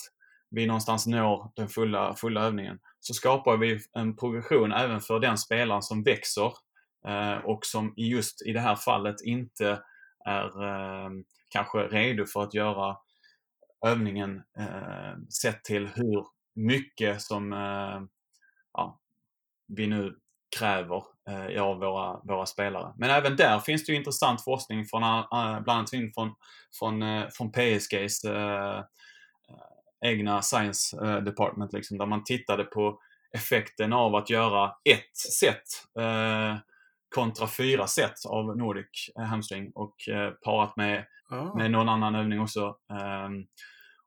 vi 0.49 0.66
någonstans 0.66 1.07
når 1.07 1.51
den 1.55 1.70
fulla, 1.70 2.16
fulla 2.16 2.41
övningen. 2.41 2.80
Så 2.99 3.14
skapar 3.14 3.57
vi 3.57 3.80
en 3.93 4.16
progression 4.16 4.72
även 4.72 5.01
för 5.01 5.20
den 5.20 5.38
spelaren 5.38 5.82
som 5.82 6.03
växer 6.03 6.51
Eh, 7.08 7.38
och 7.38 7.66
som 7.66 7.93
just 7.97 8.45
i 8.45 8.54
det 8.54 8.60
här 8.60 8.76
fallet 8.76 9.22
inte 9.22 9.84
är 10.26 10.64
ehm, 10.64 11.24
kanske 11.49 11.78
redo 11.78 12.26
för 12.26 12.43
att 12.43 12.54
göra 12.54 12.97
övningen 13.86 14.43
eh, 14.60 15.18
sett 15.41 15.64
till 15.64 15.88
hur 15.88 16.26
mycket 16.56 17.22
som 17.22 17.54
eh, 17.54 18.02
ja, 18.74 18.99
vi 19.68 19.88
nu 19.88 20.16
kräver 20.60 21.04
eh, 21.30 21.64
av 21.64 21.80
våra, 21.80 22.20
våra 22.24 22.45
spelare. 22.45 22.93
Men 22.97 23.10
även 23.10 23.36
där 23.36 23.60
finns 23.60 23.86
det 23.86 23.91
ju 23.91 23.97
intressant 23.97 24.43
forskning 24.43 24.86
från, 24.86 25.02
bland 25.32 25.70
annat 25.70 25.89
från, 25.89 26.36
från, 26.80 27.04
från 27.32 27.52
PSGs 27.52 28.26
uh, 28.26 28.82
egna 30.06 30.41
science 30.41 30.97
department, 31.22 31.74
liksom, 31.74 31.97
där 31.97 32.06
man 32.06 32.24
tittade 32.24 32.64
på 32.64 32.99
effekten 33.34 33.93
av 33.93 34.16
att 34.16 34.30
göra 34.30 34.76
ett 34.84 35.18
set 35.18 35.64
kontra 37.16 37.47
fyra 37.47 37.88
set 37.88 38.26
av 38.26 38.57
Nordic 38.57 39.12
hamstring 39.16 39.72
och 39.76 39.95
parat 40.45 40.76
med, 40.76 41.05
oh. 41.30 41.57
med 41.57 41.72
någon 41.72 41.89
annan 41.89 42.16
övning 42.16 42.39
också. 42.39 42.76
Um, 43.26 43.45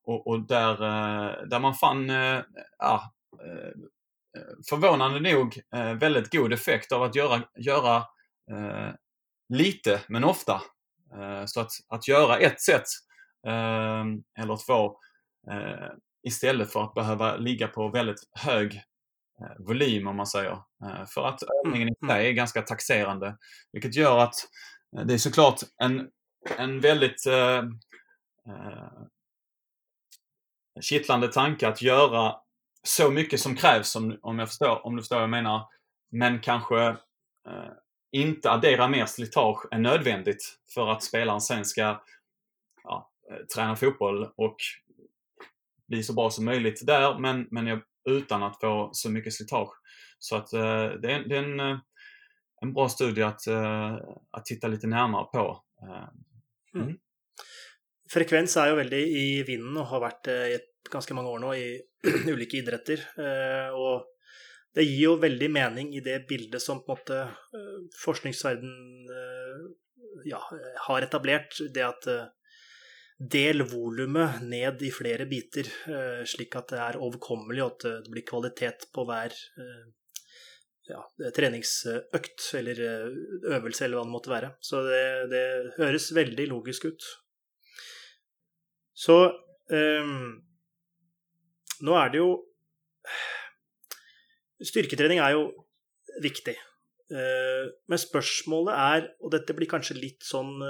och, 0.07 0.27
och, 0.27 0.47
där, 0.47 0.77
där 1.47 1.61
man 1.61 1.75
fann 1.75 2.09
ja, 2.79 3.15
Eh, 4.37 4.55
förvånande 4.69 5.21
nog 5.21 5.61
eh, 5.75 5.95
väldigt 5.95 6.33
god 6.33 6.53
effekt 6.53 6.93
av 6.93 7.03
att 7.03 7.15
göra, 7.15 7.43
göra 7.59 7.97
eh, 8.51 8.93
lite 9.49 10.01
men 10.09 10.25
ofta. 10.25 10.63
så 11.47 11.61
att, 11.61 11.71
att 11.89 12.09
göra 12.09 12.39
ett 12.39 12.61
set 12.61 12.85
eller 14.39 14.67
två 14.67 14.97
istället 16.23 16.73
för 16.73 16.83
att 16.83 16.95
behöva 16.95 17.37
ligga 17.37 17.69
på 17.69 17.89
väldigt 17.89 18.21
hög 18.33 18.83
volym 19.59 20.07
om 20.07 20.17
man 20.17 20.27
säger. 20.27 20.59
För 21.15 21.27
att 21.27 21.43
övningen 21.65 21.89
i 21.89 21.95
mm. 22.03 22.17
sig 22.17 22.29
är 22.29 22.33
ganska 22.33 22.63
taxerande. 22.63 23.37
Vilket 23.73 23.95
gör 23.95 24.19
att 24.19 24.35
det 25.07 25.15
är 25.15 25.19
såklart 25.19 25.61
en, 25.83 26.09
en 26.59 26.81
väldigt 26.81 27.27
eh, 27.27 27.65
kittlande 30.81 31.29
tanke 31.29 31.69
att 31.69 31.83
göra 31.83 32.37
så 32.83 33.11
mycket 33.11 33.41
som 33.41 33.57
krävs 33.57 33.97
om, 33.97 34.19
om, 34.23 34.39
jag 34.39 34.49
förstår, 34.49 34.87
om 34.87 34.97
du 34.97 35.03
förstår 35.03 35.17
vad 35.17 35.23
jag 35.23 35.31
menar. 35.31 35.69
Men 36.11 36.41
kanske 36.41 36.87
eh, 37.49 37.73
inte 38.13 38.51
addera 38.51 38.89
mer 38.89 39.07
slitage 39.07 39.67
än 39.73 39.83
nödvändigt 39.83 40.59
för 40.75 40.89
att 40.89 41.03
spelaren 41.03 41.41
sen 41.41 41.65
ska 41.65 42.03
ja, 42.85 43.11
eh, 43.31 43.47
träna 43.55 43.77
fotboll 43.77 44.29
och 44.37 44.57
bli 45.89 46.03
så 46.03 46.13
bra 46.13 46.31
som 46.31 46.45
möjligt 46.45 46.87
där 46.87 47.19
men, 47.19 47.47
men 47.51 47.67
utan 48.05 48.43
att 48.43 48.61
få 48.61 48.91
så 48.93 49.11
mycket 49.11 49.35
slitage. 49.35 49.73
Så 50.19 50.37
att 50.37 50.53
eh, 50.53 50.87
det 51.03 51.13
är, 51.13 51.29
det 51.29 51.37
är 51.37 51.43
en, 51.43 51.61
eh, 51.61 51.79
en 52.63 52.73
bra 52.73 52.89
studie 52.89 53.23
att, 53.23 53.47
eh, 53.47 53.99
att 54.31 54.45
titta 54.45 54.69
lite 54.69 54.87
närmare 54.87 55.25
på. 55.25 55.65
Eh, 55.83 56.09
mm. 56.75 56.87
Mm. 56.89 56.99
Frekvens 58.13 58.57
är 58.57 58.69
ju 58.69 58.75
väldigt 58.75 59.09
i 59.09 59.43
vinden 59.43 59.77
och 59.77 59.87
har 59.87 60.01
varit 60.01 60.29
i 60.29 60.55
ett 60.55 60.93
ganske 60.93 61.15
mange 61.15 61.29
år 61.29 61.39
nå 61.39 61.55
i 61.55 61.83
ulike 62.27 62.57
idretter. 62.57 63.01
Eh, 63.19 63.75
og 63.75 64.05
det 64.75 64.85
gir 64.85 65.05
jo 65.05 65.17
veldig 65.23 65.51
mening 65.51 65.93
i 65.95 66.03
det 66.03 66.25
bildet 66.29 66.63
som 66.63 66.83
på 66.85 66.93
en 66.93 66.99
måte 66.99 67.19
eh, 67.59 67.77
forskningsverden 68.05 68.75
eh, 69.19 69.61
ja, 70.25 70.41
har 70.89 71.03
etablert. 71.03 71.59
Det 71.75 71.85
at 71.87 72.09
del 73.31 73.63
volumet 73.69 74.43
ned 74.43 74.83
i 74.83 74.91
flere 74.93 75.27
biter, 75.31 75.69
eh, 75.91 76.23
slik 76.29 76.57
at 76.59 76.73
det 76.73 76.81
er 76.83 77.01
overkommelig, 77.01 77.63
og 77.63 77.75
at 77.75 77.87
eh, 77.89 78.01
det 78.05 78.13
blir 78.13 78.27
kvalitet 78.27 78.87
på 78.95 79.05
hver 79.09 79.35
eh, 79.35 79.85
ja, 80.91 81.01
treningsøkt 81.37 82.49
eller 82.59 82.81
øvelse, 82.85 83.85
eller 83.87 83.99
hva 83.99 84.05
det 84.05 84.13
måtte 84.13 84.33
være. 84.33 84.51
Så 84.61 84.83
det, 84.85 85.05
det 85.33 85.45
høres 85.79 86.11
veldig 86.17 86.49
logisk 86.51 86.91
ut. 86.91 87.07
Så 88.95 89.17
um, 89.73 90.27
nå 91.83 91.97
er 91.99 92.13
det 92.13 92.21
jo 92.21 92.35
Styrketrening 94.65 95.19
er 95.21 95.33
jo 95.35 95.49
viktig. 96.23 96.55
Men 97.11 98.01
spørsmålet 98.01 98.77
er, 98.81 99.09
og 99.21 99.33
dette 99.35 99.53
blir 99.57 99.69
kanskje 99.69 99.97
litt 99.99 100.25
sånn 100.25 100.63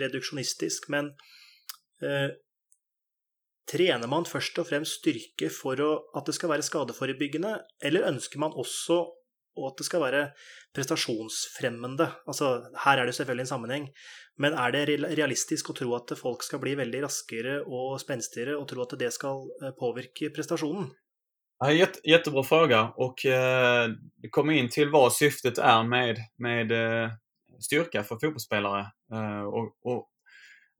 reduksjonistisk, 0.00 0.86
men 0.94 1.10
eh, 2.02 2.30
trener 3.70 4.10
man 4.10 4.26
først 4.28 4.58
og 4.58 4.68
fremst 4.68 5.00
styrke 5.00 5.48
for 5.54 5.80
at 6.16 6.26
det 6.26 6.34
skal 6.36 6.50
være 6.50 6.66
skadeforebyggende, 6.66 7.56
eller 7.82 8.08
ønsker 8.10 8.42
man 8.42 8.54
også 8.58 9.04
og 9.56 9.68
at 9.68 9.78
det 9.78 9.86
skal 9.86 10.00
være 10.00 10.22
prestasjonsfremmende. 10.74 12.08
Altså, 12.26 12.46
her 12.84 12.98
er 12.98 13.06
det 13.06 13.14
selvfølgelig 13.14 13.44
en 13.44 13.52
sammenheng, 13.52 13.88
men 14.38 14.56
er 14.56 14.72
det 14.72 15.00
realistisk 15.18 15.70
å 15.70 15.76
tro 15.76 15.92
at 15.98 16.14
folk 16.18 16.44
skal 16.46 16.62
bli 16.62 16.74
veldig 16.78 17.02
raskere 17.04 17.60
och 17.60 18.00
spenstigere, 18.00 18.56
och 18.56 18.68
tro 18.68 18.82
att 18.82 18.98
det 18.98 19.10
ska 19.10 19.28
påvirke 19.28 19.74
påverka 19.78 20.34
prestationen? 20.34 20.90
Jätte, 21.70 22.00
jättebra 22.04 22.42
fråga 22.42 22.92
och 22.96 23.26
eh, 23.26 23.88
det 24.22 24.28
kommer 24.28 24.52
in 24.52 24.68
till 24.68 24.90
vad 24.90 25.12
syftet 25.12 25.58
är 25.58 25.82
med, 25.82 26.16
med 26.38 26.72
eh, 26.72 27.10
styrka 27.60 28.02
för 28.02 28.16
fotbollsspelare 28.16 28.86
eh, 29.12 29.42
och, 29.42 29.76
och 29.82 30.11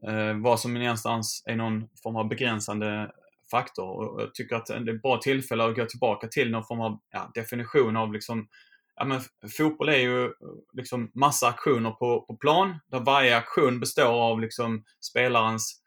eh, 0.09 0.35
vad 0.43 0.61
som 0.61 0.75
någonstans 0.75 1.43
är 1.47 1.57
någon 1.57 1.89
form 2.03 2.17
av 2.17 2.29
begränsande 2.29 3.11
faktor. 3.51 3.87
Och 3.87 4.23
jag 4.23 4.35
tycker 4.35 4.57
att 4.57 4.67
det 4.67 4.75
är 4.75 4.95
ett 4.95 5.03
bra 5.03 5.19
tillfälle 5.19 5.65
att 5.65 5.77
gå 5.77 5.85
tillbaka 5.87 6.29
till 6.29 6.51
någon 6.51 6.65
form 6.65 6.81
av 6.81 7.01
ja, 7.11 7.31
definition 7.35 7.97
av 7.97 8.13
liksom, 8.13 8.49
ja, 8.97 9.05
men 9.05 9.21
fotboll 9.57 9.89
är 9.89 9.99
ju 9.99 10.33
liksom 10.73 11.11
massa 11.15 11.49
aktioner 11.49 11.91
på, 11.91 12.21
på 12.21 12.37
plan, 12.37 12.79
där 12.87 13.01
varje 13.01 13.37
aktion 13.37 13.81
består 13.81 14.23
av 14.23 14.41
liksom 14.41 14.85
spelarens 15.01 15.81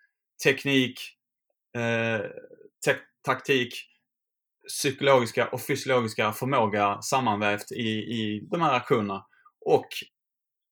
teknik, 0.44 1.00
eh, 1.78 2.22
te 2.86 2.96
taktik, 3.26 3.74
psykologiska 4.68 5.48
och 5.48 5.62
fysiologiska 5.62 6.32
förmåga 6.32 7.02
sammanvävt 7.02 7.72
i, 7.72 7.90
i 7.90 8.48
de 8.52 8.62
här 8.62 8.74
aktionerna. 8.74 9.26
Och 9.66 9.88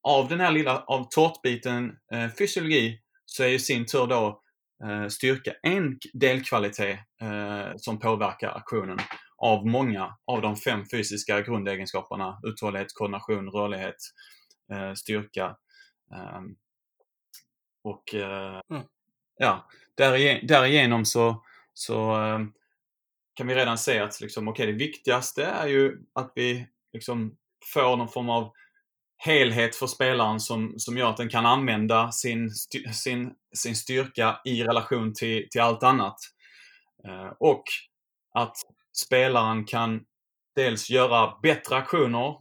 av 0.04 0.28
den 0.28 0.40
här 0.40 0.52
lilla, 0.52 0.84
av 0.84 1.08
tårtbiten 1.10 1.98
eh, 2.14 2.30
fysiologi 2.38 3.03
så 3.36 3.44
är 3.44 3.48
ju 3.48 3.60
sin 3.60 3.86
tur 3.86 4.08
då 4.08 4.42
eh, 4.84 5.08
styrka 5.08 5.54
en 5.64 6.00
delkvalitet 6.14 7.00
eh, 7.22 7.72
som 7.78 8.00
påverkar 8.00 8.50
aktionen 8.50 8.98
av 9.38 9.68
många 9.68 10.18
av 10.26 10.42
de 10.42 10.56
fem 10.56 10.84
fysiska 10.92 11.42
grundegenskaperna 11.42 12.40
uthållighet, 12.44 12.88
koordination, 12.94 13.50
rörlighet, 13.50 13.96
eh, 14.74 14.94
styrka. 14.94 15.56
Ehm, 16.16 16.56
och 17.84 18.14
mm. 18.14 18.84
ja, 19.38 19.68
därigenom 20.48 21.06
så, 21.06 21.44
så 21.74 22.16
kan 23.36 23.48
vi 23.48 23.56
redan 23.56 23.78
se 23.78 24.00
att 24.00 24.22
liksom, 24.22 24.48
okay, 24.48 24.66
det 24.66 24.72
viktigaste 24.72 25.46
är 25.46 25.68
ju 25.68 25.98
att 26.14 26.32
vi 26.36 26.68
liksom 26.94 27.38
får 27.74 27.98
någon 27.98 28.10
form 28.10 28.30
av 28.30 28.52
helhet 29.26 29.76
för 29.76 29.88
spelaren 29.88 30.40
som, 30.40 30.74
som 30.78 30.98
gör 30.98 31.10
att 31.10 31.18
den 31.18 31.30
kan 31.30 31.46
använda 31.46 32.12
sin, 32.12 32.50
sin, 32.94 33.32
sin 33.56 33.76
styrka 33.76 34.40
i 34.46 34.64
relation 34.64 35.14
till, 35.14 35.48
till 35.52 35.62
allt 35.62 35.84
annat. 35.84 36.16
Eh, 37.08 37.32
och 37.40 37.64
att 38.34 38.58
spelaren 38.98 39.66
kan 39.66 40.02
dels 40.56 40.90
göra 40.90 41.40
bättre 41.44 41.76
aktioner 41.76 42.36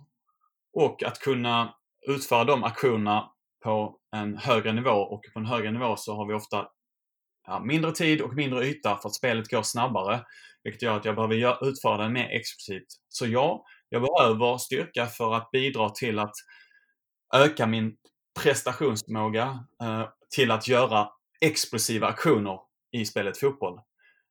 och 0.72 1.03
att 1.03 1.18
kunna 1.18 1.74
utföra 2.09 2.45
de 2.45 2.64
aktionerna 2.64 3.30
på 3.64 3.97
en 4.16 4.37
högre 4.37 4.72
nivå 4.72 4.91
och 4.91 5.22
på 5.35 5.39
en 5.39 5.47
högre 5.47 5.70
nivå 5.70 5.97
så 5.97 6.16
har 6.16 6.26
vi 6.26 6.35
ofta 6.35 6.66
ja, 7.47 7.61
mindre 7.61 7.93
tid 7.93 8.20
och 8.20 8.35
mindre 8.35 8.66
yta 8.66 8.97
för 8.97 9.09
att 9.09 9.14
spelet 9.14 9.51
går 9.51 9.62
snabbare. 9.62 10.20
Vilket 10.64 10.83
gör 10.83 10.97
att 10.97 11.05
jag 11.05 11.14
behöver 11.14 11.68
utföra 11.68 11.97
den 12.03 12.12
mer 12.12 12.28
explosivt. 12.28 12.87
Så 13.09 13.26
ja, 13.26 13.64
jag 13.89 14.03
behöver 14.03 14.59
styrka 14.59 15.07
för 15.07 15.35
att 15.35 15.51
bidra 15.51 15.91
till 15.91 16.18
att 16.18 16.35
öka 17.37 17.66
min 17.66 17.97
prestationsförmåga 18.43 19.64
eh, 19.83 20.09
till 20.35 20.51
att 20.51 20.68
göra 20.68 21.09
explosiva 21.41 22.07
aktioner 22.07 22.61
i 22.93 23.05
spelet 23.05 23.39
fotboll. 23.39 23.80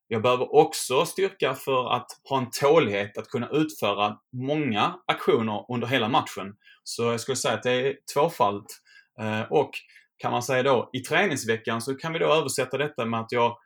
Jag 0.08 0.22
behöver 0.22 0.54
också 0.54 1.04
styrka 1.04 1.54
för 1.54 1.96
att 1.96 2.06
ha 2.28 2.38
en 2.38 2.50
tålighet 2.50 3.18
att 3.18 3.28
kunna 3.28 3.48
utföra 3.48 4.18
många 4.32 4.94
aktioner 5.06 5.66
under 5.68 5.86
hela 5.86 6.08
matchen. 6.08 6.56
Så 6.84 7.02
jag 7.02 7.20
skulle 7.20 7.36
säga 7.36 7.54
att 7.54 7.62
det 7.62 7.72
är 7.72 7.96
tvåfalt. 8.14 8.80
Eh, 9.20 9.42
och 9.42 9.70
kan 10.16 10.32
man 10.32 10.42
säga 10.42 10.62
då, 10.62 10.90
i 10.92 11.00
träningsveckan 11.00 11.82
så 11.82 11.94
kan 11.94 12.12
vi 12.12 12.18
då 12.18 12.26
översätta 12.26 12.78
detta 12.78 13.04
med 13.04 13.20
att 13.20 13.32
jag 13.32 13.56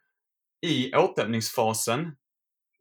i 0.66 0.94
återhämtningsfasen 0.94 2.16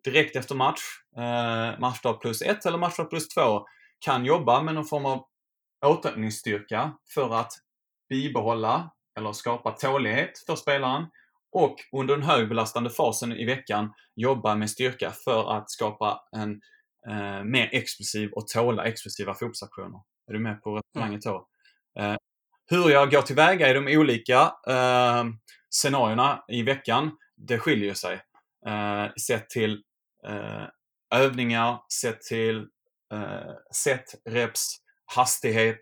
direkt 0.04 0.36
efter 0.36 0.56
match, 0.56 0.82
eh, 1.18 1.80
matchdag 1.80 2.22
plus 2.22 2.42
ett 2.42 2.66
eller 2.66 2.78
matchdag 2.78 3.10
plus 3.10 3.28
två, 3.28 3.66
kan 4.00 4.26
jobba 4.26 4.62
med 4.62 4.76
någon 4.76 4.86
form 4.86 5.06
av 5.06 5.26
återhämtningsstyrka 5.88 6.94
för 7.14 7.36
att 7.40 7.52
bibehålla 8.10 8.92
eller 9.18 9.34
skapa 9.34 9.72
tålighet 9.72 10.32
för 10.46 10.56
spelaren 10.56 11.06
och 11.52 11.76
under 11.92 12.16
den 12.18 12.26
högbelastande 12.26 12.90
fasen 12.90 13.32
i 13.32 13.46
veckan 13.46 13.94
jobba 14.16 14.56
med 14.56 14.70
styrka 14.70 15.12
för 15.12 15.58
att 15.58 15.72
skapa 15.72 16.22
en 16.32 16.62
eh, 17.10 17.44
mer 17.44 17.70
explosiv 17.72 18.32
och 18.32 18.48
tåla 18.48 18.86
explosiva 18.86 19.34
fotbollsaktioner. 19.34 20.00
Är 20.28 20.34
du 20.34 20.40
med 20.40 20.62
på 20.62 20.80
resonemanget 20.80 21.22
då? 21.22 21.48
Eh, 22.00 22.16
hur 22.68 22.90
jag 22.90 23.12
går 23.12 23.22
tillväga 23.22 23.70
i 23.70 23.74
de 23.74 23.98
olika 23.98 24.42
eh, 24.68 25.24
scenarierna 25.70 26.44
i 26.48 26.64
veckan, 26.64 27.12
det 27.38 27.60
skiljer 27.60 27.94
sig. 27.94 28.22
Eh, 28.68 29.14
sett 29.28 29.50
till 29.50 29.84
eh, 30.28 30.64
övningar, 31.16 31.80
sett 32.02 32.22
till 32.22 32.58
eh, 33.14 33.54
set, 33.76 34.06
reps, 34.30 34.78
hastighet, 35.06 35.80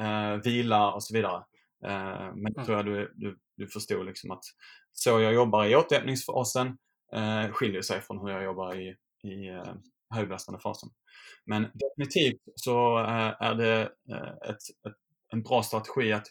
eh, 0.00 0.34
vila 0.34 0.92
och 0.92 1.02
så 1.02 1.14
vidare. 1.14 1.44
Eh, 1.84 2.34
men 2.34 2.52
mm. 2.56 2.64
tror 2.64 2.76
jag 2.76 2.86
du, 2.86 3.12
du, 3.16 3.38
du 3.56 3.68
förstod 3.68 4.06
liksom 4.06 4.30
att 4.30 4.44
så 4.92 5.20
jag 5.20 5.34
jobbar 5.34 5.64
i 5.64 5.76
återhämtningsfasen 5.76 6.78
eh, 7.14 7.52
skiljer 7.52 7.82
sig 7.82 8.00
från 8.00 8.18
hur 8.18 8.28
jag 8.28 8.44
jobbar 8.44 8.74
i, 8.74 8.96
i 9.22 9.48
eh, 9.48 9.74
högbelastande 10.10 10.60
fasen. 10.60 10.88
Men 11.46 11.62
definitivt 11.74 12.40
så 12.54 12.98
eh, 12.98 13.34
är 13.40 13.54
det 13.54 13.80
eh, 14.10 14.50
ett, 14.50 14.86
ett, 14.88 14.96
en 15.32 15.42
bra 15.42 15.62
strategi 15.62 16.12
att 16.12 16.26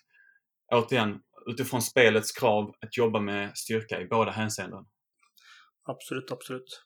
återigen 0.71 1.19
utifrån 1.47 1.81
spelets 1.81 2.31
krav 2.31 2.75
att 2.81 2.97
jobba 2.97 3.19
med 3.19 3.57
styrka 3.57 4.01
i 4.01 4.05
båda 4.05 4.31
hänseenden. 4.31 4.85
Absolut, 5.83 6.31
absolut. 6.31 6.85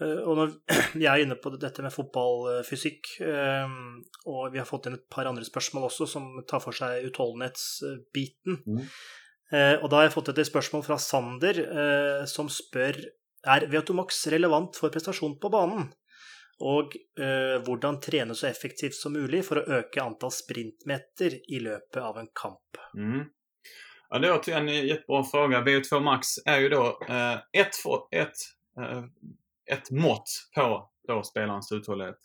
Eh, 0.00 0.18
och 0.26 0.36
når 0.36 0.52
vi 0.94 1.06
er 1.10 1.22
inne 1.22 1.36
på 1.38 1.52
dette 1.56 1.82
med 1.84 1.94
fotballfysikk, 1.94 3.12
og 4.26 4.54
vi 4.54 4.60
har 4.60 4.68
fått 4.68 4.88
inn 4.88 4.98
et 4.98 5.10
par 5.12 5.28
andre 5.30 5.46
spørsmål 5.46 5.88
også 5.88 6.08
som 6.10 6.30
tar 6.50 6.62
for 6.64 6.76
seg 6.76 7.10
utholdenhetsbiten. 7.10 8.62
Mm. 8.66 8.80
Og 9.54 9.84
da 9.86 9.98
har 10.00 10.08
jeg 10.08 10.14
fått 10.16 10.32
et 10.32 10.40
spørsmål 10.48 10.82
fra 10.82 10.96
Sander, 10.98 11.60
som 12.26 12.48
spør 12.50 12.96
er 13.44 13.66
VO2max 13.70 14.24
relevant 14.34 14.80
for 14.80 14.90
prestasjon 14.90 15.36
på 15.38 15.50
banen. 15.52 15.92
Og 16.64 16.96
hvordan 17.68 18.00
trene 18.02 18.34
så 18.34 18.48
effektivt 18.48 18.96
som 18.98 19.14
mulig 19.14 19.44
for 19.46 19.60
å 19.60 19.78
øke 19.78 20.02
antall 20.02 20.34
sprintmeter 20.34 21.38
i 21.54 21.62
løpet 21.62 22.00
av 22.02 22.18
en 22.18 22.32
kamp. 22.34 22.82
Mm. 22.98 23.28
Ja, 24.14 24.18
det 24.18 24.28
är 24.48 24.56
en 24.58 24.68
jättebra 24.68 25.24
fråga. 25.24 25.60
VO2 25.60 26.00
max 26.00 26.28
är 26.46 26.58
ju 26.58 26.68
då 26.68 26.98
eh, 27.08 27.34
ett, 27.34 27.74
ett, 28.10 28.32
eh, 28.78 29.04
ett 29.72 29.90
mått 29.90 30.28
på 30.54 30.90
då 31.08 31.22
spelarens 31.22 31.72
uthållighet. 31.72 32.18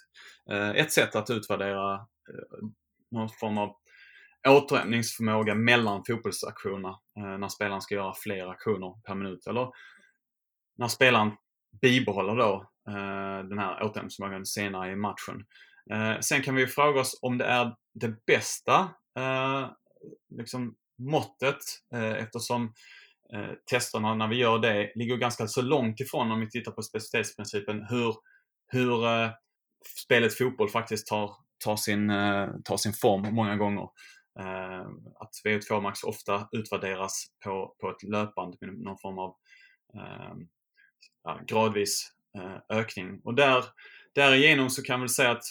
Eh, 0.51 0.69
ett 0.69 0.91
sätt 0.91 1.15
att 1.15 1.29
utvärdera 1.29 1.93
eh, 1.93 2.67
någon 3.11 3.29
form 3.29 3.57
av 3.57 3.75
återhämtningsförmåga 4.47 5.55
mellan 5.55 6.03
fotbollsaktionerna. 6.07 6.99
Eh, 7.17 7.37
när 7.37 7.47
spelaren 7.47 7.81
ska 7.81 7.95
göra 7.95 8.13
fler 8.23 8.47
aktioner 8.47 9.01
per 9.07 9.15
minut. 9.15 9.47
Eller 9.47 9.69
när 10.77 10.87
spelaren 10.87 11.31
bibehåller 11.81 12.35
då 12.35 12.71
den 13.49 13.59
här 13.59 13.83
återhämtningsförmågan 13.83 14.45
senare 14.45 14.91
i 14.91 14.95
matchen. 14.95 15.45
sen 16.21 16.41
kan 16.41 16.55
vi 16.55 16.67
fråga 16.67 17.01
oss 17.01 17.19
om 17.21 17.37
det 17.37 17.45
är 17.45 17.75
det 17.93 18.25
bästa 18.25 18.89
liksom 20.29 20.75
måttet 20.97 21.57
eftersom 22.17 22.73
eh, 23.33 23.51
testerna 23.71 24.15
när 24.15 24.27
vi 24.27 24.35
gör 24.35 24.59
det 24.59 24.91
ligger 24.95 25.17
ganska 25.17 25.47
så 25.47 25.61
långt 25.61 25.99
ifrån 25.99 26.31
om 26.31 26.39
vi 26.39 26.49
tittar 26.49 26.71
på 26.71 26.81
specialitetsprincipen 26.81 27.85
hur, 27.89 28.15
hur 28.67 29.05
eh, 29.05 29.29
spelet 30.05 30.37
fotboll 30.37 30.69
faktiskt 30.69 31.07
tar, 31.07 31.31
tar, 31.63 31.75
sin, 31.75 32.09
eh, 32.09 32.49
tar 32.63 32.77
sin 32.77 32.93
form 32.93 33.35
många 33.35 33.55
gånger. 33.55 33.89
Eh, 34.39 34.87
att 35.19 35.31
VO2 35.45 35.81
max 35.81 36.03
ofta 36.03 36.49
utvärderas 36.51 37.25
på, 37.43 37.75
på 37.81 37.89
ett 37.89 38.03
löpande 38.03 38.57
med 38.61 38.79
någon 38.79 38.97
form 38.97 39.19
av 39.19 39.35
eh, 39.95 40.35
ja, 41.23 41.39
gradvis 41.47 42.13
ökning. 42.69 43.21
Och 43.23 43.35
där, 43.35 43.65
därigenom 44.15 44.69
så 44.69 44.83
kan 44.83 45.01
vi 45.01 45.09
säga 45.09 45.31
att 45.31 45.43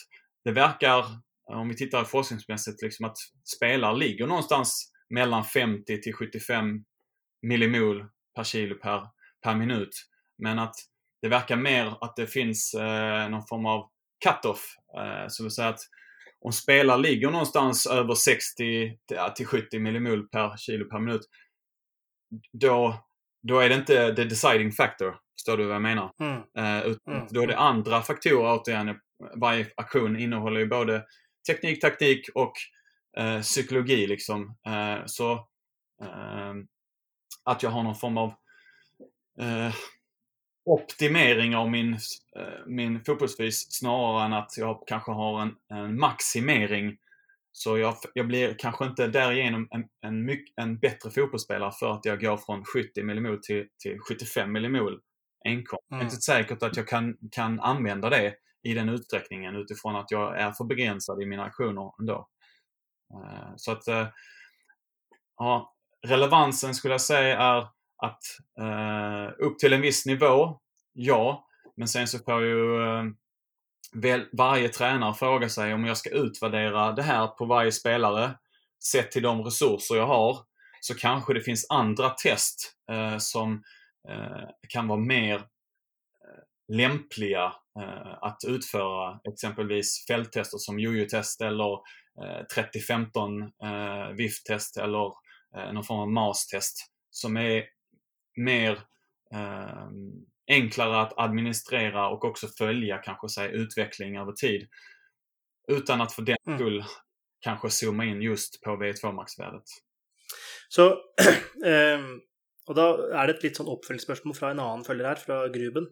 det 0.45 0.53
verkar, 0.53 1.05
om 1.45 1.68
vi 1.68 1.76
tittar 1.76 2.05
forskningsmässigt, 2.05 2.83
liksom 2.83 3.07
att 3.07 3.16
spelare 3.57 3.97
ligger 3.97 4.26
någonstans 4.26 4.93
mellan 5.11 5.45
50 5.45 6.01
till 6.01 6.14
75 6.14 6.85
millimol 7.43 8.07
per 8.36 8.45
kilo 8.45 8.74
per, 8.74 9.09
per 9.43 9.55
minut. 9.55 10.09
Men 10.39 10.59
att 10.59 10.74
det 11.22 11.28
verkar 11.28 11.57
mer 11.57 11.95
att 12.01 12.16
det 12.16 12.26
finns 12.26 12.74
eh, 12.74 13.28
någon 13.28 13.47
form 13.47 13.66
av 13.66 13.89
cut-off. 14.24 14.76
Eh, 14.97 15.28
så 15.28 15.43
vill 15.43 15.53
säga 15.53 15.68
att 15.68 15.80
om 16.41 16.53
spelare 16.53 17.01
ligger 17.01 17.30
någonstans 17.30 17.86
över 17.86 18.14
60 18.14 18.99
till 19.36 19.47
70 19.47 19.78
millimol 19.78 20.28
per 20.28 20.57
kilo 20.57 20.84
per 20.84 20.99
minut, 20.99 21.22
då, 22.53 23.05
då 23.43 23.61
är 23.61 23.68
det 23.68 23.74
inte 23.74 24.14
the 24.14 24.24
deciding 24.24 24.72
factor. 24.72 25.16
Förstår 25.39 25.57
du 25.57 25.64
vad 25.64 25.74
jag 25.74 25.82
menar? 25.82 26.12
Mm. 26.20 26.36
Eh, 26.59 26.95
mm. 27.07 27.26
Då 27.30 27.43
är 27.43 27.47
det 27.47 27.59
andra 27.59 28.03
faktorer 28.03 28.61
återigen. 28.61 29.01
Varje 29.34 29.66
aktion 29.76 30.18
innehåller 30.18 30.61
ju 30.61 30.66
både 30.66 31.05
teknik, 31.47 31.80
taktik 31.80 32.28
och 32.34 32.53
eh, 33.18 33.41
psykologi 33.41 34.07
liksom. 34.07 34.57
Eh, 34.66 35.03
så 35.07 35.32
eh, 36.03 36.55
att 37.49 37.62
jag 37.62 37.70
har 37.70 37.82
någon 37.82 37.94
form 37.94 38.18
av 38.18 38.28
eh, 39.40 39.74
optimering 40.64 41.57
av 41.57 41.70
min, 41.70 41.92
eh, 42.36 42.66
min 42.66 43.05
fotbollsfys 43.05 43.66
snarare 43.70 44.24
än 44.24 44.32
att 44.32 44.57
jag 44.57 44.82
kanske 44.86 45.12
har 45.12 45.42
en, 45.42 45.55
en 45.68 45.99
maximering. 45.99 46.96
Så 47.53 47.78
jag, 47.78 47.94
jag 48.14 48.26
blir 48.26 48.55
kanske 48.59 48.84
inte 48.84 49.07
därigenom 49.07 49.68
en, 49.70 49.84
en, 50.01 50.30
en 50.57 50.78
bättre 50.78 51.11
fotbollsspelare 51.11 51.72
för 51.80 51.92
att 51.92 52.05
jag 52.05 52.20
går 52.20 52.36
från 52.36 52.64
70 52.64 53.03
millimol 53.03 53.38
till, 53.42 53.66
till 53.82 53.99
75 54.09 54.53
millimol 54.53 55.01
enkom. 55.44 55.78
Mm. 55.90 55.99
Det 55.99 56.03
är 56.03 56.05
inte 56.05 56.16
säkert 56.16 56.62
att 56.62 56.76
jag 56.76 56.88
kan, 56.88 57.16
kan 57.30 57.61
använda 57.61 58.11
det 58.11 58.34
i 58.62 58.74
den 58.74 58.88
utsträckningen 58.88 59.57
utifrån 59.57 59.96
att 59.96 60.11
jag 60.11 60.40
är 60.40 60.53
för 60.53 60.64
begränsad 60.64 61.22
i 61.22 61.26
mina 61.26 61.44
aktioner 61.44 61.92
ändå. 62.01 62.28
Eh, 63.14 63.53
så 63.57 63.72
att 63.72 63.88
eh, 63.88 64.09
ja, 65.36 65.74
relevansen 66.07 66.74
skulle 66.74 66.94
jag 66.94 67.01
säga 67.01 67.38
är 67.38 67.66
att 68.03 68.22
eh, 68.61 69.46
upp 69.46 69.59
till 69.59 69.72
en 69.72 69.80
viss 69.80 70.07
nivå, 70.07 70.59
ja. 70.92 71.44
Men 71.76 71.88
sen 71.88 72.07
så 72.07 72.18
får 72.18 72.42
ju 72.42 72.82
eh, 72.82 73.05
väl, 73.92 74.26
varje 74.32 74.68
tränare 74.68 75.14
fråga 75.14 75.49
sig 75.49 75.74
om 75.74 75.84
jag 75.84 75.96
ska 75.96 76.11
utvärdera 76.11 76.92
det 76.92 77.03
här 77.03 77.26
på 77.26 77.44
varje 77.44 77.72
spelare 77.72 78.38
sett 78.92 79.11
till 79.11 79.22
de 79.22 79.42
resurser 79.42 79.96
jag 79.96 80.07
har 80.07 80.38
så 80.80 80.94
kanske 80.94 81.34
det 81.34 81.40
finns 81.40 81.66
andra 81.70 82.11
test 82.11 82.72
eh, 82.90 83.18
som 83.18 83.62
eh, 84.09 84.49
kan 84.68 84.88
vara 84.88 85.01
mer 85.01 85.34
eh, 85.34 86.76
lämpliga 86.76 87.53
eh, 87.80 88.14
att 88.20 88.38
utföra 88.46 89.20
exempelvis 89.32 90.07
fälttester 90.07 90.59
som 90.59 90.78
jojo-test 90.78 91.40
eller 91.40 91.72
eh, 92.22 92.44
30-15 92.57 93.42
eh, 93.64 94.14
VIF-test 94.14 94.76
eller 94.76 95.07
eh, 95.07 95.12
någon 95.55 95.84
form 95.84 96.01
av 96.01 96.09
MAS-test 96.09 96.76
som 97.11 97.36
är 97.36 97.64
mer 98.36 98.72
eh, 99.34 99.88
enklare 100.49 101.01
att 101.01 101.18
administrera 101.18 102.09
och 102.09 102.24
också 102.24 102.49
följa 102.49 102.99
kanske 102.99 103.28
säga 103.28 103.51
utveckling 103.51 104.16
över 104.16 104.32
tid. 104.32 104.68
Utan 105.68 106.01
att 106.01 106.12
för 106.12 106.22
den 106.22 106.36
mm. 106.46 106.59
skull 106.59 106.76
mm. 106.76 106.88
kanske 107.40 107.70
zooma 107.70 108.05
in 108.05 108.22
just 108.22 108.62
på 108.62 108.70
V2 108.70 109.12
maxvärdet. 109.12 109.64
Så, 110.68 110.90
um, 111.64 112.09
og 112.68 112.76
da 112.76 112.88
er 113.16 113.28
det 113.28 113.38
et 113.38 113.44
litt 113.46 113.61
sånn 113.61 113.70
oppfølgingsspørsmål 113.72 114.36
fra 114.36 114.51
en 114.53 114.61
annen 114.61 114.84
følger 114.84 115.09
her, 115.09 115.20
fra 115.20 115.38
Gruben. 115.53 115.88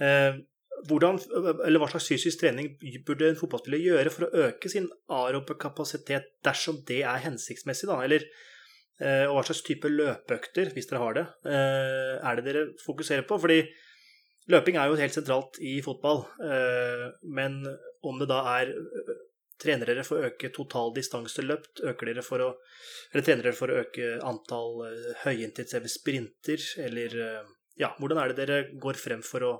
Uh, 0.00 0.40
hvordan, 0.88 1.18
eller 1.66 1.82
hva 1.82 1.88
slags 1.90 2.08
fysisk 2.08 2.40
trening 2.40 2.70
burde 3.06 3.28
en 3.28 3.38
fotballspiller 3.38 3.82
gjøre 3.82 4.12
for 4.14 4.28
å 4.28 4.44
øke 4.46 4.70
sin 4.72 4.86
aerobe 5.10 5.56
kapasitet 5.60 6.30
dersom 6.46 6.80
det 6.88 7.02
er 7.02 7.24
hensiktsmessig? 7.24 7.88
Da? 7.90 7.98
Eller, 8.04 8.24
eh, 8.24 8.28
Eh, 8.98 9.24
og 9.28 9.36
hva 9.36 9.44
slags 9.46 9.62
type 9.66 9.90
løpeøkter, 9.90 10.72
hvis 10.74 10.88
dere 10.90 11.02
har 11.02 11.14
det, 11.18 11.26
eh, 11.46 12.14
er 12.18 12.38
det 12.38 12.44
dere 12.48 12.64
fokuserer 12.82 13.26
på? 13.28 13.38
Fordi 13.38 13.60
løping 14.50 14.76
er 14.76 14.88
jo 14.88 14.98
helt 14.98 15.14
sentralt 15.14 15.60
i 15.60 15.78
fotball. 15.84 16.24
Eh, 16.42 17.08
men 17.22 17.62
om 18.02 18.18
det 18.18 18.30
da 18.30 18.44
er 18.58 18.74
Trener 19.58 19.88
dere 19.90 20.04
for 20.06 20.20
å 20.20 20.28
øke 20.28 20.52
total 20.54 20.92
distanseløp? 20.94 21.64
Øker 21.82 22.06
dere 22.06 22.22
for 22.22 22.38
å, 22.38 22.52
eller 23.10 23.24
trener 23.26 23.42
dere 23.42 23.58
for 23.58 23.66
å 23.66 23.80
øke 23.80 24.20
antall 24.22 24.84
høyintensive 25.24 25.90
sprinter? 25.90 26.62
Eller 26.78 27.16
ja, 27.74 27.88
hvordan 27.98 28.20
er 28.22 28.30
det 28.30 28.36
dere 28.38 28.78
går 28.78 28.94
frem 28.94 29.18
for 29.26 29.42
å 29.42 29.50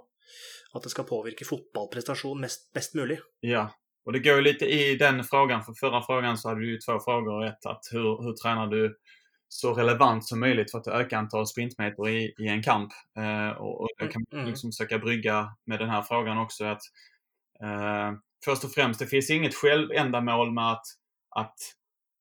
att 0.73 0.83
det 0.83 0.89
ska 0.89 1.03
påverka 1.03 1.45
fotbollsprestation 1.45 2.41
mest, 2.41 2.73
bäst 2.75 2.95
möjligt. 2.95 3.21
Ja, 3.41 3.71
och 4.05 4.13
det 4.13 4.19
går 4.19 4.37
ju 4.37 4.43
lite 4.43 4.67
i 4.67 4.97
den 4.97 5.25
frågan. 5.25 5.63
För 5.65 5.73
förra 5.73 6.03
frågan 6.03 6.39
så 6.39 6.49
hade 6.49 6.61
du 6.61 6.73
ju 6.73 6.79
två 6.79 7.01
frågor. 7.01 7.45
Ett, 7.47 7.67
att 7.67 7.85
hur, 7.93 8.23
hur 8.23 8.33
tränar 8.33 8.67
du 8.67 8.97
så 9.49 9.75
relevant 9.75 10.25
som 10.25 10.41
möjligt 10.41 10.71
för 10.71 10.79
att 10.79 10.87
öka 10.87 11.19
antalet 11.19 11.49
sprintmeter 11.49 12.09
i, 12.09 12.35
i 12.39 12.49
en 12.49 12.63
kamp? 12.63 12.93
Eh, 13.19 13.57
och, 13.59 13.81
och 13.81 13.89
jag 13.97 14.13
kan 14.13 14.25
mm. 14.33 14.47
liksom 14.47 14.73
försöka 14.73 14.99
brygga 14.99 15.57
med 15.65 15.79
den 15.79 15.91
här 15.91 16.03
frågan 16.03 16.39
också. 16.39 16.65
att 16.65 16.83
eh, 17.63 18.13
Först 18.45 18.65
och 18.65 18.71
främst, 18.71 19.01
det 19.01 19.07
finns 19.07 19.31
inget 19.31 19.55
självändamål 19.55 20.53
med 20.53 20.73
att, 20.73 20.87
att 21.37 21.57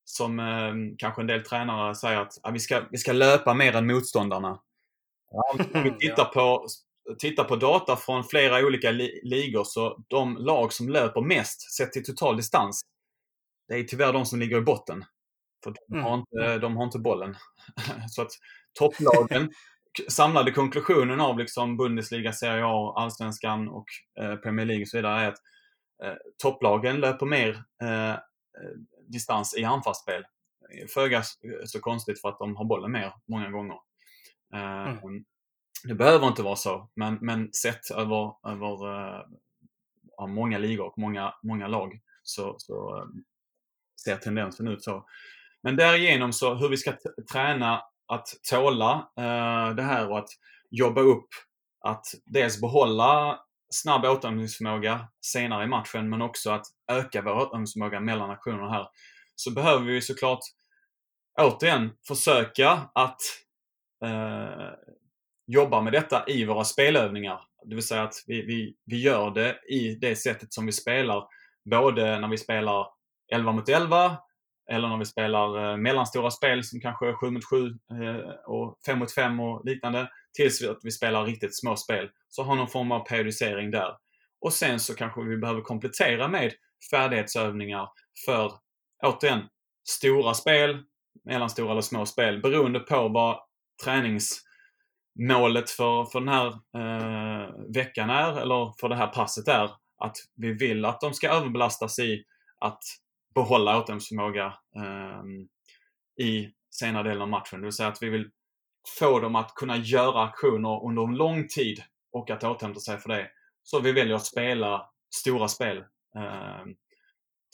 som 0.06 0.40
eh, 0.40 0.96
kanske 0.98 1.22
en 1.22 1.28
del 1.28 1.44
tränare 1.44 1.96
säger 1.96 2.18
att 2.18 2.40
ah, 2.44 2.52
vi, 2.52 2.60
ska, 2.60 2.82
vi 2.92 2.98
ska 2.98 3.14
löpa 3.14 3.54
mer 3.54 3.76
än 3.76 3.88
motståndarna. 3.88 4.60
Ja, 5.32 5.56
om 5.74 5.84
vi 5.84 6.08
tittar 6.08 6.26
på, 6.26 6.68
tittar 7.20 7.44
på 7.44 7.56
data 7.56 7.96
från 7.96 8.24
flera 8.24 8.66
olika 8.66 8.92
li 8.92 9.22
ligor 9.24 9.64
så 9.64 10.04
de 10.08 10.38
lag 10.38 10.74
som 10.74 10.90
löper 10.90 11.22
mest 11.22 11.76
sett 11.76 11.92
till 11.92 12.06
total 12.06 12.38
distans, 12.38 12.82
det 13.68 13.76
är 13.76 13.84
tyvärr 13.84 14.14
de 14.14 14.26
som 14.26 14.40
ligger 14.40 14.58
i 14.58 14.62
botten. 14.62 15.06
För 15.68 15.74
de 15.88 15.94
mm. 15.94 16.06
har 16.06 16.18
inte, 16.18 16.58
de 16.58 16.78
har 16.78 16.84
inte 16.84 17.00
bollen. 17.00 17.36
så 18.10 18.22
att 18.22 18.32
topplagen, 18.80 19.52
samlade 20.08 20.52
konklusionen 20.52 21.22
av 21.22 21.40
liksom 21.40 21.78
Bundesliga, 21.78 22.34
Serie 22.34 22.64
A, 22.66 22.94
Allsvenskan 22.98 23.68
och 23.70 23.86
eh, 24.20 24.36
Premier 24.36 24.66
League 24.66 24.82
och 24.82 24.88
så 24.88 24.98
vidare 24.98 25.22
är 25.22 25.28
att 25.28 25.40
eh, 26.04 26.18
topplagen 26.38 27.00
löper 27.00 27.26
mer 27.26 27.64
eh, 27.82 28.12
eh 28.12 28.18
distans 29.08 29.58
i 29.58 29.64
anfallsspel. 29.64 30.24
Föga 30.94 31.24
så 31.66 31.80
konstigt 31.80 32.22
för 32.22 32.30
att 32.30 32.40
de 32.40 32.56
har 32.56 32.66
bollen 32.66 32.92
mer 32.92 33.14
många 33.28 33.50
gånger. 33.50 33.78
Eh, 34.54 34.90
mm. 34.90 35.26
Det 35.84 35.96
behöver 35.96 36.28
inte 36.28 36.44
vara 36.44 36.56
så, 36.56 36.90
men, 36.94 37.18
men 37.22 37.54
sett 37.54 37.92
över, 37.92 38.34
över 38.48 38.86
uh, 40.22 40.28
många 40.28 40.58
ligor 40.58 40.86
och 40.86 40.98
många, 40.98 41.34
många 41.44 41.68
lag 41.68 42.00
så, 42.24 42.56
så 42.58 43.08
ser 44.04 44.16
tendensen 44.16 44.68
ut 44.68 44.84
så. 44.84 45.06
Men 45.68 45.76
därigenom 45.76 46.34
så 46.34 46.54
hur 46.54 46.70
vi 46.70 46.78
ska 46.78 46.94
träna 47.32 47.82
att 48.08 48.28
tåla 48.50 48.94
eh, 49.18 49.76
det 49.76 49.84
här 49.84 50.12
och 50.12 50.20
att 50.20 50.30
jobba 50.70 51.02
upp 51.02 51.28
att 51.86 52.06
dels 52.26 52.62
behålla 52.62 53.40
snabb 53.70 54.06
återhämtningsförmåga 54.06 55.08
senare 55.22 55.64
i 55.64 55.68
matchen 55.68 56.10
men 56.10 56.22
också 56.22 56.52
att 56.52 56.66
öka 56.92 57.22
vår 57.22 57.32
återhämtningsförmåga 57.32 58.00
mellan 58.00 58.30
aktionerna 58.30 58.70
här. 58.70 58.88
Så 59.36 59.52
behöver 59.52 59.86
vi 59.86 60.02
såklart 60.02 60.40
återigen 61.42 61.92
försöka 62.08 62.70
att 62.94 63.22
eh, 64.04 64.70
jobba 65.48 65.82
med 65.82 65.94
detta 65.94 66.24
i 66.28 66.46
våra 66.46 66.64
spelövningar. 66.64 67.42
Det 67.66 67.76
vill 67.76 67.88
säga 67.88 68.04
att 68.04 68.24
vi, 68.28 68.42
vi, 68.42 68.76
vi 68.86 69.02
gör 69.02 69.32
det 69.32 69.60
i 69.70 69.96
det 69.96 70.16
sättet 70.16 70.54
som 70.54 70.66
vi 70.66 70.72
spelar. 70.72 71.24
Både 71.70 72.20
när 72.20 72.28
vi 72.28 72.38
spelar 72.38 72.88
11 73.34 73.52
mot 73.52 73.70
11 73.70 74.18
eller 74.72 74.88
när 74.88 74.98
vi 74.98 75.06
spelar 75.06 75.72
eh, 75.72 75.78
mellanstora 75.78 76.32
spel 76.32 76.64
som 76.64 76.80
kanske 76.80 77.14
7 77.14 77.30
mot 77.30 77.46
7 77.46 77.68
eh, 77.68 78.30
och 78.46 78.80
5 78.86 79.00
mot 79.00 79.14
5 79.14 79.40
och 79.40 79.66
liknande. 79.66 80.10
Tills 80.34 80.64
att 80.64 80.80
vi 80.84 80.92
spelar 80.92 81.26
riktigt 81.26 81.60
små 81.60 81.76
spel. 81.76 82.10
Så 82.30 82.44
ha 82.44 82.56
någon 82.56 82.68
form 82.68 82.92
av 82.92 83.00
periodisering 83.00 83.72
där. 83.72 83.96
Och 84.42 84.54
sen 84.54 84.80
så 84.80 84.96
kanske 84.96 85.22
vi 85.22 85.38
behöver 85.38 85.62
komplettera 85.62 86.28
med 86.28 86.54
färdighetsövningar 86.92 87.90
för, 88.26 88.52
återigen, 89.04 89.42
stora 89.90 90.34
spel, 90.34 90.84
mellanstora 91.26 91.72
eller 91.72 91.82
små 91.82 92.06
spel 92.06 92.42
beroende 92.42 92.80
på 92.80 93.08
vad 93.08 93.40
träningsmålet 93.84 95.70
för, 95.70 96.06
för 96.06 96.20
den 96.20 96.30
här 96.30 96.48
eh, 96.48 97.50
veckan 97.74 98.10
är, 98.10 98.42
eller 98.42 98.80
för 98.80 98.90
det 98.90 98.96
här 98.96 99.08
passet 99.08 99.48
är. 99.48 99.70
Att 100.00 100.18
vi 100.36 100.54
vill 100.54 100.86
att 100.86 101.02
de 101.02 101.14
ska 101.14 101.30
överbelastas 101.30 102.00
i 102.00 102.24
att 102.60 102.80
behålla 103.38 103.78
återhämtningsförmåga 103.78 104.54
ehm, 104.76 105.48
i 106.28 106.50
senare 106.70 107.04
delen 107.04 107.22
av 107.22 107.30
matchen. 107.30 107.60
Det 107.60 107.66
vill 107.66 107.74
säga 107.74 107.90
att 107.90 108.04
vi 108.04 108.10
vill 108.10 108.30
få 109.00 109.20
dem 109.20 109.36
att 109.36 109.56
kunna 109.56 109.78
göra 109.78 110.24
aktioner 110.24 110.86
under 110.86 111.04
en 111.04 111.16
lång 111.16 111.48
tid 111.48 111.84
och 112.12 112.30
att 112.30 112.44
återhämta 112.44 112.80
sig 112.80 112.98
för 112.98 113.10
det. 113.10 113.30
Så 113.64 113.80
vi 113.80 113.92
väljer 113.92 114.16
att 114.16 114.26
spela 114.26 114.90
stora 115.16 115.48
spel. 115.48 115.78
Eh, 116.16 116.66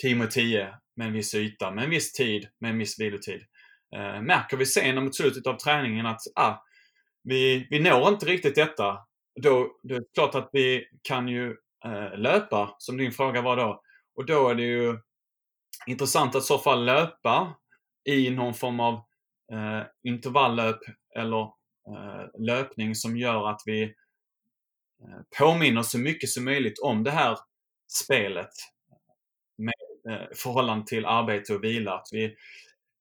10 0.02 0.16
mot 0.16 0.32
10 0.32 0.76
med 0.96 1.08
en 1.08 1.14
viss 1.14 1.36
yta, 1.36 1.72
med 1.72 1.84
en 1.84 1.90
viss 1.90 2.14
tid, 2.14 2.48
med 2.60 2.72
en 2.72 2.78
viss 2.78 3.00
vilotid. 3.00 3.42
Eh, 3.96 4.22
märker 4.22 4.58
vi 4.58 4.66
sen 4.66 5.04
mot 5.04 5.16
slutet 5.16 5.48
av 5.48 5.58
träningen 5.58 6.06
att 6.06 6.22
ah, 6.36 6.56
vi, 7.24 7.68
vi 7.70 7.80
når 7.80 8.08
inte 8.08 8.26
riktigt 8.26 8.56
detta, 8.56 8.98
då 9.42 9.80
det 9.84 9.96
är 9.96 10.04
klart 10.14 10.36
att 10.36 10.50
vi 10.52 10.86
kan 11.02 11.28
ju 11.28 11.56
eh, 11.86 12.18
löpa, 12.18 12.76
som 12.78 12.98
din 12.98 13.12
fråga 13.12 13.42
var 13.42 13.58
då. 13.58 13.82
Och 14.16 14.26
då 14.26 14.50
är 14.50 14.56
det 14.56 14.64
ju 14.64 14.98
intressant 15.88 16.36
att 16.36 16.44
i 16.44 16.46
så 16.46 16.58
fall 16.58 16.86
löpa 16.86 17.56
i 18.10 18.30
någon 18.30 18.54
form 18.54 18.80
av 18.80 18.94
eh, 19.52 19.82
intervalllöp 20.04 20.80
eller 21.16 21.42
eh, 21.42 22.40
löpning 22.40 22.96
som 22.96 23.18
gör 23.18 23.50
att 23.50 23.62
vi 23.66 23.84
eh, 23.84 23.90
påminner 25.38 25.84
så 25.84 26.00
mycket 26.00 26.30
som 26.30 26.46
möjligt 26.46 26.80
om 26.80 27.04
det 27.04 27.12
här 27.12 27.38
spelet 27.88 28.52
med 29.58 30.14
eh, 30.14 30.28
förhållande 30.36 30.86
till 30.86 31.06
arbete 31.06 31.54
och 31.54 31.64
vila. 31.64 31.94
Att 31.94 32.08
vi 32.12 32.36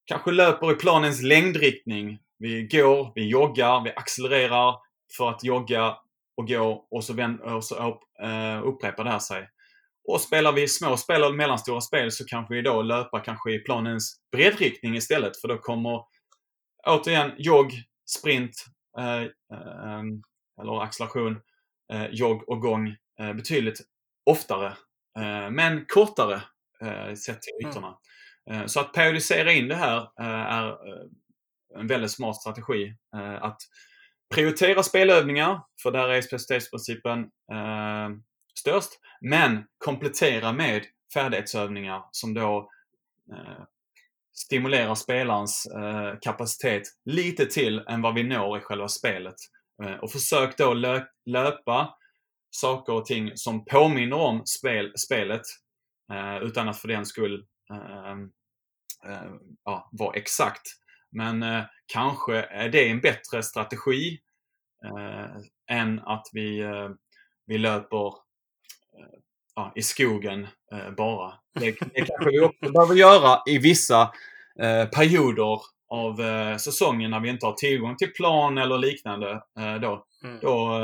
kanske 0.04 0.30
löper 0.30 0.72
i 0.72 0.74
planens 0.74 1.22
längdriktning. 1.22 2.18
Vi 2.38 2.62
går, 2.62 3.12
vi 3.14 3.28
joggar, 3.28 3.84
vi 3.84 3.90
accelererar 3.90 4.76
för 5.16 5.30
att 5.30 5.44
jogga 5.44 5.96
och 6.36 6.48
gå 6.48 6.86
och 6.90 7.04
så, 7.04 7.12
vänd, 7.12 7.40
och 7.40 7.64
så 7.64 8.00
uh, 8.22 8.28
eh, 8.28 8.62
upprepar 8.66 9.04
det 9.04 9.10
här 9.10 9.18
sig. 9.18 9.48
Och 10.08 10.20
spelar 10.20 10.52
vi 10.52 10.68
små 10.68 10.96
spel 10.96 11.22
eller 11.22 11.32
mellanstora 11.32 11.80
spel 11.80 12.12
så 12.12 12.24
kanske 12.24 12.54
vi 12.54 12.62
då 12.62 12.82
löpa 12.82 13.20
kanske 13.20 13.52
i 13.52 13.58
planens 13.58 14.20
breddriktning 14.32 14.96
istället 14.96 15.40
för 15.40 15.48
då 15.48 15.58
kommer 15.58 16.04
återigen 16.86 17.32
jogg, 17.38 17.72
sprint 18.10 18.64
uh, 18.98 19.22
uh, 19.56 20.02
eller 20.62 20.82
acceleration, 20.82 21.40
jogg 22.10 22.48
och 22.48 22.60
gång 22.60 22.96
betydligt 23.18 23.80
oftare. 24.30 24.76
men 25.50 25.86
kortare 25.86 26.42
sett 27.16 27.42
till 27.42 27.52
mm. 27.60 27.70
ytorna. 27.70 27.88
Mm. 27.88 28.60
Eh, 28.60 28.66
så 28.66 28.80
att 28.80 28.92
periodisera 28.92 29.52
in 29.52 29.68
det 29.68 29.74
här 29.74 29.96
eh, 29.96 30.26
är 30.26 30.68
eh, 30.68 31.06
en 31.80 31.86
väldigt 31.86 32.10
smart 32.10 32.36
strategi. 32.36 32.94
Att 33.40 33.56
prioritera 34.34 34.82
spelövningar, 34.82 35.60
för 35.82 35.90
där 35.90 36.08
är 36.08 36.20
specialitetsprincipen 36.20 37.18
störst, 38.58 38.90
men 39.20 39.64
komplettera 39.78 40.52
med 40.52 40.84
färdighetsövningar 41.14 42.04
som 42.10 42.34
då 42.34 42.70
eh, 43.32 43.64
stimulerar 44.34 44.94
spelarens 44.94 45.66
eh, 45.66 46.14
kapacitet 46.20 46.82
lite 47.04 47.46
till 47.46 47.78
än 47.78 48.02
vad 48.02 48.14
vi 48.14 48.22
når 48.22 48.58
i 48.58 48.60
själva 48.60 48.88
spelet. 48.88 49.36
Eh, 49.82 49.94
och 49.94 50.12
försök 50.12 50.56
då 50.56 50.74
löpa 51.26 51.94
saker 52.50 52.92
och 52.92 53.06
ting 53.06 53.30
som 53.34 53.64
påminner 53.64 54.16
om 54.16 54.46
spel, 54.46 54.92
spelet 54.96 55.42
utan 56.42 56.68
att 56.68 56.78
för 56.78 56.88
den 56.88 57.06
skull 57.06 57.46
ehm, 57.70 58.30
eh, 59.06 59.32
ja, 59.64 59.88
vara 59.92 60.16
exakt. 60.16 60.62
Men 61.10 61.42
eh, 61.42 61.64
kanske 61.86 62.42
är 62.42 62.68
det 62.68 62.90
en 62.90 63.00
bättre 63.00 63.42
strategi 63.42 64.20
eh, 64.84 65.76
än 65.76 66.00
att 66.00 66.26
vi, 66.32 66.62
vi 67.46 67.58
löper 67.58 68.12
ja, 69.54 69.72
i 69.76 69.82
skogen 69.82 70.46
bara. 70.96 71.32
Det, 71.60 71.76
det 71.94 72.04
kanske 72.06 72.30
vi 72.30 72.40
också 72.40 72.72
behöver 72.72 72.94
göra 72.94 73.42
i 73.46 73.58
vissa 73.58 74.10
perioder 74.94 75.60
av 75.88 76.16
säsongen 76.58 77.10
när 77.10 77.20
vi 77.20 77.28
inte 77.28 77.46
har 77.46 77.52
tillgång 77.52 77.96
till 77.96 78.12
plan 78.12 78.58
eller 78.58 78.78
liknande. 78.78 79.42
då, 79.82 80.06
mm. 80.24 80.38
då, 80.42 80.78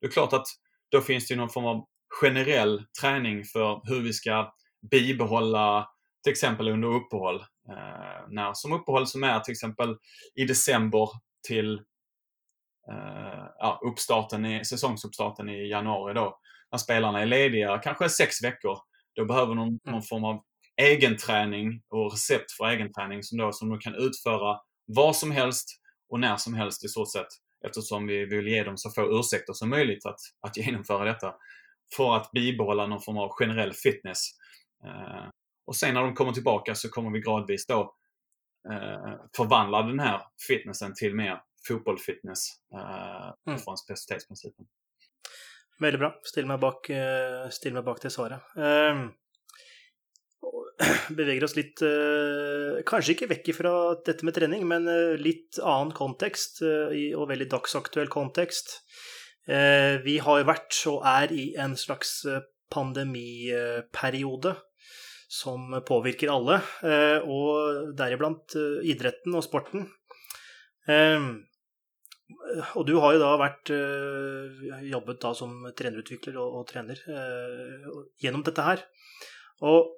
det 0.00 0.06
är 0.06 0.10
klart 0.10 0.32
att 0.32 0.46
då 0.90 1.00
finns 1.00 1.28
det 1.28 1.36
någon 1.36 1.50
form 1.50 1.64
av 1.64 1.86
generell 2.20 2.84
träning 3.00 3.44
för 3.44 3.80
hur 3.84 4.02
vi 4.02 4.12
ska 4.12 4.52
bibehålla 4.90 5.88
till 6.22 6.30
exempel 6.32 6.68
under 6.68 6.88
uppehåll. 6.88 7.36
Eh, 7.68 8.28
när, 8.28 8.54
som 8.54 8.72
uppehåll 8.72 9.06
som 9.06 9.24
är 9.24 9.40
till 9.40 9.52
exempel 9.52 9.96
i 10.34 10.44
december 10.44 11.08
till 11.46 11.74
eh, 12.90 13.44
ja, 13.58 13.80
uppstarten 13.84 14.46
i, 14.46 14.64
säsongsuppstarten 14.64 15.48
i 15.48 15.68
januari 15.68 16.14
då. 16.14 16.38
När 16.72 16.78
spelarna 16.78 17.22
är 17.22 17.26
lediga, 17.26 17.78
kanske 17.78 18.08
sex 18.08 18.42
veckor. 18.44 18.78
Då 19.14 19.24
behöver 19.24 19.54
de 19.54 19.68
mm. 19.68 19.78
någon 19.84 20.02
form 20.02 20.24
av 20.24 20.42
egenträning 20.82 21.82
och 21.88 22.12
recept 22.12 22.52
för 22.52 22.70
egenträning 22.70 23.22
som, 23.22 23.38
då, 23.38 23.52
som 23.52 23.68
de 23.68 23.78
kan 23.78 23.94
utföra 23.94 24.60
var 24.86 25.12
som 25.12 25.30
helst 25.30 25.80
och 26.08 26.20
när 26.20 26.36
som 26.36 26.54
helst 26.54 26.84
i 26.84 26.88
stort 26.88 27.12
sett. 27.12 27.28
Eftersom 27.66 28.06
vi 28.06 28.24
vill 28.24 28.48
ge 28.48 28.64
dem 28.64 28.76
så 28.76 28.90
få 28.90 29.18
ursäkter 29.20 29.52
som 29.52 29.70
möjligt 29.70 30.06
att, 30.06 30.20
att 30.40 30.56
genomföra 30.66 31.04
detta. 31.04 31.34
För 31.96 32.16
att 32.16 32.30
bibehålla 32.32 32.86
någon 32.86 33.02
form 33.02 33.18
av 33.18 33.30
generell 33.30 33.72
fitness. 33.72 34.30
Eh, 34.84 35.28
och 35.66 35.76
sen 35.76 35.94
när 35.94 36.02
de 36.02 36.14
kommer 36.14 36.32
tillbaka 36.32 36.74
så 36.74 36.88
kommer 36.88 37.10
vi 37.10 37.20
gradvis 37.20 37.66
då 37.66 37.94
eh, 38.70 39.14
förvandla 39.36 39.82
den 39.82 40.00
här 40.00 40.22
fitnessen 40.48 40.94
till 40.94 41.14
mer 41.14 41.42
fotbollfitness 41.68 42.48
eh, 42.74 43.32
mm. 43.46 43.58
från 43.58 43.76
specialitetsprincipen. 43.76 44.66
Veldig 45.78 46.00
bra. 46.02 46.12
Still 46.26 46.48
meg 46.50 46.60
bak, 46.62 46.90
still 47.54 47.76
mig 47.76 47.86
bak 47.86 48.02
det 48.02 48.10
svaret. 48.10 48.54
Eh, 48.58 48.88
ehm, 48.90 49.08
beveger 51.18 51.44
oss 51.46 51.56
litt 51.58 51.82
eh, 51.82 52.80
Kanskje 52.88 53.16
ikke 53.16 53.30
vekk 53.32 53.50
fra 53.56 53.72
dette 54.06 54.26
med 54.26 54.36
trening, 54.36 54.64
men 54.70 54.86
eh, 54.90 55.16
litt 55.20 55.58
annen 55.62 55.94
kontekst, 55.96 56.62
eh, 56.62 57.10
og 57.18 57.28
veldig 57.32 57.48
dagsaktuell 57.50 58.10
kontekst. 58.12 58.78
Eh, 59.48 59.98
vi 60.04 60.18
har 60.22 60.40
jo 60.40 60.48
vært 60.48 60.78
og 60.90 61.04
er 61.08 61.34
i 61.34 61.50
en 61.60 61.74
slags 61.78 62.20
eh, 62.28 62.42
pandemiperiode 62.72 64.54
som 65.28 65.72
påvirker 65.88 66.30
alle, 66.32 66.60
eh, 66.84 67.24
og 67.24 67.94
deriblant 67.96 68.54
idretten 68.88 69.34
og 69.36 69.44
sporten. 69.44 69.88
Ehm, 70.88 71.32
Og 72.76 72.84
du 72.88 72.98
har 73.00 73.14
jo 73.14 73.20
da 73.22 73.30
vært 73.40 73.70
eh, 73.72 74.64
jobbet 74.90 75.20
da 75.22 75.30
som 75.36 75.62
trenerutvikler 75.76 76.36
og, 76.40 76.58
og 76.60 76.66
trener 76.68 77.00
eh, 77.08 77.86
gjennom 78.20 78.44
dette 78.44 78.64
her. 78.64 78.82
Og 79.64 79.94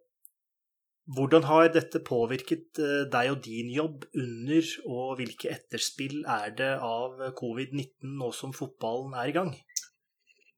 hvordan 1.11 1.47
har 1.49 1.73
dette 1.75 2.03
påvirket 2.07 2.79
eh, 2.79 3.03
deg 3.11 3.33
og 3.33 3.43
din 3.47 3.73
jobb 3.75 4.07
under, 4.15 4.71
og 4.87 5.17
hvilke 5.19 5.51
etterspill 5.51 6.23
är 6.23 6.55
det 6.59 6.73
av 6.79 7.19
covid-19 7.41 8.15
nå 8.21 8.31
som 8.33 8.55
fotbollen 8.55 9.15
är 9.15 9.29
igång? 9.29 9.57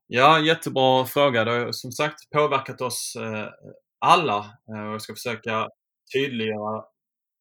Ja, 0.07 0.41
jättebra 0.41 1.07
fråga. 1.07 1.45
Det 1.45 1.51
har 1.51 1.73
som 1.73 1.93
sagt 1.93 2.31
påverkat 2.31 2.81
oss 2.81 3.17
alla 3.99 4.39
och 4.67 4.77
jag 4.77 5.03
ska 5.03 5.15
försöka 5.15 5.69
tydliggöra 6.13 6.85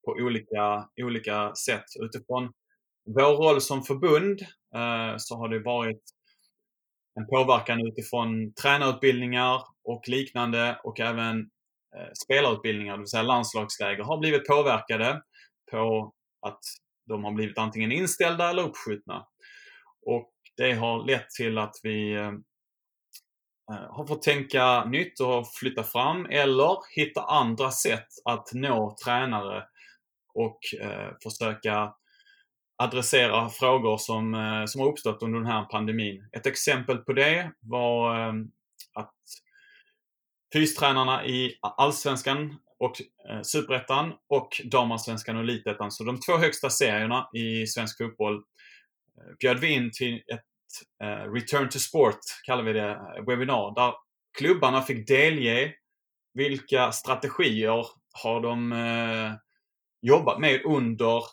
på 0.06 0.12
olika, 0.12 0.88
olika 1.04 1.56
sätt. 1.56 1.86
Utifrån 2.00 2.54
vår 3.06 3.44
roll 3.44 3.62
som 3.62 3.84
förbund 3.84 4.42
eh, 4.76 5.16
så 5.18 5.36
har 5.36 5.50
det 5.50 5.60
varit 5.60 6.02
en 7.20 7.28
påverkan 7.28 7.88
utifrån 7.88 8.54
tränarutbildningar 8.54 9.62
och 9.84 10.08
liknande 10.08 10.80
och 10.84 11.00
även 11.00 11.40
eh, 11.96 12.12
spelarutbildningar, 12.26 12.94
det 12.94 13.00
vill 13.00 13.08
säga 13.08 13.24
landslagsläger, 13.24 14.04
har 14.04 14.18
blivit 14.18 14.48
påverkade 14.48 15.22
på 15.72 16.14
att 16.42 16.60
de 17.10 17.24
har 17.24 17.32
blivit 17.32 17.58
antingen 17.58 17.92
inställda 17.92 18.50
eller 18.50 18.64
uppskjutna. 18.64 19.28
Och 20.06 20.34
det 20.58 20.74
har 20.74 21.06
lett 21.06 21.30
till 21.30 21.58
att 21.58 21.76
vi 21.84 22.14
eh, 22.14 22.32
har 23.90 24.08
fått 24.08 24.22
tänka 24.22 24.86
nytt 24.86 25.20
och 25.20 25.48
flytta 25.54 25.84
fram 25.84 26.26
eller 26.26 26.78
hitta 26.96 27.22
andra 27.22 27.72
sätt 27.72 28.08
att 28.26 28.54
nå 28.54 28.96
tränare 29.06 29.64
och 30.34 30.60
eh, 30.82 31.10
försöka 31.24 31.94
adressera 32.82 33.50
frågor 33.50 33.98
som, 33.98 34.34
eh, 34.34 34.66
som 34.66 34.82
har 34.82 34.88
uppstått 34.88 35.24
under 35.24 35.40
den 35.40 35.48
här 35.48 35.66
pandemin. 35.66 36.30
Ett 36.32 36.46
exempel 36.46 36.98
på 36.98 37.14
det 37.14 37.52
var 37.60 38.20
eh, 38.20 38.34
att 38.94 39.14
fystränarna 40.54 41.26
i 41.26 41.58
Allsvenskan 41.62 42.56
och 42.80 43.02
eh, 43.30 43.42
Superettan 43.42 44.14
och 44.30 44.62
Damallsvenskan 44.66 45.36
och 45.36 45.44
Elitettan, 45.44 45.92
så 45.92 46.04
de 46.04 46.20
två 46.20 46.38
högsta 46.38 46.70
serierna 46.70 47.30
i 47.34 47.68
svensk 47.68 47.98
fotboll, 47.98 48.44
bjöd 49.40 49.60
vi 49.60 49.74
in 49.74 49.92
till 49.94 50.16
ett 50.16 50.46
Return 51.34 51.70
to 51.70 51.80
Sport, 51.80 52.20
kallar 52.46 52.64
vi 52.64 52.74
det, 52.74 53.02
webbinar, 53.28 53.76
där 53.76 53.94
klubbarna 54.38 54.82
fick 54.82 55.08
delge 55.08 55.74
vilka 56.34 56.92
strategier 56.92 57.86
har 58.24 58.42
de 58.42 58.74
jobbat 60.02 60.40
med 60.40 60.66
under 60.66 61.24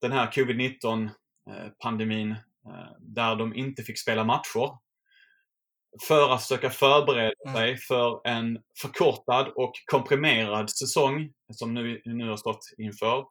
den 0.00 0.12
här 0.12 0.26
covid-19 0.30 1.10
eh, 1.50 1.66
eh, 2.66 2.86
där 3.00 3.36
de 3.36 3.54
inte 3.54 3.82
fick 3.82 3.98
spela 3.98 4.24
matcher. 4.24 4.78
För 6.08 6.34
att 6.34 6.42
försöka 6.42 6.70
förbereda 6.70 7.32
mm. 7.46 7.56
sig 7.56 7.76
för 7.76 8.20
en 8.26 8.58
förkortad 8.82 9.48
och 9.48 9.72
komprimerad 9.86 10.70
säsong 10.70 11.32
som 11.52 11.74
nu, 11.74 12.02
nu 12.04 12.28
har 12.28 12.36
stått 12.36 12.60
inför. 12.78 13.24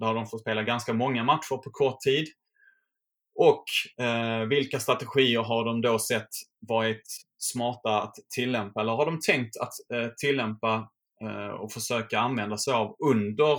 Där 0.00 0.14
de 0.14 0.26
får 0.26 0.38
spela 0.38 0.62
ganska 0.62 0.92
många 0.92 1.24
matcher 1.24 1.56
på 1.56 1.70
kort 1.70 2.00
tid. 2.00 2.26
Och 3.34 3.64
eh, 4.04 4.46
vilka 4.46 4.80
strategier 4.80 5.40
har 5.40 5.64
de 5.64 5.80
då 5.80 5.98
sett 5.98 6.28
varit 6.68 7.02
smarta 7.38 8.02
att 8.02 8.14
tillämpa 8.34 8.80
eller 8.80 8.92
har 8.92 9.06
de 9.06 9.20
tänkt 9.20 9.56
att 9.56 9.72
eh, 9.94 10.08
tillämpa 10.16 10.90
eh, 11.22 11.46
och 11.46 11.72
försöka 11.72 12.18
använda 12.18 12.58
sig 12.58 12.74
av 12.74 12.96
under 12.98 13.58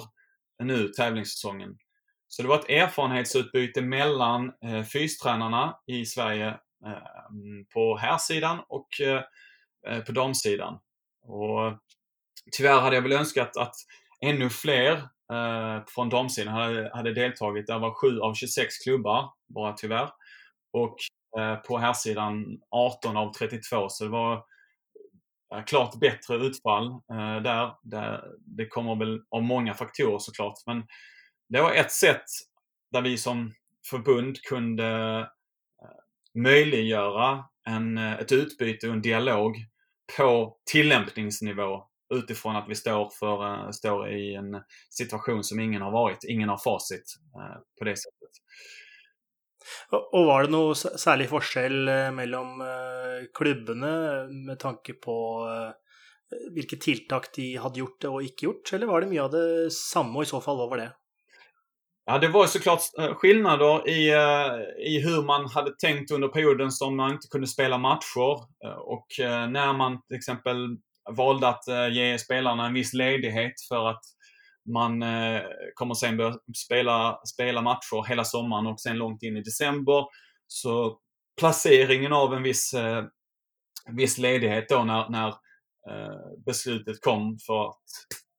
nu 0.64 0.88
tävlingssäsongen? 0.88 1.78
Så 2.36 2.42
det 2.42 2.48
var 2.48 2.60
ett 2.60 2.70
erfarenhetsutbyte 2.70 3.82
mellan 3.82 4.52
eh, 4.64 4.84
fystränarna 4.84 5.78
i 5.88 6.06
Sverige 6.06 6.48
eh, 6.86 6.98
på 7.74 7.98
herrsidan 7.98 8.60
och 8.70 8.88
eh, 9.02 9.24
eh, 9.88 10.04
på 10.04 10.12
damsidan. 10.12 10.80
Och 11.22 11.80
tyvärr 12.52 12.82
hade 12.82 12.96
jag 12.96 13.02
väl 13.02 13.12
önskat 13.12 13.58
att 13.58 13.76
ännu 14.22 14.50
fler 14.50 14.94
eh, 15.34 15.84
från 15.88 16.10
damsidan 16.10 16.54
hade, 16.54 16.92
hade 16.94 17.14
deltagit. 17.14 17.68
Det 17.68 17.80
var 17.80 17.94
7 17.94 18.20
av 18.20 18.34
26 18.34 18.78
klubbar 18.78 19.30
bara 19.48 19.74
tyvärr. 19.74 20.10
Och 20.72 20.96
eh, 21.40 21.56
på 21.56 21.78
här 21.78 21.94
sidan 21.94 22.60
18 22.72 23.18
av 23.18 23.34
32 23.34 23.90
så 23.90 24.04
det 24.04 24.10
var 24.10 24.44
klart 25.66 26.00
bättre 26.00 26.36
utfall 26.36 26.88
eh, 26.88 27.42
där. 27.44 27.74
Det, 27.84 28.24
det 28.40 28.68
kommer 28.68 28.96
väl 28.96 29.22
av 29.32 29.44
många 29.44 29.74
faktorer 29.74 30.20
såklart. 30.20 30.56
Men 30.66 30.84
det 31.54 31.62
var 31.62 31.74
ett 31.74 31.91
sätt 31.91 32.26
där 32.91 33.01
vi 33.01 33.18
som 33.18 33.54
förbund 33.89 34.41
kunde 34.41 35.20
eh, 35.82 36.41
möjliggöra 36.41 37.43
en, 37.66 37.97
eh, 37.97 38.20
ett 38.20 38.32
utbyte 38.32 38.88
och 38.88 38.93
en 38.93 39.01
dialog 39.01 39.56
på 40.18 40.58
tillämpningsnivå 40.72 41.84
utifrån 42.14 42.56
att 42.56 42.70
vi 42.70 42.76
står, 42.76 43.10
för, 43.20 43.45
eh, 43.45 43.70
står 43.70 44.10
i 44.10 44.36
en 44.36 44.62
situation 44.89 45.43
som 45.43 45.60
ingen 45.60 45.82
har 45.82 45.91
varit. 45.91 46.24
Ingen 46.24 46.49
har 46.49 46.58
facit 46.58 47.16
på 47.80 47.86
det 47.86 47.95
sättet. 47.95 48.30
Och 50.12 50.26
var 50.26 50.43
det 50.43 50.49
någon 50.49 50.76
särskild 50.76 51.43
skillnad 51.43 52.14
mellan 52.14 52.47
klubbarna 53.34 54.24
med 54.47 54.60
tanke 54.60 54.93
på 54.93 55.47
vilka 56.51 56.76
tilltag 56.76 57.24
de 57.36 57.56
hade 57.56 57.80
gjort 57.80 58.04
och 58.04 58.22
inte 58.22 58.45
gjort? 58.45 58.74
Eller 58.74 58.86
var 58.86 59.01
det 59.01 59.08
mycket 59.08 59.24
av 59.24 59.32
det 59.32 59.72
samma 59.72 60.18
och 60.18 60.24
i 60.24 60.26
så 60.26 60.41
fall 60.41 60.58
vad 60.58 60.70
var 60.70 60.78
det? 60.78 60.91
Ja, 62.06 62.18
det 62.20 62.28
var 62.28 62.47
såklart 62.47 62.82
eh, 62.99 63.16
skillnader 63.16 63.89
i, 63.89 64.10
eh, 64.10 64.86
i 64.88 64.99
hur 65.04 65.24
man 65.24 65.49
hade 65.49 65.72
tänkt 65.76 66.12
under 66.12 66.28
perioden 66.28 66.72
som 66.72 66.95
man 66.95 67.12
inte 67.12 67.28
kunde 67.28 67.47
spela 67.47 67.78
matcher. 67.78 68.34
Eh, 68.66 68.78
och 68.78 69.08
när 69.49 69.74
man 69.74 70.01
till 70.08 70.18
exempel 70.18 70.78
valde 71.18 71.47
att 71.47 71.64
ge 71.91 72.20
spelarna 72.20 72.66
en 72.66 72.74
viss 72.74 72.93
ledighet 72.93 73.54
för 73.70 73.89
att 73.89 74.01
man 74.74 75.04
kommer 75.74 75.93
sen 75.93 76.18
börja 76.18 76.36
spela, 76.66 77.20
spela 77.34 77.62
matcher 77.62 78.08
hela 78.08 78.24
sommaren 78.24 78.68
och 78.68 78.82
sen 78.82 78.97
långt 78.97 79.24
in 79.24 79.38
i 79.38 79.41
december. 79.41 80.06
Så 80.47 80.97
placeringen 81.39 82.14
av 82.14 82.34
en 82.34 82.43
viss, 82.43 82.76
viss 83.91 84.18
ledighet 84.18 84.70
då 84.70 84.84
när, 84.84 85.10
när 85.10 85.34
beslutet 86.45 87.01
kom 87.01 87.38
för 87.47 87.68
att 87.68 87.84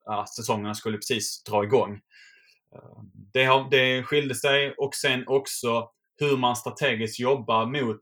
ja, 0.05 0.27
säsongerna 0.37 0.75
skulle 0.75 0.97
precis 0.97 1.43
dra 1.45 1.65
igång. 1.65 2.01
Det, 3.33 3.45
har, 3.45 3.70
det 3.70 4.03
skilde 4.03 4.35
sig 4.35 4.75
och 4.79 4.95
sen 4.95 5.25
också 5.27 5.91
hur 6.20 6.37
man 6.37 6.57
strategiskt 6.57 7.20
jobbar 7.20 7.66
mot 7.66 8.01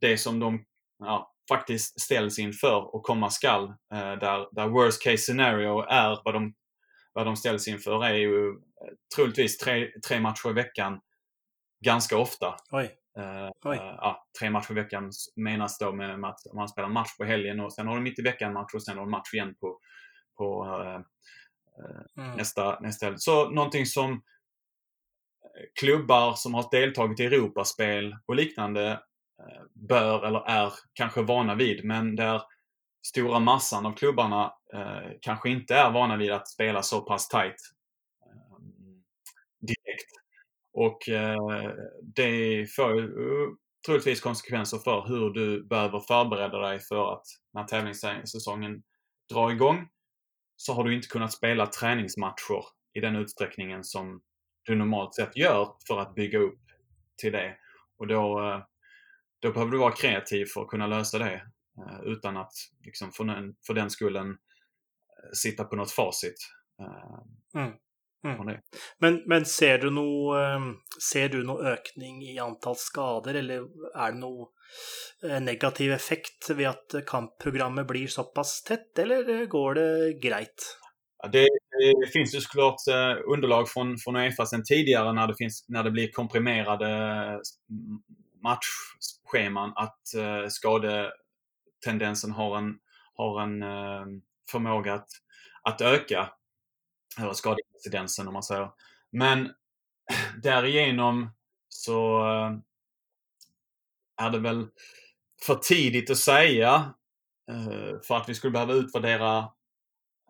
det 0.00 0.18
som 0.18 0.40
de 0.40 0.64
ja, 0.98 1.32
faktiskt 1.48 2.00
ställs 2.00 2.38
inför 2.38 2.94
och 2.94 3.02
komma 3.02 3.30
skall. 3.30 3.68
Eh, 3.68 4.12
där, 4.12 4.54
där 4.54 4.68
worst 4.68 5.02
case 5.02 5.16
scenario 5.16 5.80
är 5.82 6.20
vad 6.24 6.34
de, 6.34 6.54
vad 7.12 7.26
de 7.26 7.36
ställs 7.36 7.68
inför 7.68 8.04
är 8.04 8.14
ju 8.14 8.48
eh, 8.48 8.54
troligtvis 9.16 9.58
tre, 9.58 9.90
tre 10.08 10.20
matcher 10.20 10.50
i 10.50 10.52
veckan 10.52 11.00
ganska 11.84 12.18
ofta. 12.18 12.54
Oj. 12.70 12.90
Uh, 13.18 13.50
Oj. 13.64 13.76
Uh, 13.76 13.84
ja, 13.84 14.26
tre 14.38 14.50
matcher 14.50 14.70
i 14.70 14.74
veckan 14.74 15.10
menas 15.36 15.78
då 15.78 15.92
med, 15.92 16.20
med 16.20 16.30
att 16.30 16.54
man 16.54 16.68
spelar 16.68 16.88
match 16.88 17.16
på 17.18 17.24
helgen 17.24 17.60
och 17.60 17.72
sen 17.72 17.86
har 17.86 17.94
de 17.94 18.04
mitt 18.04 18.18
i 18.18 18.22
veckan 18.22 18.52
match 18.52 18.74
och 18.74 18.82
sen 18.82 18.96
har 18.96 19.04
de 19.04 19.10
match 19.10 19.34
igen 19.34 19.54
på, 19.60 19.78
på 20.36 20.64
uh, 20.64 21.00
mm. 22.18 22.36
nästa, 22.36 22.80
nästa 22.80 23.06
helg. 23.06 23.18
Så 23.18 23.50
någonting 23.50 23.86
som 23.86 24.12
eh, 24.12 24.18
klubbar 25.80 26.34
som 26.34 26.54
har 26.54 26.68
deltagit 26.70 27.20
i 27.20 27.24
Europaspel 27.24 28.16
och 28.26 28.36
liknande 28.36 28.90
eh, 29.40 29.62
bör 29.74 30.26
eller 30.26 30.48
är 30.48 30.72
kanske 30.92 31.22
vana 31.22 31.54
vid, 31.54 31.84
men 31.84 32.16
där 32.16 32.42
stora 33.06 33.40
massan 33.40 33.86
av 33.86 33.92
klubbarna 33.92 34.52
eh, 34.74 35.10
kanske 35.20 35.50
inte 35.50 35.74
är 35.74 35.90
vana 35.90 36.16
vid 36.16 36.32
att 36.32 36.48
spela 36.48 36.82
så 36.82 37.00
pass 37.00 37.28
tight 37.28 37.56
eh, 38.26 38.58
direkt. 39.60 40.10
Och 40.72 41.08
eh, 41.08 41.72
det 42.02 42.66
får 42.76 43.00
ju 43.00 43.04
eh, 43.04 43.48
troligtvis 43.86 44.20
konsekvenser 44.20 44.78
för 44.78 45.08
hur 45.08 45.30
du 45.30 45.64
behöver 45.64 46.00
förbereda 46.00 46.58
dig 46.58 46.80
för 46.80 47.12
att 47.12 47.24
när 47.52 47.64
tävlingssäsongen 47.64 48.82
drar 49.32 49.50
igång 49.50 49.88
så 50.56 50.72
har 50.72 50.84
du 50.84 50.94
inte 50.94 51.08
kunnat 51.08 51.32
spela 51.32 51.66
träningsmatcher 51.66 52.64
i 52.94 53.00
den 53.00 53.16
utsträckningen 53.16 53.84
som 53.84 54.20
du 54.62 54.76
normalt 54.76 55.14
sett 55.14 55.36
gör 55.36 55.72
för 55.88 55.98
att 55.98 56.14
bygga 56.14 56.38
upp 56.38 56.60
till 57.16 57.32
det. 57.32 57.56
Och 57.98 58.06
då 58.06 58.40
eh, 58.40 58.62
då 59.40 59.52
behöver 59.52 59.72
du 59.72 59.78
vara 59.78 59.92
kreativ 59.92 60.46
för 60.46 60.62
att 60.62 60.68
kunna 60.68 60.86
lösa 60.86 61.18
det 61.18 61.42
eh, 61.78 62.00
utan 62.04 62.36
att 62.36 62.52
liksom, 62.80 63.12
för, 63.12 63.24
den, 63.24 63.56
för 63.66 63.74
den 63.74 63.90
skullen 63.90 64.30
eh, 64.30 65.30
sitta 65.32 65.64
på 65.64 65.76
något 65.76 65.90
facit. 65.90 66.36
Mm. 67.54 67.72
Mm. 68.24 68.56
Men, 68.98 69.22
men, 69.26 69.44
ser 69.44 69.78
du 69.78 69.90
noe 69.94 70.38
Ser 71.02 71.28
du 71.30 71.42
noe 71.46 71.74
økning 71.76 72.22
i 72.26 72.38
antall 72.42 72.74
skader, 72.80 73.36
eller 73.38 73.68
er 73.92 74.14
det 74.14 74.18
noe 74.18 74.48
eh, 75.22 75.38
negativ 75.44 75.92
effekt 75.94 76.50
ved 76.50 76.72
at 76.72 76.96
kampprogrammet 77.06 77.86
blir 77.86 78.10
såpass 78.10 78.62
tett, 78.66 78.90
eller 78.98 79.44
går 79.52 79.78
det 79.78 79.90
greit? 80.24 80.66
Det, 81.32 81.44
det 82.00 82.10
finns 82.12 82.34
ju 82.34 82.40
såklart 82.40 82.88
eh, 82.90 83.22
underlag 83.32 83.68
från, 83.68 83.98
från 83.98 84.16
Uefa 84.16 84.46
sedan 84.46 84.64
tidigare 84.64 85.12
när 85.12 85.26
det, 85.26 85.34
finns, 85.38 85.64
när 85.68 85.84
det 85.84 85.90
blir 85.90 86.10
komprimerade 86.12 86.88
matchscheman 88.46 89.72
att 89.76 90.00
uh, 90.16 90.48
skadetendensen 90.48 92.30
har 92.30 92.58
en, 92.58 92.78
har 93.14 93.42
en 93.42 93.62
uh, 93.62 94.06
förmåga 94.50 94.94
att, 94.94 95.08
att 95.62 95.80
öka. 95.80 96.30
Eller 97.18 97.32
residensen 97.76 98.26
om 98.26 98.32
man 98.32 98.42
säger. 98.42 98.70
Men 99.12 99.52
därigenom 100.42 101.30
så 101.68 102.20
eh, 102.20 102.58
är 104.26 104.30
det 104.30 104.38
väl 104.38 104.66
för 105.46 105.54
tidigt 105.54 106.10
att 106.10 106.18
säga 106.18 106.94
eh, 107.50 108.00
för 108.06 108.16
att 108.16 108.28
vi 108.28 108.34
skulle 108.34 108.50
behöva 108.50 108.72
utvärdera 108.72 109.38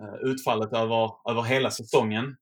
eh, 0.03 0.15
utfallet 0.23 0.73
över, 0.73 1.31
över 1.31 1.43
hela 1.43 1.71
säsongen. 1.71 2.37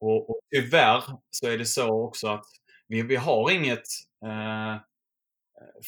Och, 0.00 0.30
och 0.30 0.40
tyvärr 0.54 1.02
så 1.30 1.46
är 1.46 1.58
det 1.58 1.66
så 1.66 2.04
också 2.04 2.28
att 2.28 2.46
vi, 2.88 3.02
vi 3.02 3.16
har 3.16 3.50
inget 3.50 3.84
eh, 4.24 4.76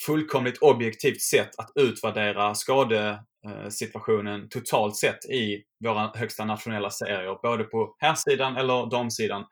fullkomligt 0.06 0.58
objektivt 0.58 1.22
sätt 1.22 1.50
att 1.58 1.72
utvärdera 1.74 2.54
skade 2.54 3.24
Eh, 3.46 3.68
situationen 3.68 4.48
totalt 4.48 4.96
sett 4.96 5.24
i 5.24 5.62
våra 5.84 6.12
högsta 6.14 6.44
nationella 6.44 6.90
serier, 6.90 7.38
både 7.42 7.64
på 7.64 7.96
herrsidan 7.98 8.56
eller 8.56 8.90
damsidan. 8.90 9.44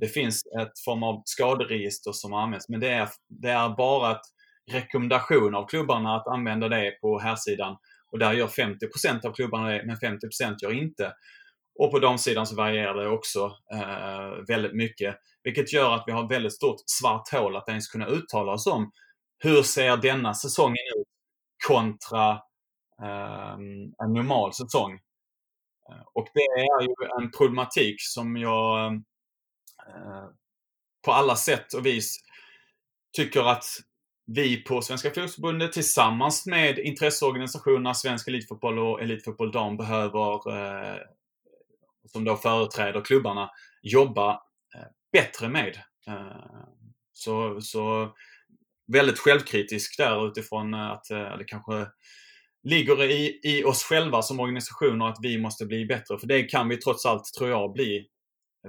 Det 0.00 0.08
finns 0.08 0.42
ett 0.60 0.72
form 0.84 1.02
av 1.02 1.22
skaderegister 1.24 2.12
som 2.12 2.32
används, 2.32 2.68
men 2.68 2.80
det 2.80 2.88
är, 2.88 3.08
det 3.28 3.50
är 3.50 3.68
bara 3.68 4.12
ett 4.12 4.22
rekommendation 4.70 5.54
av 5.54 5.66
klubbarna 5.68 6.16
att 6.16 6.26
använda 6.26 6.68
det 6.68 6.90
på 7.00 7.18
herrsidan. 7.18 7.76
Och 8.12 8.18
där 8.18 8.32
gör 8.32 8.46
50% 8.46 9.26
av 9.26 9.32
klubbarna 9.32 9.68
det, 9.68 9.82
men 9.86 9.96
50% 9.96 10.56
gör 10.62 10.72
inte. 10.72 11.12
Och 11.78 11.90
på 11.90 11.98
damsidan 11.98 12.46
så 12.46 12.56
varierar 12.56 12.94
det 12.94 13.08
också 13.08 13.52
eh, 13.74 14.46
väldigt 14.48 14.74
mycket. 14.74 15.16
Vilket 15.42 15.72
gör 15.72 15.94
att 15.94 16.04
vi 16.06 16.12
har 16.12 16.28
väldigt 16.28 16.54
stort 16.54 16.76
svart 16.86 17.28
hål 17.32 17.56
att 17.56 17.68
ens 17.68 17.88
kunna 17.88 18.06
uttala 18.06 18.52
oss 18.52 18.66
om 18.66 18.90
hur 19.38 19.62
ser 19.62 19.96
denna 19.96 20.34
säsongen 20.34 20.84
ut 21.00 21.06
kontra 21.68 22.38
Ehm, 23.02 23.92
en 24.02 24.12
normal 24.12 24.54
säsong? 24.54 24.92
Eh, 25.90 26.02
och 26.14 26.28
det 26.34 26.40
är 26.40 26.82
ju 26.82 26.94
en 27.18 27.30
problematik 27.30 27.96
som 27.98 28.36
jag 28.36 28.92
eh, 29.86 30.24
på 31.04 31.12
alla 31.12 31.36
sätt 31.36 31.72
och 31.72 31.86
vis 31.86 32.18
tycker 33.16 33.44
att 33.50 33.64
vi 34.26 34.56
på 34.62 34.82
Svenska 34.82 35.08
Fotbollförbundet 35.08 35.72
tillsammans 35.72 36.46
med 36.46 36.78
intresseorganisationerna 36.78 37.94
Svensk 37.94 38.28
Elitfotboll 38.28 38.78
och 38.78 39.02
Elitfotboll 39.02 39.52
Dam 39.52 39.76
behöver, 39.76 40.52
eh, 40.56 40.98
som 42.12 42.24
då 42.24 42.36
företräder 42.36 43.04
klubbarna, 43.04 43.50
jobba 43.82 44.30
eh, 44.74 44.86
bättre 45.12 45.48
med. 45.48 45.82
Eh, 46.06 46.64
så, 47.12 47.60
så 47.60 48.14
väldigt 48.92 49.18
självkritisk 49.18 49.98
där 49.98 50.28
utifrån 50.28 50.74
att 50.74 51.10
eh, 51.10 51.18
eller 51.18 51.38
det 51.38 51.44
kanske 51.44 51.86
ligger 52.62 53.02
i, 53.02 53.40
i 53.42 53.64
oss 53.64 53.82
själva 53.82 54.22
som 54.22 54.40
organisationer 54.40 55.08
att 55.08 55.18
vi 55.22 55.38
måste 55.38 55.66
bli 55.66 55.86
bättre. 55.86 56.18
För 56.18 56.26
det 56.26 56.42
kan 56.42 56.68
vi 56.68 56.76
trots 56.76 57.06
allt, 57.06 57.24
tror 57.38 57.50
jag, 57.50 57.72
bli 57.72 58.08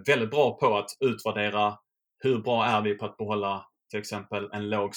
väldigt 0.08 0.32
bra 0.32 0.58
på 0.58 0.78
att 0.78 0.90
utvärdera 1.00 1.78
hur 2.20 2.40
bra 2.40 2.66
är 2.66 2.82
vi 2.82 2.94
på 2.96 3.06
att 3.06 3.18
behålla 3.18 3.66
till 3.90 4.00
exempel 4.00 4.50
en 4.54 4.70
låg 4.70 4.96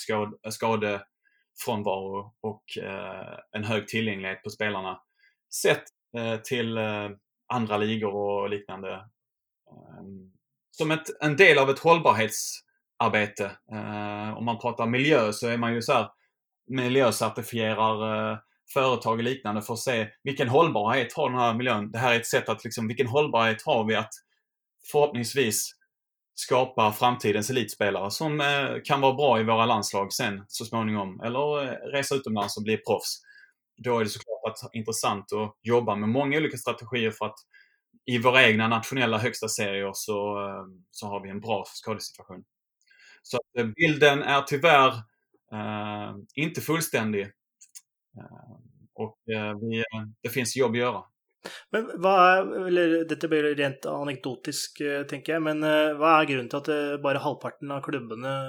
skadefrånvaro 0.51 2.35
och 2.41 2.79
eh, 2.83 3.39
en 3.53 3.65
hög 3.65 3.89
tillgänglighet 3.89 4.43
på 4.43 4.51
spelarna. 4.51 5.01
Sett 5.63 5.85
eh, 6.17 6.37
till 6.37 6.77
eh, 6.79 7.11
andra 7.53 7.77
ligor 7.77 8.15
och 8.15 8.51
liknande. 8.51 8.95
Ehm, 9.71 10.33
som 10.71 10.91
ett, 10.91 11.23
en 11.23 11.37
del 11.37 11.59
av 11.59 11.71
ett 11.71 11.79
hållbarhetsarbete. 11.79 13.45
Eh, 13.73 14.37
om 14.37 14.45
man 14.45 14.59
pratar 14.59 14.87
miljö 14.87 15.33
så 15.33 15.49
är 15.49 15.57
man 15.57 15.75
ju 15.75 15.83
så 15.83 15.93
här 15.93 16.09
miljöcertifierar 16.67 18.31
eh, 18.33 18.39
företag 18.73 19.19
och 19.19 19.25
liknande 19.25 19.63
för 19.63 19.75
att 19.75 19.81
se 19.81 20.09
vilken 20.23 20.49
hållbarhet 20.49 21.13
har 21.13 21.31
den 21.31 21.39
här 21.39 21.55
miljön. 21.55 21.93
Det 21.93 21.99
här 21.99 22.15
är 22.15 22.21
ett 22.21 22.27
sätt 22.27 22.49
att 22.49 22.65
liksom, 22.65 22.89
vilken 22.89 23.07
hållbarhet 23.07 23.63
har 23.63 23.85
vi 23.85 23.95
att 23.95 24.13
förhoppningsvis 24.93 25.71
skapa 26.35 26.93
framtidens 26.93 27.51
elitspelare 27.51 28.11
som 28.11 28.41
eh, 28.41 28.69
kan 28.85 29.01
vara 29.01 29.15
bra 29.15 29.41
i 29.41 29.45
våra 29.45 29.67
landslag 29.67 30.13
sen 30.13 30.45
så 30.49 30.65
småningom. 30.65 31.21
Eller 31.21 31.65
eh, 31.65 31.93
resa 31.93 32.15
utomlands 32.15 32.57
och 32.57 32.63
bli 32.63 32.77
proffs. 32.77 33.23
Då 33.77 33.99
är 33.99 34.05
det 34.05 34.11
såklart 34.11 34.53
att, 34.53 34.75
intressant 34.75 35.33
att 35.33 35.59
jobba 35.63 35.97
med 35.97 36.09
många 36.09 36.39
olika 36.39 36.57
strategier 36.57 37.11
för 37.11 37.27
att 37.27 37.39
i 38.07 38.19
våra 38.19 38.43
egna 38.43 38.69
nationella 38.69 39.19
högsta 39.19 39.49
serier 39.49 39.91
så, 39.95 40.49
eh, 40.49 40.65
så 40.91 41.07
har 41.07 41.21
vi 41.23 41.31
en 41.31 41.41
bra 41.41 41.65
skadesituation. 41.67 42.45
Så 43.23 43.37
att 43.37 43.59
eh, 43.59 43.67
bilden 43.67 44.23
är 44.23 44.43
tyvärr 44.43 44.89
eh, 45.53 46.15
inte 46.35 46.61
fullständig. 46.61 47.31
Ehm, 48.19 48.73
och 48.95 49.35
eh, 49.35 49.59
vi, 49.61 49.85
det 50.23 50.29
finns 50.29 50.57
jobb 50.57 50.71
att 50.71 50.79
göra. 50.79 51.03
Men 51.71 51.91
vad 51.95 52.39
är, 52.39 52.67
eller 52.67 53.05
detta 53.05 53.29
blir 53.29 53.43
rent 53.43 53.87
anekdotisk, 53.87 54.81
eh, 54.81 55.03
tänker 55.03 55.33
jag, 55.33 55.43
men 55.43 55.63
eh, 55.63 55.95
vad 55.99 56.21
är 56.21 56.25
grunden 56.25 56.63
till 56.63 56.95
att 56.95 57.03
bara 57.03 57.19
halvparten 57.19 57.71
av 57.71 57.81
klubbarna 57.81 58.45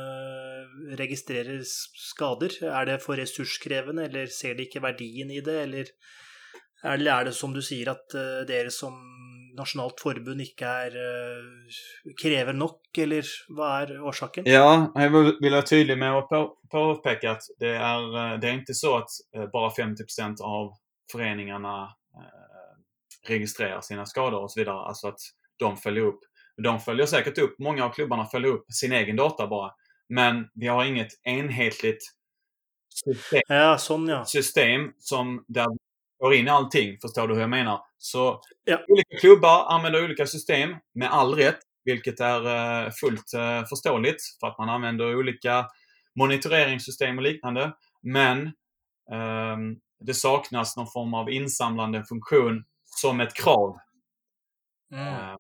registrerar 0.90 1.62
skador? 1.94 2.64
Är 2.64 2.86
det 2.86 3.00
för 3.00 3.16
resurskrävande 3.16 4.06
eller 4.06 4.26
ser 4.26 4.56
de 4.56 4.64
inte 4.64 4.80
värdien 4.80 5.32
i 5.32 5.42
det, 5.42 5.62
eller 5.62 5.86
eller 6.84 7.26
det 7.26 7.32
som 7.32 7.54
du 7.54 7.62
säger 7.62 7.90
att 7.90 8.10
det 8.48 8.60
är 8.60 8.70
som 8.70 8.94
nasjonalt 9.58 10.02
forbund 10.02 10.42
ikke 10.44 10.70
er 10.88 10.96
krever 12.20 12.56
nok, 12.58 12.82
eller 12.98 13.28
hva 13.54 13.70
er 13.84 13.96
årsaken? 14.02 14.48
Ja, 14.50 14.92
jag 14.96 15.10
vill 15.42 15.52
vara 15.52 15.62
tydlig 15.62 15.98
med 15.98 16.18
att 16.18 16.30
påpeka 16.72 17.32
att 17.32 17.44
det 17.60 17.76
är, 17.76 18.38
det 18.38 18.50
är 18.50 18.54
inte 18.54 18.74
så 18.74 18.98
att 18.98 19.10
bara 19.52 19.70
50% 19.70 20.42
av 20.42 20.74
föreningarna 21.12 21.90
registrerar 23.28 23.82
sina 23.82 24.06
skador 24.06 24.42
och 24.42 24.52
så 24.52 24.60
vidare. 24.60 24.78
Alltså 24.78 25.08
att 25.08 25.20
de 25.58 25.78
följer 25.78 26.04
upp. 26.04 26.20
De 26.64 26.80
följer 26.80 27.06
säkert 27.06 27.38
upp, 27.38 27.60
många 27.60 27.86
av 27.86 27.90
klubbarna 27.90 28.26
följer 28.26 28.52
upp 28.52 28.66
sin 28.72 28.92
egen 28.92 29.16
data 29.16 29.48
bara. 29.48 29.72
Men 30.10 30.50
vi 30.54 30.68
har 30.68 30.86
inget 30.86 31.12
enhetligt 31.24 32.04
system, 33.06 33.42
ja, 33.48 33.78
sån, 33.78 34.08
ja. 34.08 34.26
system 34.26 34.92
som 34.98 35.46
där 35.48 35.68
får 36.24 36.34
in 36.34 36.50
allting. 36.50 36.98
Förstår 37.02 37.28
du 37.28 37.34
hur 37.34 37.42
jag 37.42 37.50
menar? 37.50 37.82
Så 37.98 38.42
ja. 38.64 38.86
olika 38.88 39.18
klubbar 39.20 39.66
använder 39.66 40.04
olika 40.04 40.28
system 40.28 40.76
med 40.94 41.12
all 41.12 41.36
rätt, 41.36 41.60
vilket 41.84 42.20
är 42.20 42.48
uh, 42.86 42.92
fullt 42.92 43.34
uh, 43.36 43.66
förståeligt 43.66 44.22
för 44.40 44.48
att 44.48 44.58
man 44.58 44.70
använder 44.70 45.16
olika 45.16 45.66
monitoreringssystem 46.16 47.18
och 47.18 47.24
liknande. 47.24 47.74
Men 48.02 48.42
um, 49.12 49.80
det 50.00 50.14
saknas 50.14 50.78
någon 50.78 50.88
form 50.88 51.14
av 51.14 51.30
insamlande 51.30 52.04
funktion 52.06 52.64
som 52.86 53.20
ett 53.20 53.34
krav. 53.34 53.78
Mm, 54.94 55.30
um, 55.30 55.38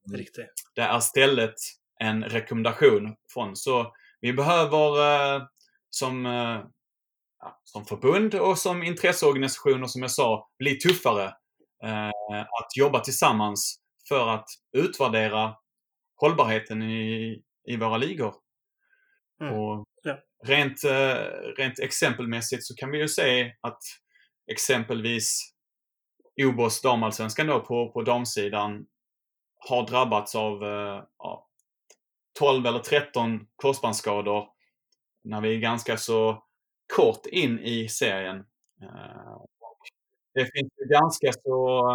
det 0.75 0.81
är 0.81 0.97
istället 0.97 1.55
en 1.99 2.23
rekommendation 2.23 3.15
från. 3.33 3.55
Så 3.55 3.93
vi 4.21 4.33
behöver 4.33 4.99
uh, 4.99 5.43
som 5.89 6.25
ja, 7.43 7.61
som 7.63 7.85
förbund 7.85 8.35
och 8.35 8.57
som 8.57 8.83
intresseorganisationer, 8.83 9.87
som 9.87 10.01
jag 10.01 10.11
sa, 10.11 10.49
bli 10.59 10.75
tuffare. 10.75 11.25
Eh, 11.83 12.39
att 12.39 12.77
jobba 12.77 12.99
tillsammans 12.99 13.79
för 14.07 14.29
att 14.29 14.45
utvärdera 14.77 15.55
hållbarheten 16.15 16.83
i, 16.83 17.41
i 17.67 17.77
våra 17.77 17.97
ligor. 17.97 18.35
Mm. 19.41 19.53
Och 19.53 19.85
ja. 20.03 20.17
rent, 20.43 20.83
eh, 20.83 21.15
rent 21.57 21.79
exempelmässigt 21.79 22.65
så 22.65 22.75
kan 22.75 22.91
vi 22.91 22.97
ju 22.97 23.07
se 23.07 23.53
att 23.61 23.79
exempelvis 24.51 25.53
OBOS 26.43 26.81
damallsvenskan 26.81 27.47
då 27.47 27.59
på, 27.59 27.91
på 27.91 28.01
damsidan 28.01 28.85
har 29.55 29.87
drabbats 29.87 30.35
av 30.35 30.63
eh, 30.63 31.03
ja, 31.17 31.47
12 32.39 32.65
eller 32.65 32.79
13 32.79 33.47
korsbandsskador 33.55 34.47
när 35.23 35.41
vi 35.41 35.55
är 35.55 35.59
ganska 35.59 35.97
så 35.97 36.43
kort 36.95 37.25
in 37.25 37.59
i 37.59 37.89
serien. 37.89 38.37
Eh, 38.81 39.41
det 40.33 40.45
finns 40.45 40.71
ju 40.77 40.85
ganska 40.89 41.31
så 41.43 41.89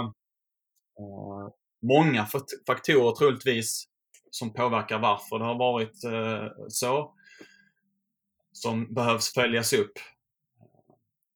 eh, 0.98 1.48
många 1.82 2.26
faktorer 2.66 3.12
troligtvis 3.12 3.84
som 4.30 4.52
påverkar 4.52 4.98
varför 4.98 5.38
det 5.38 5.44
har 5.44 5.58
varit 5.58 6.04
eh, 6.04 6.66
så. 6.68 7.14
Som 8.52 8.94
behövs 8.94 9.34
följas 9.34 9.72
upp. 9.72 9.92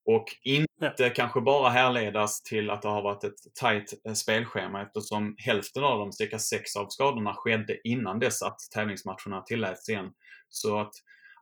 Och 0.04 0.24
inte 0.42 1.10
kanske 1.10 1.40
bara 1.40 1.68
härledas 1.68 2.42
till 2.42 2.70
att 2.70 2.82
det 2.82 2.88
har 2.88 3.02
varit 3.02 3.24
ett 3.24 3.54
tajt 3.54 4.18
spelschema 4.18 4.82
eftersom 4.82 5.34
hälften 5.38 5.84
av 5.84 5.98
dem, 5.98 6.12
cirka 6.12 6.38
sex 6.38 6.76
av 6.76 6.88
skadorna, 6.88 7.34
skedde 7.34 7.88
innan 7.88 8.18
dess 8.18 8.42
att 8.42 8.58
tävlingsmatcherna 8.74 9.42
tilläts 9.46 9.88
igen. 9.88 10.12
Så 10.48 10.78
att, 10.78 10.92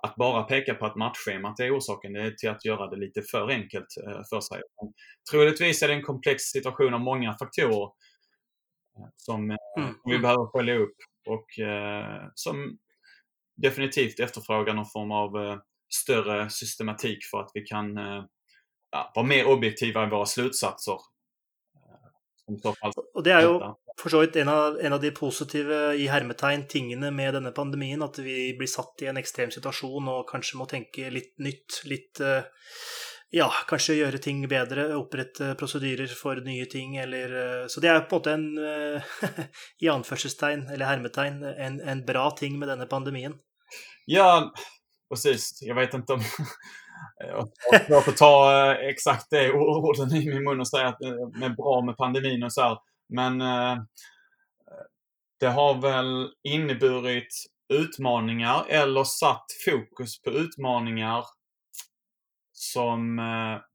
att 0.02 0.16
bara 0.16 0.42
peka 0.42 0.74
på 0.74 0.86
att 0.86 0.96
matchschemat 0.96 1.60
är 1.60 1.78
orsaken, 1.78 2.12
det 2.12 2.20
är 2.20 2.30
till 2.30 2.50
att 2.50 2.64
göra 2.64 2.90
det 2.90 2.96
lite 2.96 3.22
för 3.22 3.50
enkelt 3.50 3.86
eh, 4.06 4.22
för 4.30 4.40
sig. 4.40 4.62
Troligtvis 5.30 5.82
är 5.82 5.88
det 5.88 5.94
en 5.94 6.02
komplex 6.02 6.42
situation 6.42 6.94
av 6.94 7.00
många 7.00 7.36
faktorer 7.38 7.88
som, 9.16 9.50
mm. 9.78 9.94
vi 10.04 10.18
behöver 10.18 10.58
följa 10.58 10.74
upp 10.74 10.96
och 11.26 11.58
eh, 11.58 12.22
som 12.34 12.78
definitivt 13.56 14.20
efterfrågar 14.20 14.74
någon 14.74 14.86
form 14.86 15.10
av 15.10 15.36
eh, 15.36 15.58
större 15.94 16.50
systematik 16.50 17.24
för 17.24 17.40
att 17.40 17.50
vi 17.54 17.60
kan 17.60 17.98
eh, 17.98 18.24
ja, 18.90 19.12
vara 19.14 19.26
mer 19.26 19.46
objektiva 19.46 20.06
i 20.06 20.10
våra 20.10 20.26
slutsatser. 20.26 20.96
Och 23.14 23.22
det 23.22 23.32
är 23.32 23.40
ju 23.40 23.60
för 24.02 24.10
så 24.10 24.20
vidt 24.20 24.36
en 24.36 24.48
av, 24.48 24.80
en 24.80 24.92
av 24.92 25.00
de 25.00 25.10
positiva 25.10 25.94
i 25.94 26.06
hermetegn 26.06 26.66
tingene 26.66 27.10
med 27.10 27.34
denna 27.34 27.50
pandemin, 27.50 28.02
att 28.02 28.18
vi 28.18 28.56
blir 28.58 28.66
satt 28.66 28.94
i 29.02 29.06
en 29.06 29.16
extrem 29.16 29.50
situation 29.50 30.08
och 30.08 30.28
kanske 30.28 30.56
må 30.56 30.66
tänka 30.66 31.10
lite 31.10 31.42
nytt, 31.42 31.82
lite 31.84 32.44
ja, 33.30 33.52
kanske 33.68 33.94
göra 33.94 34.18
ting 34.18 34.48
bättre, 34.48 34.92
upprätta 34.92 35.54
procedurer 35.54 36.06
för 36.06 36.36
nya 36.36 36.66
ting, 36.66 36.96
eller 36.96 37.68
Så 37.68 37.80
det 37.80 37.88
är 37.88 38.00
på 38.00 38.16
något 38.16 38.26
en, 38.26 38.58
i 39.78 39.88
anførselstegn, 39.88 40.68
eller 40.68 40.86
hermetegn, 40.86 41.42
en, 41.42 41.80
en 41.80 42.04
bra 42.04 42.30
ting 42.30 42.58
med 42.58 42.68
denna 42.68 42.86
pandemin. 42.86 43.34
Ja, 44.06 44.52
precis. 45.10 45.58
Jag 45.62 45.74
vet 45.74 45.94
inte 45.94 46.12
om... 46.12 46.20
Jag 47.88 48.04
får 48.04 48.12
ta 48.12 48.52
eh, 48.70 48.88
exakt 48.88 49.26
det 49.30 49.52
orden 49.52 50.14
i 50.14 50.28
min 50.28 50.44
mun 50.44 50.60
och 50.60 50.68
säga 50.68 50.88
att 50.88 51.02
eh, 51.02 51.10
det 51.10 51.46
är 51.46 51.56
bra 51.56 51.82
med 51.86 51.96
pandemin 51.96 52.42
och 52.42 52.52
så 52.52 52.60
här. 52.60 52.78
Men 53.08 53.40
eh, 53.40 53.76
det 55.40 55.46
har 55.46 55.82
väl 55.82 56.28
inneburit 56.42 57.34
utmaningar 57.72 58.64
eller 58.68 59.04
satt 59.04 59.44
fokus 59.64 60.22
på 60.22 60.30
utmaningar 60.30 61.24
som 62.52 63.20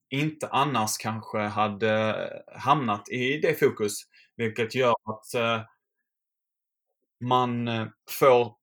inte 0.09 0.47
annars 0.47 0.97
kanske 0.97 1.37
hade 1.39 2.15
hamnat 2.55 3.09
i 3.09 3.37
det 3.37 3.59
fokus. 3.59 3.93
Vilket 4.35 4.75
gör 4.75 4.89
att 4.89 5.59
man 7.23 7.69
får 8.19 8.55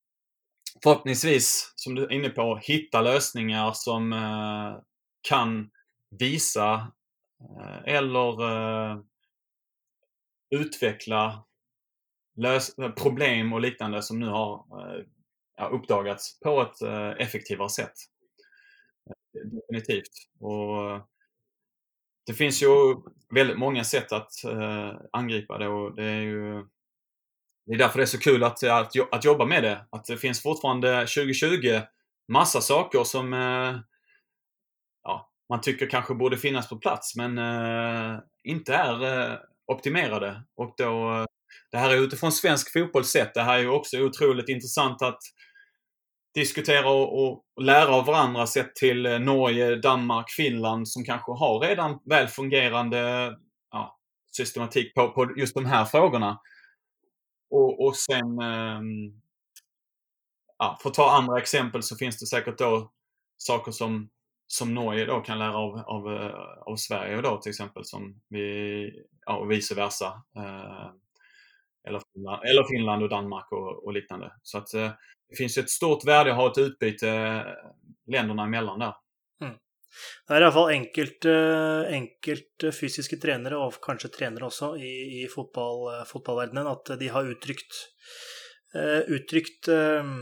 förhoppningsvis, 0.83 1.72
som 1.76 1.95
du 1.95 2.05
är 2.05 2.12
inne 2.12 2.28
på, 2.28 2.57
hitta 2.62 3.01
lösningar 3.01 3.72
som 3.74 4.12
eh, 4.12 4.83
kan 5.28 5.70
visa 6.11 6.93
eh, 7.41 7.95
eller 7.95 8.43
eh, 8.43 8.99
utveckla 10.51 11.45
problem 12.97 13.53
och 13.53 13.61
liknande 13.61 14.03
som 14.03 14.20
nu 14.20 14.26
har 14.26 14.64
eh, 15.59 15.72
uppdagats 15.72 16.41
på 16.41 16.62
ett 16.62 16.83
eh, 16.83 17.11
effektivare 17.11 17.68
sätt. 17.68 17.95
Definitivt. 19.33 20.12
Och 20.41 20.91
eh, 20.91 21.05
det 22.26 22.35
finns 22.35 22.62
ju 22.62 22.68
väldigt 23.35 23.59
många 23.59 23.85
sätt 23.85 24.12
att 24.12 24.30
angripa 25.12 25.59
det 25.59 25.68
och 25.68 25.95
det 25.95 26.05
är 26.05 26.20
ju 26.20 26.66
det 27.66 27.74
är 27.74 27.78
därför 27.78 27.98
det 27.98 28.04
är 28.04 28.06
så 28.06 28.18
kul 28.18 28.44
att, 28.44 28.62
att, 28.62 28.92
att 29.12 29.24
jobba 29.24 29.44
med 29.44 29.62
det. 29.62 29.86
Att 29.90 30.04
det 30.04 30.16
finns 30.16 30.42
fortfarande 30.42 31.00
2020 31.00 31.80
massa 32.32 32.60
saker 32.60 33.04
som 33.04 33.32
eh, 33.32 33.76
ja, 35.02 35.30
man 35.48 35.60
tycker 35.60 35.90
kanske 35.90 36.14
borde 36.14 36.36
finnas 36.36 36.68
på 36.68 36.76
plats 36.76 37.16
men 37.16 37.38
eh, 37.38 38.18
inte 38.44 38.74
är 38.74 39.30
eh, 39.30 39.38
optimerade. 39.72 40.42
Och 40.56 40.74
då, 40.76 41.12
eh, 41.12 41.24
det 41.70 41.78
här 41.78 41.90
är 41.90 41.96
utifrån 41.96 42.32
svensk 42.32 42.72
fotboll 42.72 43.04
sett. 43.04 43.34
Det 43.34 43.42
här 43.42 43.58
är 43.58 43.62
ju 43.62 43.68
också 43.68 43.98
otroligt 43.98 44.48
intressant 44.48 45.02
att 45.02 45.18
diskutera 46.34 46.90
och, 46.90 47.24
och, 47.24 47.44
lära 47.60 47.94
av 47.94 48.06
varandra 48.06 48.46
sett 48.46 48.74
till 48.74 49.06
eh, 49.06 49.18
Norge, 49.18 49.76
Danmark, 49.76 50.30
Finland 50.30 50.88
som 50.88 51.04
kanske 51.04 51.32
har 51.32 51.60
redan 51.60 51.98
väl 52.10 52.28
fungerande 52.28 53.32
ja, 53.70 53.98
systematik 54.36 54.94
på, 54.94 55.08
på 55.08 55.34
just 55.36 55.54
de 55.54 55.66
här 55.66 55.84
frågorna. 55.84 56.38
Och, 57.53 57.86
och 57.86 57.96
sen, 57.96 58.38
ehm, 58.38 59.20
ja, 60.59 60.78
för 60.82 60.88
att 60.88 60.94
ta 60.94 61.11
andra 61.11 61.38
exempel 61.38 61.82
så 61.82 61.96
finns 61.96 62.18
det 62.20 62.26
säkert 62.26 62.59
då 62.59 62.92
saker 63.36 63.72
som, 63.72 64.11
som 64.46 64.74
Norge 64.74 65.05
då 65.05 65.20
kan 65.20 65.38
lära 65.38 65.57
av, 65.57 65.78
av, 65.78 66.12
eh, 66.12 66.34
av 66.66 66.76
Sverige 66.76 67.20
då 67.20 67.36
till 67.36 67.50
exempel 67.50 67.84
som 67.84 68.20
vi, 68.28 69.05
ja, 69.26 69.36
och 69.36 69.50
vice 69.50 69.74
versa. 69.74 70.22
Eh, 70.36 70.90
eller, 71.88 72.03
Finland, 72.12 72.42
eller 72.44 72.64
Finland 72.76 73.03
och 73.03 73.09
Danmark 73.09 73.53
och, 73.53 73.84
och 73.84 73.92
liknande. 73.92 74.32
Så 74.42 74.59
att 74.59 74.74
eh, 74.74 74.90
det 75.28 75.36
finns 75.36 75.59
ett 75.59 75.70
stort 75.70 76.05
värde 76.05 76.30
att 76.30 76.36
ha 76.36 76.50
ett 76.50 76.59
utbyte 76.59 77.44
länderna 78.07 78.44
emellan 78.44 78.78
där. 78.78 78.94
Mm. 79.40 79.55
Det 80.28 80.34
är 80.34 80.40
i 80.40 80.45
alla 80.45 80.53
fall 80.53 80.70
enkelt, 80.70 82.64
fysiske 82.80 83.16
trenere, 83.20 83.59
og 83.61 83.76
kanskje 83.84 84.12
trenere 84.14 84.49
også, 84.49 84.74
i, 84.76 85.22
i 85.22 85.26
fotball, 85.30 85.82
eh, 85.95 86.05
fotballverdenen, 86.09 86.70
at 86.70 86.95
de 87.01 87.11
har 87.12 87.28
uttrykt, 87.28 87.82
eh, 88.74 89.03
uttrykt 89.12 89.68
eh, 89.68 90.12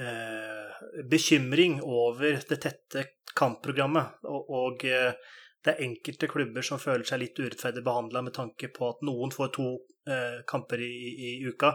eh, 0.00 0.78
bekymring 1.10 1.80
over 1.82 2.40
det 2.48 2.60
tette 2.62 3.04
kampprogrammet. 3.36 4.22
Og, 4.24 4.54
og, 4.60 4.86
det 5.66 5.72
er 5.74 5.82
enkelte 5.82 6.28
klubber 6.30 6.62
som 6.62 6.78
føler 6.78 7.02
seg 7.08 7.18
litt 7.18 7.38
urettferdig 7.42 7.82
behandla 7.84 8.20
med 8.22 8.36
tanke 8.36 8.68
på 8.70 8.86
at 8.86 9.00
noen 9.06 9.32
får 9.34 9.48
to 9.56 9.64
eh, 10.06 10.38
kamper 10.46 10.78
i, 10.78 10.92
i, 11.10 11.30
uka, 11.42 11.72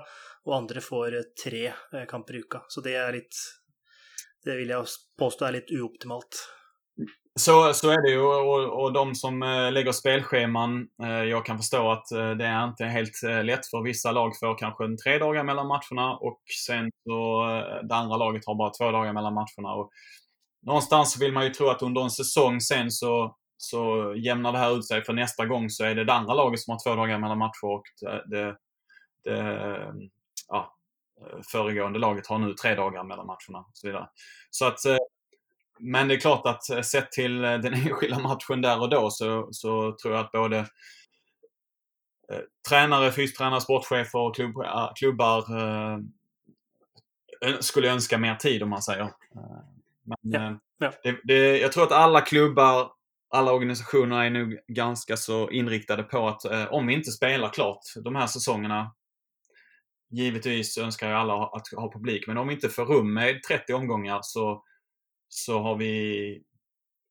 og 0.48 0.56
andre 0.56 0.84
får 0.86 1.18
tre 1.44 1.66
eh, 1.68 2.06
kamper 2.08 2.38
i 2.38 2.44
uka. 2.46 2.64
Så 2.72 2.84
det 2.86 2.96
er 2.96 3.12
litt 3.18 3.36
Det 4.42 4.56
vil 4.58 4.72
jeg 4.74 4.94
påstå 5.20 5.46
er 5.46 5.58
litt 5.60 5.76
uoptimalt. 5.76 6.40
Så, 7.40 7.74
så 7.74 7.90
är 7.90 8.02
det 8.02 8.10
ju 8.10 8.22
och, 8.22 8.84
och 8.84 8.94
de 8.94 9.16
som 9.16 9.44
eh, 9.44 9.72
lägger 9.72 9.92
spelscheman, 9.92 10.88
eh, 11.04 11.24
jag 11.24 11.46
kan 11.46 11.58
förstå 11.58 11.92
att 11.92 12.12
eh, 12.12 12.32
det 12.32 12.46
är 12.46 12.68
inte 12.68 12.86
helt 12.86 13.24
lätt 13.44 13.68
för 13.68 13.82
vissa 13.82 14.12
lag 14.12 14.40
får 14.40 14.58
kanske 14.58 14.84
en 14.84 14.98
tre 14.98 15.18
dagar 15.18 15.44
mellan 15.44 15.68
matcherna 15.68 16.18
och 16.18 16.42
sen 16.66 16.92
så 17.04 17.44
det 17.84 17.96
andra 17.96 18.18
laget 18.18 18.46
har 18.46 18.56
bara 18.56 18.70
två 18.70 18.92
dagar 18.92 19.14
mellan 19.14 19.34
matcherna. 19.34 19.74
Och 19.74 19.92
någonstans 20.62 21.22
vill 21.22 21.34
man 21.34 21.44
ju 21.44 21.50
tro 21.50 21.70
att 21.70 21.82
under 21.82 22.02
en 22.02 22.12
säsong 22.12 22.62
sen 22.62 22.92
så, 22.92 23.36
så 23.58 24.14
jämnar 24.18 24.52
det 24.52 24.58
här 24.58 24.78
ut 24.78 24.88
sig 24.88 25.04
för 25.04 25.14
nästa 25.14 25.46
gång 25.46 25.70
så 25.70 25.84
är 25.84 25.96
det 25.96 26.06
det 26.06 26.14
andra 26.14 26.34
laget 26.34 26.60
som 26.60 26.72
har 26.72 26.80
två 26.84 26.96
dagar 26.96 27.20
mellan 27.20 27.38
matcher 27.38 27.66
och 27.66 27.84
det, 28.02 28.24
det, 28.28 28.56
det 29.24 29.94
ja, 30.48 30.76
föregående 31.52 32.00
laget 32.00 32.28
har 32.28 32.40
nu 32.40 32.54
tre 32.54 32.76
dagar 32.76 33.04
mellan 33.04 33.28
matcherna 33.28 33.60
och 33.60 33.72
så 33.74 33.88
vidare. 33.88 34.08
Så 34.50 34.66
att 34.66 34.80
men 35.82 36.08
det 36.08 36.14
är 36.14 36.20
klart 36.20 36.46
att 36.46 36.70
eh, 36.70 36.82
sett 36.82 37.12
till 37.12 37.44
eh, 37.44 37.58
den 37.58 37.74
enskilda 37.88 38.20
matchen 38.20 38.62
där 38.62 38.82
och 38.82 38.90
då 38.90 39.10
så, 39.10 39.50
så 39.52 39.96
tror 40.02 40.14
jag 40.14 40.26
att 40.26 40.32
både 40.32 40.58
eh, 40.58 42.40
tränare, 42.70 43.12
fystränare, 43.12 43.62
sportchefer 43.62 44.20
och 44.20 44.36
klubb, 44.36 44.56
klubbar 44.96 45.38
eh, 45.58 46.00
skulle 47.60 47.92
önska 47.92 48.18
mer 48.18 48.36
tid 48.36 48.64
om 48.64 48.70
man 48.70 48.82
säger. 48.82 49.10
Men 50.04 50.18
ja, 50.22 50.58
ja. 50.78 50.92
Det, 51.04 51.18
det, 51.24 51.60
jag 51.60 51.72
tror 51.72 51.84
att 51.84 51.92
alla 51.92 52.22
klubbar, 52.22 52.92
alla 53.30 53.52
organisationer 53.52 54.26
är 54.26 54.30
nog 54.30 54.58
ganska 54.68 55.18
så 55.18 55.50
inriktade 55.50 56.04
på 56.04 56.28
att 56.28 56.46
eh, 56.46 56.66
om 56.66 56.88
vi 56.88 56.94
inte 56.94 57.12
spelar 57.12 57.50
klart 57.50 57.82
de 58.04 58.16
här 58.16 58.28
säsongerna 58.28 58.92
Givetvis 60.14 60.78
önskar 60.78 61.10
ju 61.10 61.14
alla 61.14 61.34
att 61.34 61.68
ha 61.68 61.92
publik, 61.92 62.28
men 62.28 62.38
om 62.38 62.48
vi 62.48 62.54
inte 62.54 62.70
får 62.70 62.86
rum 62.86 63.14
med 63.14 63.44
30 63.44 63.74
omgångar 63.74 64.20
så 64.24 64.64
så 65.34 65.60
har 65.60 65.76
vi 65.76 66.44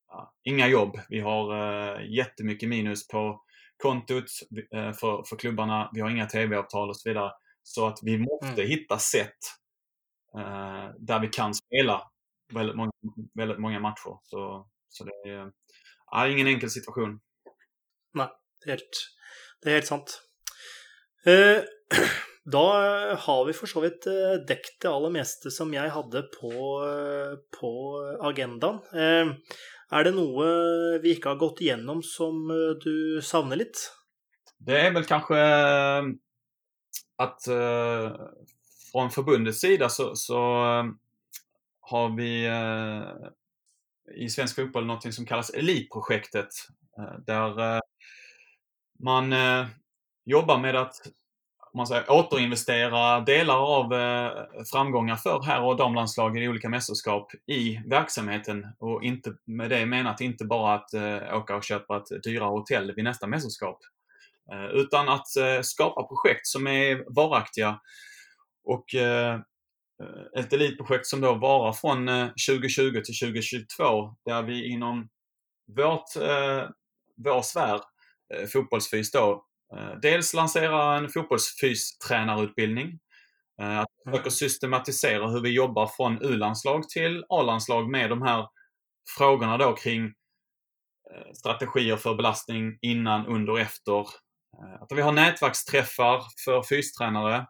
ja, 0.07 0.33
inga 0.43 0.67
jobb. 0.67 0.99
Vi 1.09 1.19
har 1.19 1.53
uh, 1.53 2.11
jättemycket 2.11 2.69
minus 2.69 3.07
på 3.07 3.41
kontot 3.77 4.25
uh, 4.75 4.93
för, 4.93 5.23
för 5.29 5.35
klubbarna. 5.35 5.89
Vi 5.93 6.01
har 6.01 6.09
inga 6.09 6.25
tv-avtal 6.25 6.89
och 6.89 6.97
så 6.97 7.09
vidare. 7.09 7.31
Så 7.63 7.87
att 7.87 7.99
vi 8.03 8.17
måste 8.17 8.61
mm. 8.61 8.67
hitta 8.67 8.99
sätt 8.99 9.37
uh, 10.37 10.89
där 10.99 11.19
vi 11.19 11.27
kan 11.27 11.53
spela 11.53 12.11
väldigt 12.53 12.75
många, 12.75 12.91
väldigt 13.33 13.59
många 13.59 13.79
matcher. 13.79 14.19
Så, 14.23 14.69
så 14.89 15.03
det 15.03 15.29
är 15.29 15.45
uh, 16.25 16.31
ingen 16.31 16.47
enkel 16.47 16.69
situation. 16.69 17.19
Nej, 18.13 18.29
det 18.59 18.71
är 18.71 18.71
helt, 18.71 18.89
det 19.61 19.69
är 19.69 19.73
helt 19.73 19.87
sant. 19.87 20.21
Uh, 21.27 21.63
Da 22.43 23.11
eh, 23.11 23.17
har 23.17 23.45
vi 23.45 23.53
for 23.53 23.69
så 23.69 23.83
vidt 23.83 24.07
eh, 24.09 24.39
dekket 24.47 24.81
det 24.81 24.89
aller 24.89 25.13
meste 25.13 25.51
som 25.53 25.73
jeg 25.73 25.93
hadde 25.93 26.23
på, 26.33 26.51
eh, 26.87 27.35
på 27.53 27.71
agendaen. 28.25 28.81
Er 29.91 30.07
det 30.07 30.13
noe 30.15 30.45
vi 31.03 31.13
ikke 31.13 31.33
har 31.33 31.39
gått 31.41 31.59
igjennom 31.61 31.99
som 32.05 32.47
du 32.79 33.19
savner 33.21 33.59
litt? 33.59 33.75
Det 34.57 34.77
är 34.87 34.93
väl 34.95 35.03
kanske 35.03 35.35
att 37.17 37.43
från 38.91 39.11
förbundets 39.11 39.59
sida 39.59 39.89
så, 39.89 40.15
så 40.15 40.39
har 41.91 42.15
vi 42.15 42.47
i 44.15 44.29
svensk 44.29 44.55
fotboll 44.55 44.85
något 44.85 45.13
som 45.13 45.25
kallas 45.25 45.49
Elitprojektet. 45.49 46.47
Där 47.27 47.81
man 49.03 49.35
jobbar 50.25 50.59
med 50.59 50.75
att 50.75 50.95
man 51.73 51.87
säger, 51.87 52.11
återinvestera 52.11 53.19
delar 53.19 53.57
av 53.57 53.93
eh, 53.93 54.31
framgångar 54.71 55.15
för 55.15 55.41
herr 55.43 55.61
och 55.63 55.77
damlandslagen 55.77 56.43
i 56.43 56.49
olika 56.49 56.69
mästerskap 56.69 57.31
i 57.47 57.79
verksamheten 57.85 58.67
och 58.79 59.03
inte 59.03 59.33
med 59.45 59.69
det 59.69 59.85
menat 59.85 60.21
inte 60.21 60.45
bara 60.45 60.73
att 60.73 60.93
eh, 60.93 61.37
åka 61.37 61.55
och 61.55 61.63
köpa 61.63 61.97
ett 61.97 62.23
dyrare 62.23 62.49
hotell 62.49 62.95
vid 62.95 63.03
nästa 63.03 63.27
mästerskap. 63.27 63.79
Eh, 64.51 64.65
utan 64.65 65.09
att 65.09 65.35
eh, 65.37 65.61
skapa 65.61 66.03
projekt 66.03 66.47
som 66.47 66.67
är 66.67 67.15
varaktiga 67.15 67.79
och 68.63 68.95
eh, 68.95 69.33
eh 69.33 69.41
ett 70.39 70.53
elitprojekt 70.53 71.07
som 71.07 71.21
då 71.21 71.33
varar 71.33 71.73
från 71.73 72.09
eh, 72.09 72.27
2020 72.49 73.01
till 73.05 73.19
2022 73.19 74.15
där 74.25 74.43
vi 74.43 74.71
inom 74.71 75.09
vårt, 75.77 76.15
eh, 76.15 76.69
vår 77.17 77.41
sfär, 77.41 77.81
fotbollsfys 78.53 79.11
då, 79.11 79.45
dels 80.01 80.33
lansera 80.33 80.97
en 80.97 81.09
fotbollsfystränarutbildning. 81.09 82.99
Eh, 83.61 83.79
att 83.79 83.87
mm. 84.05 84.11
försöka 84.11 84.29
systematisera 84.29 85.27
hur 85.27 85.41
vi 85.41 85.49
jobbar 85.49 85.87
från 85.87 86.21
U-landslag 86.21 86.89
till 86.89 87.25
A-landslag 87.29 87.89
med 87.89 88.09
de 88.09 88.21
här 88.21 88.47
frågorna 89.17 89.57
då 89.57 89.75
kring 89.75 90.05
eh, 90.05 91.33
strategier 91.33 91.97
för 91.97 92.15
belastning 92.15 92.77
innan, 92.81 93.27
under 93.27 93.53
och 93.53 93.59
efter. 93.59 94.07
Att 94.81 94.91
vi 94.91 95.01
har 95.01 95.11
nätverksträffar 95.11 96.23
för 96.45 96.63
fystränare 96.63 97.45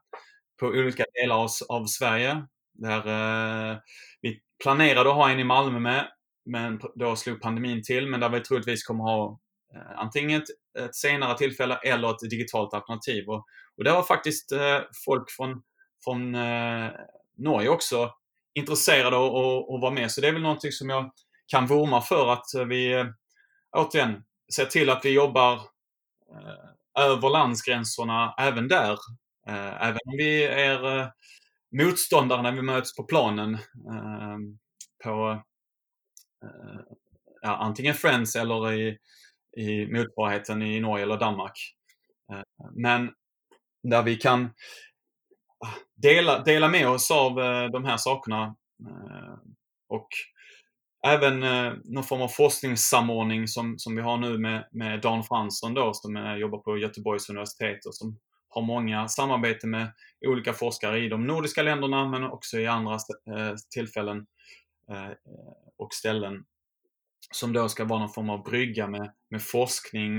på 0.59 0.65
olika 0.65 1.05
delar 1.13 1.35
av, 1.35 1.49
av 1.69 1.85
Sverige. 1.85 2.45
Där 2.73 3.81
vi 4.21 4.41
planerade 4.63 5.09
att 5.09 5.15
ha 5.15 5.29
en 5.29 5.39
i 5.39 5.43
Malmö 5.43 5.79
med, 5.79 6.07
men 6.45 6.81
då 6.95 7.15
slog 7.15 7.41
pandemin 7.41 7.83
till. 7.83 8.07
Men 8.07 8.19
där 8.19 8.29
vi 8.29 8.39
troligtvis 8.39 8.83
kommer 8.83 9.03
ha 9.03 9.39
Eh, 9.75 9.99
antingen 9.99 10.41
ett 10.41 10.47
ett 10.79 10.95
senare 10.95 11.37
tillfälle 11.37 11.75
eller 11.75 12.11
ett 12.11 12.29
digitalt 12.29 12.73
alternativ. 12.73 13.29
Och, 13.29 13.45
och 13.77 13.83
det 13.83 13.91
var 13.91 14.03
faktiskt 14.03 14.51
eh, 14.51 14.79
folk 15.05 15.31
från, 15.31 15.61
från 16.03 16.35
eh, 16.35 16.91
Norge 17.37 17.69
också 17.69 18.13
intresserade 18.53 19.15
att 19.15 19.81
vara 19.81 19.91
med. 19.91 20.11
Så 20.11 20.21
det 20.21 20.27
är 20.27 20.33
väl 20.33 20.41
någonting 20.41 20.71
som 20.71 20.89
jag 20.89 21.11
kan 21.47 21.67
vurma 21.67 22.01
för 22.01 22.33
att 22.33 22.67
vi 22.67 22.93
eh, 22.93 23.05
återigen 23.77 24.23
ser 24.55 24.65
till 24.65 24.89
att 24.89 25.05
vi 25.05 25.09
jobbar 25.09 25.53
eh, 25.55 27.05
över 27.05 27.29
landsgränserna 27.29 28.35
även 28.37 28.67
där. 28.67 28.97
Eh, 29.47 29.83
även 29.87 29.99
om 30.05 30.17
vi 30.17 30.43
är 30.43 30.99
eh, 30.99 31.07
motståndare 31.71 32.41
när 32.41 32.51
vi 32.51 32.61
möts 32.61 32.95
på 32.95 33.03
planen 33.03 33.53
eh, 33.53 34.37
på 35.03 35.41
eh, 36.43 36.81
ja, 37.41 37.55
antingen 37.57 37.93
Friends 37.93 38.35
eller 38.35 38.73
i, 38.73 38.97
i 39.57 39.85
motsvarigheten 39.85 40.61
i 40.61 40.79
Norge 40.79 41.03
eller 41.03 41.17
Danmark. 41.17 41.75
Eh, 42.31 42.69
men 42.75 43.11
där 43.83 44.03
vi 44.03 44.15
kan 44.15 44.45
ah, 45.65 45.75
dela, 45.95 46.43
dela 46.43 46.67
med 46.67 46.89
oss 46.89 47.11
av 47.11 47.39
eh, 47.39 47.65
de 47.65 47.85
här 47.85 47.97
sakerna 47.97 48.55
eh, 48.89 49.37
och 49.89 50.07
även 51.07 51.39
någon 51.83 52.03
form 52.03 52.21
av 52.21 52.27
forskningssamordning 52.27 53.47
som, 53.47 53.79
som 53.79 53.95
vi 53.95 54.01
har 54.01 54.17
nu 54.17 54.37
med, 54.37 54.67
med 54.71 55.01
Dan 55.01 55.23
Fransson 55.23 55.73
då 55.73 55.93
som 55.93 56.37
jobbar 56.39 56.57
på 56.57 56.77
Göteborgs 56.77 57.29
universitet 57.29 57.85
och 57.85 57.95
som 57.95 58.19
har 58.49 58.61
många 58.61 59.07
samarbeten 59.07 59.69
med 59.69 59.91
olika 60.25 60.53
forskare 60.53 60.99
i 60.99 61.09
de 61.09 61.27
nordiska 61.27 61.63
länderna 61.63 62.07
men 62.07 62.23
också 62.23 62.59
i 62.59 62.67
andra 62.67 62.97
tillfällen 63.73 64.25
och 65.77 65.93
ställen 65.93 66.43
som 67.31 67.53
då 67.53 67.69
ska 67.69 67.85
vara 67.85 67.99
någon 67.99 68.09
form 68.09 68.29
av 68.29 68.43
brygga 68.43 68.87
med, 68.87 69.13
med 69.31 69.41
forskning 69.43 70.17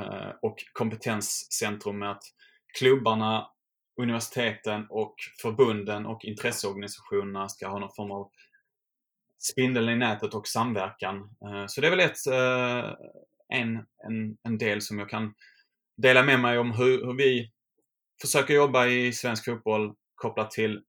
eh, 0.00 0.30
och 0.42 0.56
kompetenscentrum 0.72 1.98
med 1.98 2.10
att 2.10 2.22
klubbarna, 2.78 3.46
universiteten 4.00 4.86
och 4.90 5.14
förbunden 5.42 6.06
och 6.06 6.24
intresseorganisationerna 6.24 7.48
ska 7.48 7.68
ha 7.68 7.78
någon 7.78 7.94
form 7.96 8.10
av 8.10 8.30
spindel 9.38 9.88
i 9.88 9.96
nätet 9.96 10.34
och 10.34 10.48
samverkan. 10.48 11.16
Eh, 11.16 11.64
så 11.66 11.80
det 11.80 11.86
är 11.86 11.90
väl 11.90 12.00
ett, 12.00 12.26
eh, 12.26 12.94
en, 13.58 13.76
en, 14.08 14.36
en 14.42 14.58
del 14.58 14.80
som 14.80 14.98
jag 14.98 15.08
kan 15.08 15.34
dela 15.96 16.22
med 16.22 16.40
mig 16.40 16.58
om 16.58 16.72
hur, 16.72 17.06
hur 17.06 17.14
vi 17.14 17.50
försöker 18.22 18.54
jobba 18.54 18.86
i 18.86 19.12
svensk 19.12 19.44
fotboll 19.44 19.94
kopplat 20.14 20.50
till 20.50 20.82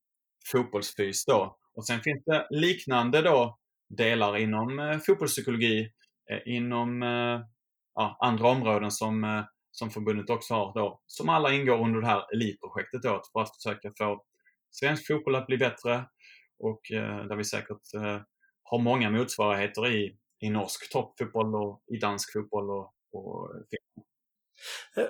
fotbollsfys 0.52 1.26
då. 1.26 1.57
Och 1.73 1.86
sen 1.88 2.02
finns 2.02 2.23
det 2.26 2.48
liknande 2.49 3.22
då 3.22 3.57
delar 3.90 4.38
inom 4.38 4.99
fotbollspsykologi, 5.06 5.82
eh, 5.82 5.90
Eh, 6.31 6.39
inom 6.45 7.03
eh, 7.03 7.41
ja, 7.95 8.17
andra 8.19 8.47
områden 8.47 8.91
som, 8.91 9.23
eh, 9.23 9.43
som 9.71 9.89
förbundet 9.89 10.29
också 10.29 10.53
har 10.53 10.73
då, 10.73 11.01
som 11.05 11.29
alla 11.29 11.53
ingår 11.53 11.85
under 11.85 12.01
det 12.01 12.07
här 12.07 12.33
elitprojektet 12.33 13.01
då, 13.01 13.21
för 13.33 13.41
att 13.41 13.55
försöka 13.55 13.91
få 13.97 14.23
svensk 14.71 15.07
fotboll 15.07 15.35
att 15.35 15.47
bli 15.47 15.57
bättre 15.57 16.05
och 16.59 16.91
eh, 16.91 17.25
där 17.25 17.35
vi 17.35 17.43
säkert 17.43 17.81
har 18.63 18.79
många 18.79 19.09
motsvarigheter 19.09 19.87
i, 19.87 20.17
i 20.39 20.49
norsk 20.49 20.91
toppfotboll 20.91 21.55
och 21.55 21.83
i 21.95 21.97
dansk 21.97 22.33
fotboll 22.33 22.69
och, 22.69 22.93
och 23.13 23.51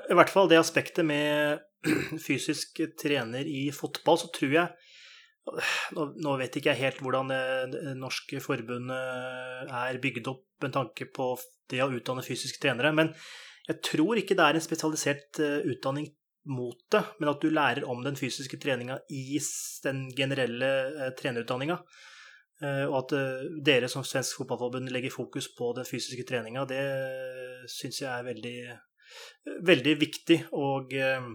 I 0.10 0.14
hvert 0.14 0.30
fall 0.30 0.49
det 0.49 0.60
aspektet 0.60 1.06
med 1.06 1.60
fysisk 2.27 2.81
trener 3.02 3.45
i 3.45 3.72
fotball, 3.72 4.18
så 4.18 4.27
tror 4.27 4.53
jeg 4.53 4.68
nå, 5.95 6.06
nå, 6.23 6.36
vet 6.40 6.57
ikke 6.57 6.73
jeg 6.73 6.82
helt 6.86 7.02
hvordan 7.03 7.32
eh, 7.36 7.65
det 7.72 7.95
norske 7.99 8.41
forbundet 8.44 8.95
eh, 8.95 9.73
er 9.82 9.99
bygd 10.03 10.30
opp 10.32 10.45
med 10.64 10.76
tanke 10.76 11.07
på 11.14 11.34
det 11.72 11.82
å 11.84 11.91
utdanne 11.94 12.26
fysiske 12.26 12.61
trenere, 12.61 12.94
men 12.95 13.11
jeg 13.68 13.82
tror 13.86 14.19
ikke 14.19 14.36
det 14.38 14.48
er 14.48 14.57
en 14.57 14.65
spesialisert 14.65 15.41
eh, 15.44 15.60
utdanning 15.73 16.10
mot 16.52 16.78
det, 16.94 17.03
men 17.19 17.30
at 17.30 17.44
du 17.44 17.52
lærer 17.53 17.86
om 17.90 18.02
den 18.06 18.18
fysiske 18.18 18.57
treninga 18.61 18.98
i 19.14 19.38
den 19.84 20.07
generelle 20.18 21.11
trenerutdanninga. 21.19 21.76
Og 22.61 22.95
at 22.98 23.14
dere 23.65 23.88
som 23.90 24.03
Svensk 24.06 24.38
Fotballforbund 24.38 24.90
legger 24.94 25.14
fokus 25.14 25.48
på 25.53 25.69
den 25.78 25.86
fysiske 25.86 26.26
treninga, 26.30 26.65
det 26.69 26.82
syns 27.69 28.02
jeg 28.02 28.10
er 28.10 28.26
veldig, 28.26 28.57
veldig 29.69 29.95
viktig. 30.02 30.40
Og 30.57 30.98
Eh, 30.98 31.30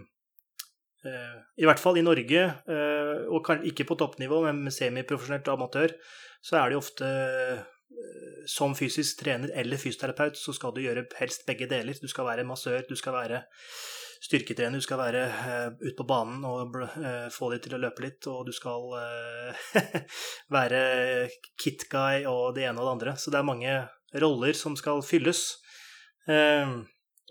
Eh, 1.07 1.35
I 1.63 1.67
hvert 1.67 1.81
fall 1.81 1.99
i 1.99 2.05
Norge, 2.05 2.43
eh, 2.43 3.25
og 3.33 3.49
ikke 3.67 3.87
på 3.87 3.97
toppnivå, 3.99 4.41
men 4.45 4.71
semiprofesjonelt 4.73 5.47
amatør, 5.53 5.93
så 6.43 6.59
er 6.59 6.69
det 6.69 6.77
jo 6.77 6.83
ofte 6.83 7.11
eh, 7.11 7.61
som 8.49 8.75
fysisk 8.77 9.21
trener 9.23 9.51
eller 9.57 9.79
fysioterapeut 9.79 10.37
så 10.39 10.53
skal 10.55 10.73
du 10.75 10.83
gjøre 10.83 11.07
helst 11.19 11.47
begge 11.47 11.69
deler. 11.71 11.97
Du 12.01 12.07
skal 12.11 12.27
være 12.27 12.45
massør, 12.47 12.83
du 12.87 12.95
skal 12.99 13.15
være 13.15 13.41
styrketrener, 14.27 14.79
du 14.79 14.85
skal 14.85 14.99
være 14.99 15.23
ute 15.81 15.95
på 15.97 16.05
banen 16.07 16.41
og 16.47 16.73
få 17.33 17.51
de 17.53 17.59
til 17.61 17.75
å 17.77 17.79
løpe 17.81 18.01
litt, 18.01 18.25
og 18.31 18.47
du 18.47 18.53
skal 18.55 18.87
være 20.55 20.81
kit-guy 21.59 22.25
og 22.25 22.55
det 22.57 22.65
ene 22.65 22.81
og 22.81 22.87
det 22.87 22.95
andre. 22.95 23.15
Så 23.21 23.33
det 23.33 23.39
er 23.39 23.49
mange 23.49 23.75
roller 24.23 24.57
som 24.57 24.77
skal 24.79 25.03
fylles. 25.05 25.43
Uh, 26.27 26.81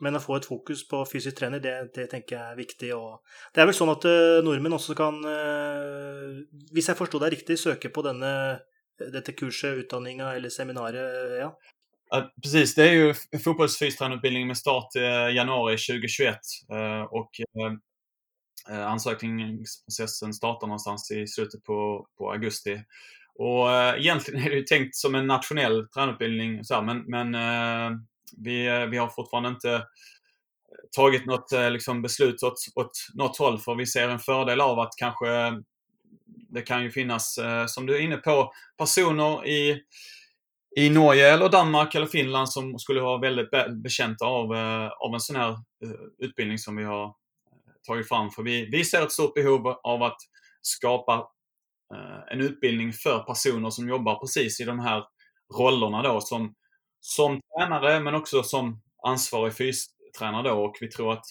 men 0.00 0.18
å 0.18 0.20
få 0.20 0.36
et 0.36 0.46
fokus 0.48 0.82
på 0.88 1.00
fysisk 1.08 1.38
trener, 1.38 1.60
det, 1.62 1.74
det, 1.96 2.08
tenker 2.12 2.36
jeg 2.36 2.52
er 2.52 2.58
viktig. 2.58 2.90
Og 2.96 3.54
det 3.54 3.62
er 3.62 3.68
vel 3.68 3.76
sånn 3.76 3.92
at 3.94 4.04
eh, 4.08 4.40
nordmenn 4.44 4.76
også 4.76 4.96
kan, 4.98 5.22
eh, 5.30 6.34
hvis 6.76 6.90
jeg 6.90 6.98
forsto 6.98 7.20
deg 7.22 7.32
riktig, 7.32 7.56
söka 7.60 7.90
på 7.92 8.04
denne, 8.04 8.32
eh, 9.00 9.08
dette 9.14 9.32
kurset, 9.36 9.80
utdanninga 9.84 10.34
eller 10.36 10.52
seminaret? 10.52 11.38
ja? 11.40 11.50
Ja, 12.10 12.20
precis, 12.42 12.74
det 12.74 12.88
är 12.88 12.92
ju 12.92 13.14
fotbollsfystränarutbildning 13.44 14.46
med 14.46 14.56
start 14.56 14.96
i 14.96 15.00
januari 15.36 15.76
2021 15.76 16.36
och 17.10 17.30
ansökningsprocessen 18.68 20.34
startar 20.34 20.66
någonstans 20.66 21.10
i 21.10 21.26
slutet 21.26 21.64
på, 21.64 22.06
på 22.18 22.32
augusti. 22.32 22.80
Och 23.38 23.70
egentligen 23.98 24.42
är 24.42 24.50
det 24.50 24.56
ju 24.56 24.62
tänkt 24.62 24.96
som 24.96 25.14
en 25.14 25.26
nationell 25.26 25.88
tränarutbildning, 25.88 26.62
men, 26.84 27.04
men 27.06 27.34
vi, 28.36 28.66
eh, 28.66 28.86
vi 28.86 28.96
har 28.96 29.08
fortfarande 29.08 29.48
inte 29.48 29.72
eh, 29.72 29.82
tagit 30.96 31.26
något 31.26 31.52
eh, 31.52 31.70
liksom, 31.70 32.02
beslut 32.02 32.42
åt, 32.42 32.58
åt 32.74 33.06
något 33.14 33.38
håll 33.38 33.58
för 33.58 33.74
vi 33.74 33.86
ser 33.86 34.08
en 34.08 34.18
fördel 34.18 34.60
av 34.60 34.78
att 34.78 34.92
kanske 34.96 35.26
det 36.48 36.62
kan 36.62 36.82
ju 36.82 36.90
finnas, 36.90 37.38
som 37.68 37.86
du 37.86 37.96
är 37.96 38.00
inne 38.00 38.16
på, 38.16 38.52
personer 38.78 39.46
i, 39.46 39.82
i 40.76 40.90
Norge 40.90 41.32
eller 41.32 41.48
Danmark 41.48 41.94
eller 41.94 42.06
Finland 42.06 42.48
som 42.48 42.78
skulle 42.78 43.00
vara 43.00 43.18
väldigt 43.18 43.50
bekänta 43.82 44.24
av, 44.24 44.52
av 44.98 45.14
en 45.14 45.20
sån 45.20 45.36
här 45.36 45.56
utbildning 46.18 46.58
som 46.58 46.76
vi 46.76 46.84
har 46.84 47.14
tagit 47.86 48.08
fram. 48.08 48.30
För 48.30 48.42
vi, 48.42 48.66
vi 48.70 48.84
ser 48.84 49.02
ett 49.02 49.12
stort 49.12 49.34
behov 49.34 49.66
av 49.82 50.02
att 50.02 50.16
skapa 50.62 51.28
en 52.30 52.40
utbildning 52.40 52.92
för 52.92 53.18
personer 53.18 53.70
som 53.70 53.88
jobbar 53.88 54.14
precis 54.20 54.60
i 54.60 54.64
de 54.64 54.78
här 54.78 55.04
rollerna 55.58 56.02
då 56.02 56.20
som 56.20 56.54
som 57.06 57.40
tränare 57.40 58.00
men 58.00 58.14
också 58.14 58.42
som 58.42 58.82
ansvarig 59.06 59.54
fystränare 59.54 60.48
då 60.48 60.64
och 60.64 60.76
vi 60.80 60.88
tror 60.88 61.12
att 61.12 61.24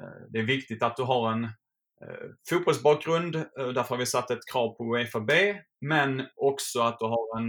eh, 0.00 0.22
det 0.30 0.38
är 0.38 0.42
viktigt 0.42 0.82
att 0.82 0.96
du 0.96 1.02
har 1.02 1.32
en, 1.32 1.44
eh, 1.44 2.28
fotbollsbakgrund. 2.50 3.36
Eh, 3.36 3.68
därför 3.74 3.88
har 3.90 3.96
vi 3.96 4.06
satt 4.06 4.30
ett 4.30 4.46
krav 4.52 4.74
på 4.74 4.96
Uefa 4.96 5.20
B. 5.20 5.56
Men 5.80 6.26
också 6.36 6.80
att 6.80 6.98
du 6.98 7.04
har 7.04 7.38
en 7.38 7.48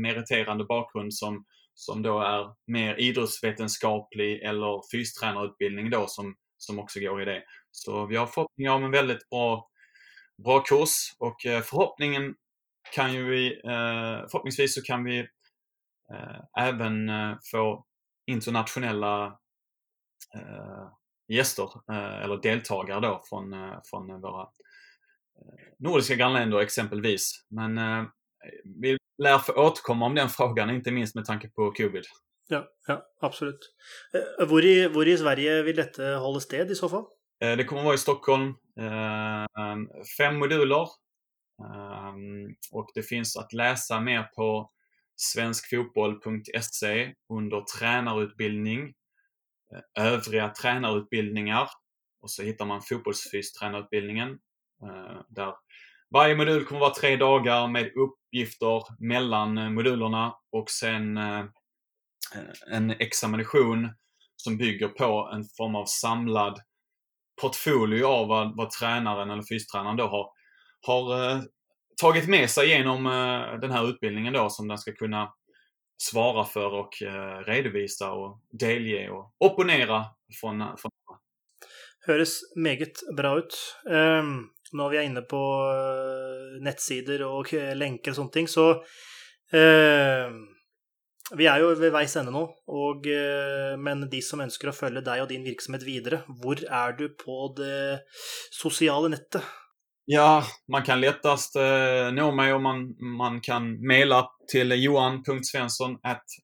meriterande 0.00 0.64
bakgrund 0.64 1.14
som, 1.14 1.44
som 1.74 2.02
då 2.02 2.20
är 2.20 2.46
mer 2.66 3.00
idrottsvetenskaplig 3.00 4.42
eller 4.42 4.80
fystränarutbildning 4.92 5.90
då 5.90 6.06
som, 6.06 6.34
som 6.56 6.78
också 6.78 7.00
går 7.00 7.22
i 7.22 7.24
det. 7.24 7.42
Så 7.70 8.06
vi 8.06 8.16
har 8.16 8.26
förhoppningar 8.26 8.72
om 8.72 8.84
en 8.84 8.90
väldigt 8.90 9.28
bra, 9.30 9.68
bra 10.44 10.60
kurs 10.60 11.14
och 11.18 11.36
förhoppningen 11.42 12.34
kan 12.94 13.14
ju 13.14 13.30
vi, 13.30 13.60
förhoppningsvis 14.30 14.74
så 14.74 14.82
kan 14.82 15.04
vi 15.04 15.26
även 16.58 17.10
få 17.50 17.84
internationella 18.26 19.38
gäster 21.28 21.68
eller 22.22 22.42
deltagare 22.42 23.00
då 23.00 23.22
från, 23.28 23.54
från 23.90 24.20
våra 24.20 24.48
nordiska 25.78 26.14
grannländer 26.14 26.60
exempelvis. 26.60 27.46
Men 27.50 27.76
vi 28.82 28.98
lär 29.22 29.38
få 29.38 29.52
återkomma 29.52 30.06
om 30.06 30.14
den 30.14 30.28
frågan, 30.28 30.70
inte 30.70 30.90
minst 30.90 31.14
med 31.14 31.24
tanke 31.24 31.48
på 31.48 31.72
covid. 31.72 32.04
Ja, 32.48 32.68
ja 32.86 33.02
absolut. 33.20 33.74
Var 34.38 34.64
i, 34.64 34.88
var 34.88 35.08
i 35.08 35.18
Sverige 35.18 35.62
vill 35.62 35.76
detta 35.76 36.16
hålla 36.16 36.40
sted 36.40 36.70
i 36.70 36.74
så 36.74 36.88
fall? 36.88 37.04
Det 37.38 37.64
kommer 37.64 37.82
vara 37.82 37.94
i 37.94 37.98
Stockholm. 37.98 38.54
Fem 40.18 40.38
moduler 40.38 40.86
Um, 41.60 42.54
och 42.72 42.90
det 42.94 43.02
finns 43.02 43.36
att 43.36 43.52
läsa 43.52 44.00
mer 44.00 44.22
på 44.22 44.70
svenskfotboll.se 45.20 47.14
under 47.28 47.60
tränarutbildning, 47.78 48.94
eh, 49.74 50.04
övriga 50.04 50.48
tränarutbildningar 50.48 51.68
och 52.22 52.30
så 52.30 52.42
hittar 52.42 52.64
man 52.64 52.82
fotbollsfystränarutbildningen 52.82 54.28
eh, 54.82 55.20
där 55.28 55.54
varje 56.10 56.36
modul 56.36 56.64
kommer 56.64 56.80
vara 56.80 56.94
tre 56.94 57.16
dagar 57.16 57.68
med 57.68 57.92
uppgifter 57.96 58.82
mellan 58.98 59.58
eh, 59.58 59.70
modulerna 59.70 60.34
och 60.52 60.70
sen 60.70 61.16
en 62.70 62.90
examination 62.90 63.88
som 64.36 64.58
bygger 64.58 64.88
på 64.88 65.30
en 65.32 65.44
form 65.56 65.74
av 65.74 65.84
samlad 65.84 66.60
portfolio 67.40 68.04
av 68.04 68.28
vad, 68.28 68.56
vad 68.56 68.70
tränaren 68.70 69.30
eller 69.30 69.42
fystränaren 69.42 69.96
då 69.96 70.06
har 70.06 70.32
har 70.86 71.14
tagit 72.00 72.28
med 72.28 72.50
sig 72.50 72.68
genom 72.68 73.06
eh, 73.06 73.60
den 73.60 73.70
här 73.70 73.88
utbildningen 73.90 74.32
då 74.32 74.50
som 74.50 74.68
den 74.68 74.78
ska 74.78 74.92
kunna 74.92 75.32
svara 76.02 76.44
för 76.44 76.74
och 76.74 77.02
eh, 77.02 77.44
redovisa 77.44 78.12
och 78.12 78.40
delge 78.50 79.10
och 79.10 79.34
opponera 79.38 80.04
från, 80.40 80.58
från 80.78 80.90
Høres 82.06 82.38
meget 82.56 83.02
bra 83.16 83.34
ut. 83.38 83.56
Ehm, 83.90 84.26
um, 84.26 84.50
når 84.72 84.90
vi 84.90 84.96
er 84.96 85.08
inne 85.08 85.22
på 85.28 85.40
eh, 85.68 86.56
nettsider 86.64 87.24
og 87.26 87.50
lenker 87.76 88.14
og 88.14 88.16
sånne 88.16 88.34
ting, 88.36 88.48
så 88.48 88.70
uh, 89.52 90.30
Vi 91.38 91.46
er 91.46 91.60
jo 91.62 91.68
ved 91.78 91.92
veis 91.94 92.16
ende 92.18 92.32
nå, 92.34 92.40
og, 92.66 93.04
uh, 93.06 93.76
men 93.78 94.08
de 94.10 94.18
som 94.24 94.40
ønsker 94.42 94.70
å 94.70 94.74
følge 94.74 95.04
deg 95.06 95.22
og 95.22 95.28
din 95.30 95.44
virksomhet 95.46 95.84
videre, 95.86 96.24
hvor 96.40 96.58
er 96.58 96.96
du 96.98 97.04
på 97.14 97.52
det 97.58 98.00
sosiale 98.54 99.12
nettet? 99.12 99.44
Ja, 100.04 100.44
man 100.68 100.82
kan 100.82 101.00
lättast 101.00 101.56
eh, 101.56 102.12
nå 102.12 102.32
mig 102.32 102.52
om 102.52 102.62
man, 102.62 102.96
man 102.98 103.40
kan 103.40 103.86
mejla 103.86 104.30
till 104.50 104.82
johan.svensson 104.82 105.98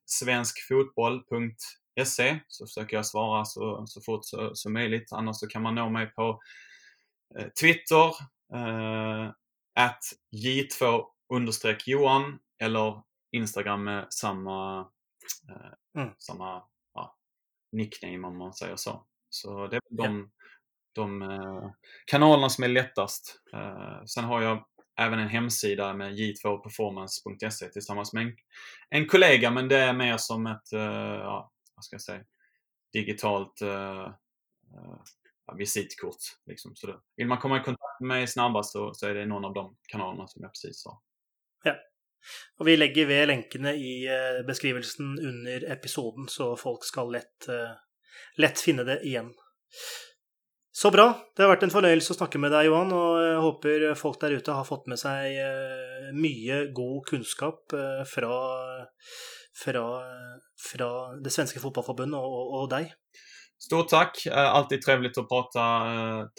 svenskfotboll.se 0.05 2.39
så 2.47 2.65
försöker 2.65 2.97
jag 2.97 3.05
svara 3.05 3.45
så, 3.45 3.83
så 3.87 4.01
fort 4.01 4.25
så, 4.25 4.51
så 4.53 4.69
möjligt. 4.69 5.11
Annars 5.11 5.39
så 5.39 5.47
kan 5.47 5.61
man 5.61 5.75
nå 5.75 5.89
mig 5.89 6.07
på 6.07 6.41
eh, 7.39 7.47
Twitter, 7.61 8.05
eh, 8.53 9.31
J2 10.35 11.03
understreck 11.33 11.87
Johan 11.87 12.39
eller 12.59 13.01
Instagram 13.31 13.83
med 13.83 14.07
samma, 14.09 14.79
eh, 15.49 16.01
mm. 16.01 16.13
samma 16.17 16.63
ja, 16.93 17.15
nickname 17.71 18.27
om 18.27 18.37
man 18.37 18.53
säger 18.53 18.75
så. 18.75 19.03
Så 19.29 19.67
det 19.67 19.75
är 19.75 19.81
de 19.89 20.31
de 20.97 21.21
eh, 21.21 21.69
kanalerna 22.05 22.49
som 22.49 22.63
är 22.63 22.67
lättast. 22.67 23.41
Eh, 23.53 24.03
sen 24.05 24.23
har 24.23 24.41
jag 24.41 24.65
även 24.99 25.19
en 25.19 25.27
hemsida 25.27 25.93
med 25.93 26.13
j2performance.se 26.13 27.69
tillsammans 27.69 28.13
med 28.13 28.23
en, 28.23 28.35
en, 28.89 29.07
kollega, 29.07 29.51
men 29.51 29.67
det 29.67 29.77
är 29.77 29.93
mer 29.93 30.17
som 30.17 30.47
ett, 30.47 30.73
eh, 30.73 30.81
ja, 30.81 31.51
vad 31.75 31.85
ska 31.85 31.93
jag 31.93 32.01
säga, 32.01 32.23
digitalt 32.93 33.61
eh, 33.61 34.05
eh, 34.73 35.55
visitkort. 35.57 36.21
Liksom. 36.45 36.75
Så 36.75 36.87
det, 36.87 36.99
vill 37.15 37.27
man 37.27 37.37
komma 37.37 37.61
i 37.61 37.63
kontakt 37.63 37.99
med 37.99 38.07
mig 38.07 38.27
snabbast 38.27 38.71
så, 38.71 38.93
så 38.93 39.07
är 39.07 39.13
det 39.13 39.25
någon 39.25 39.45
av 39.45 39.53
de 39.53 39.77
kanalerna 39.87 40.27
som 40.27 40.41
jag 40.41 40.51
precis 40.51 40.81
sa. 40.81 41.01
Ja. 41.63 41.75
Och 42.57 42.67
vi 42.67 42.77
lägger 42.77 43.05
ved 43.05 43.27
länkarna 43.27 43.73
i 43.73 44.07
eh, 44.07 44.45
beskrivelsen 44.47 45.19
under 45.19 45.71
episoden, 45.71 46.27
så 46.27 46.57
folk 46.57 46.83
ska 46.83 47.03
lätt, 47.03 47.47
lätt 48.37 48.59
finna 48.59 48.83
det 48.83 49.01
igen. 49.01 49.33
Så 50.77 50.91
bra. 50.93 51.07
Det 51.33 51.41
har 51.41 51.49
vært 51.49 51.63
en 51.65 51.71
fornøyelse 51.73 52.13
å 52.13 52.15
snakke 52.19 52.37
med 52.37 52.51
deg, 52.53 52.67
Johan. 52.67 52.91
Og 52.93 53.13
jeg 53.17 53.37
håper 53.41 53.85
folk 53.97 54.19
der 54.21 54.35
ute 54.37 54.53
har 54.53 54.65
fått 54.67 54.85
med 54.91 54.99
seg 55.01 55.33
eh, 55.41 56.09
mye 56.13 56.67
god 56.77 56.99
kunnskap 57.07 57.73
eh, 57.73 58.03
fra, 58.05 58.35
fra, 59.57 59.85
fra 60.61 60.89
det 61.23 61.33
svenska 61.33 61.63
fotbollförbundet 61.63 62.19
och, 62.21 62.61
och 62.61 62.69
dig. 62.69 62.93
Stort 63.59 63.89
tack! 63.89 64.27
Alltid 64.31 64.81
trevligt 64.81 65.17
att 65.17 65.29
prata 65.29 65.63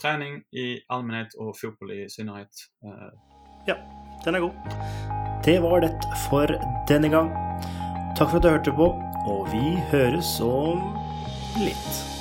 träning 0.03 0.37
i 0.37 0.79
allmänhet 0.89 1.35
och 1.35 1.59
fotboll 1.59 1.93
i 1.93 2.07
synnerhet. 2.11 2.55
Ja, 3.67 3.77
den 4.25 4.35
är 4.35 4.41
god. 4.41 4.55
Det 5.45 5.59
var 5.59 5.81
det 5.81 6.01
för 6.31 6.61
denna 6.89 7.09
gång. 7.09 7.31
Tack 8.19 8.31
för 8.31 8.37
att 8.37 8.43
du 8.43 8.49
hörde 8.49 8.71
på, 8.71 8.87
och 9.27 9.49
vi 9.55 9.83
hörs 9.91 10.41
om 10.41 10.99
lite. 11.57 12.18